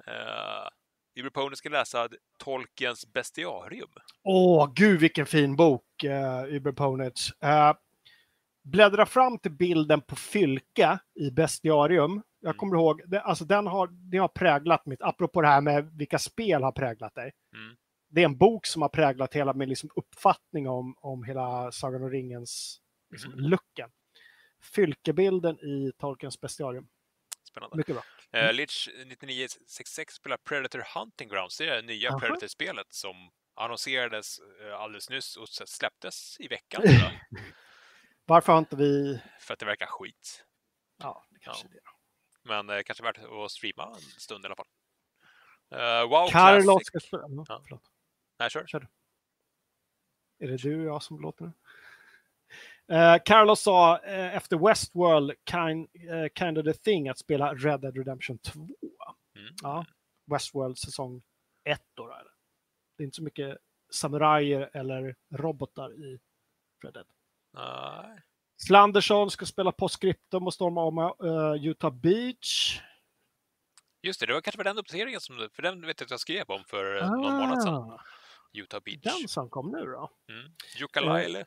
[0.08, 0.68] Uh,
[1.14, 2.08] Iberpony ska läsa
[2.38, 3.90] Tolkiens bestiarium.
[4.24, 7.32] Åh, gud vilken fin bok, uh, Uber Ponage.
[7.44, 7.72] Uh,
[8.64, 12.22] bläddra fram till bilden på Fylke i Bestiarium.
[12.40, 12.58] Jag Mm.
[12.58, 16.18] kommer ihåg, det, alltså den har, det har präglat mitt, apropå det här med vilka
[16.18, 17.32] spel har präglat dig.
[17.56, 17.76] Mm.
[18.14, 22.02] Det är en bok som har präglat hela min liksom, uppfattning om, om hela Sagan
[22.02, 22.80] om ringens
[23.10, 23.40] liksom, Mhm.
[23.40, 23.90] looken.
[24.62, 26.88] Fylkebilden i Tolkiens Bestiarium.
[27.50, 27.76] Spännande.
[27.76, 28.04] Mycket bra.
[28.42, 31.58] Uh, Lich 9966 spelar Predator Hunting Grounds.
[31.58, 32.18] Det är det nya Aha.
[32.20, 36.82] Predator-spelet som annonserades eh, alldeles nyss och släpptes i veckan.
[38.26, 39.20] Varför har inte vi...
[39.40, 40.44] för att det verkar skit.
[41.02, 41.72] Ja, det kanske Ja.
[41.74, 41.80] det.
[42.48, 44.66] Men eh, kanske värt att streama en stund i alla fall.
[45.74, 47.08] Uh, wow Carlos Classic.
[47.08, 47.16] ska.
[47.48, 47.80] Ja, Ja.
[48.38, 48.88] Nej, kör.
[50.38, 51.52] Är det du och jag som låter nu?
[52.96, 57.80] Uh, Carlos sa eh, efter Westworld kind, eh, kind of the thing att spela Red
[57.80, 58.60] Dead Redemption 2.
[58.60, 59.54] Mm.
[59.62, 59.86] Ja,
[60.26, 61.22] Westworld säsong
[61.64, 62.04] 1 då.
[62.04, 63.02] Är det.
[63.02, 63.58] är inte så mycket
[63.92, 66.20] samurajer eller robotar i
[66.84, 67.06] Red Dead.
[67.52, 68.22] Nej.
[68.56, 71.14] Slandersson ska spela Postscriptum och storma om
[71.60, 72.80] Utah Beach.
[74.04, 76.44] Just det, det var kanske den uppdateringen som för den vet jag att jag skrev
[76.48, 77.98] om för eh, någon månad sedan.
[78.54, 79.02] Ah, Utah Beach.
[79.02, 80.10] den som kom nu då.
[80.28, 80.52] Mm.
[80.80, 81.44] Yooka-Laylee.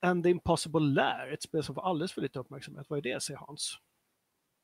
[0.00, 2.86] And the Impossible Lair, ett spel som får alldeles för lite uppmärksamhet.
[2.90, 3.78] Vad är det, säger Hans?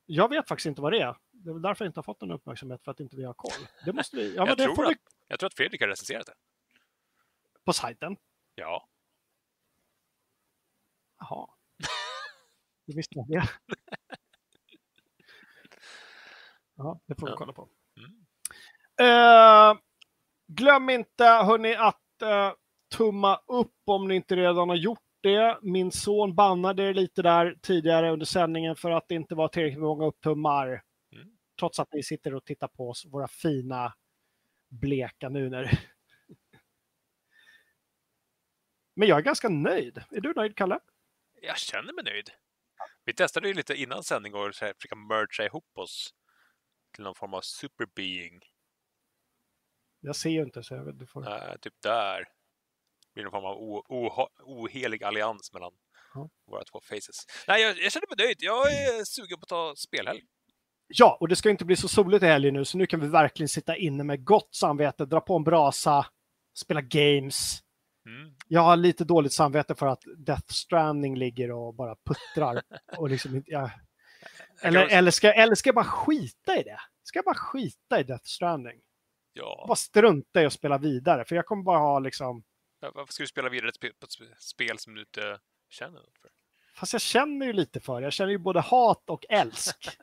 [0.06, 1.16] Jag vet faktiskt inte vad det är.
[1.30, 3.34] Det är väl därför jag inte har fått någon uppmärksamhet, för att inte vi har
[3.34, 3.66] koll.
[3.84, 4.34] Det måste vi...
[4.34, 4.96] Ja, men jag, det tror får att, vi
[5.28, 6.34] jag tror att Fredrik har recenserat det.
[7.64, 8.16] på sajten.
[8.54, 8.88] Ja.
[11.20, 11.48] Jaha.
[12.86, 13.48] Det visste jag det.
[16.80, 17.68] Ja, det får vi kolla på.
[17.96, 18.26] Mm.
[19.00, 19.78] Eh,
[20.58, 22.52] glöm inte, hörni, att eh,
[22.96, 25.58] tumma upp om ni inte redan har gjort det.
[25.62, 29.80] Min son bannade er lite där tidigare under sändningen för att det inte var tillräckligt
[29.80, 30.66] många upptummar.
[30.66, 31.28] Mm.
[31.58, 33.94] Trots att ni sitter och tittar på oss, våra fina
[34.68, 35.70] bleka nuner.
[38.96, 40.02] Men jag är ganska nöjd.
[40.10, 40.80] Är du nöjd, Kalle?
[41.42, 42.30] Jag känner mig nöjd.
[43.04, 46.14] Vi testade ju lite innan sändning och försöka mergea ihop oss
[46.94, 48.40] till någon form av superbeing.
[50.00, 51.20] Jag ser ju inte så jag vet, du får...
[51.28, 52.18] Uh, typ där.
[52.18, 55.72] Det blir någon form av ohelig allians mellan
[56.14, 56.30] Ja.
[56.46, 57.26] våra två faces.
[57.48, 58.36] Nej, jag, jag känner mig nöjd.
[58.40, 60.22] Jag är sugen på att ta spelhelg.
[60.86, 63.08] Ja, och det ska inte bli så soligt i helgen nu, så nu kan vi
[63.08, 66.06] verkligen sitta inne med gott samvete, dra på en brasa,
[66.58, 67.62] spela games.
[68.06, 68.34] Mm.
[68.48, 72.62] Jag har lite dåligt samvete för att Death Stranding ligger och bara puttrar.
[72.98, 73.42] och liksom.
[73.46, 73.70] Jag
[74.62, 76.80] eller, eller, ska, eller ska jag bara skita i det?
[77.02, 78.80] Ska jag bara skita i Death Stranding?
[79.38, 82.44] Ja, Bara strunta i att spela vidare, för jag kommer bara ha liksom...
[82.80, 86.30] varför ska du spela vidare på ett spe- spel som du inte känner något för?
[86.74, 88.02] Fast jag känner ju lite för.
[88.02, 89.98] Jag känner ju både hat och älsk.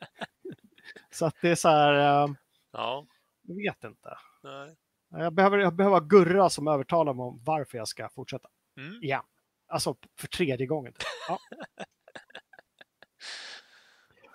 [1.10, 2.22] så att det är så här...
[2.24, 2.28] eh,
[2.72, 3.06] Ja,
[3.42, 4.18] Jag vet inte.
[4.42, 4.76] nej.
[5.10, 8.48] Jag behöver, jag behöver Gurra som övertalar mig om varför jag ska fortsätta.
[8.76, 9.02] Mm.
[9.02, 9.22] Igen.
[9.68, 10.94] Alltså för tredje gången.
[11.28, 11.38] Ja.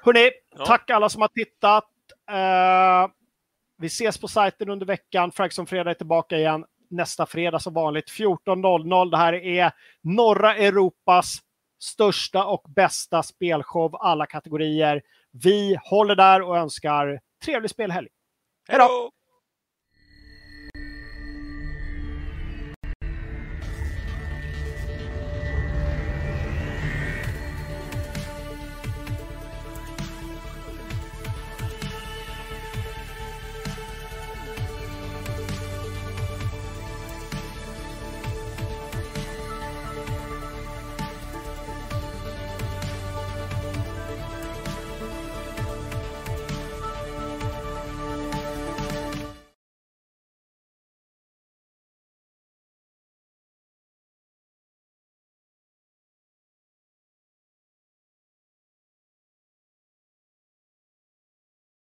[0.03, 0.65] Hörrni, Ja.
[0.65, 1.89] tack alla som har tittat.
[2.29, 3.07] Eh,
[3.81, 5.31] vi ses på sajten under veckan.
[5.31, 9.11] Fragsson Fredag är tillbaka igen nästa fredag som vanligt 14.00.
[9.11, 9.71] Det här är
[10.01, 11.39] norra Europas
[11.79, 15.01] största och bästa spelshow alla kategorier.
[15.31, 18.07] Vi håller där och önskar trevlig spelhelg.
[18.69, 19.11] Hej då!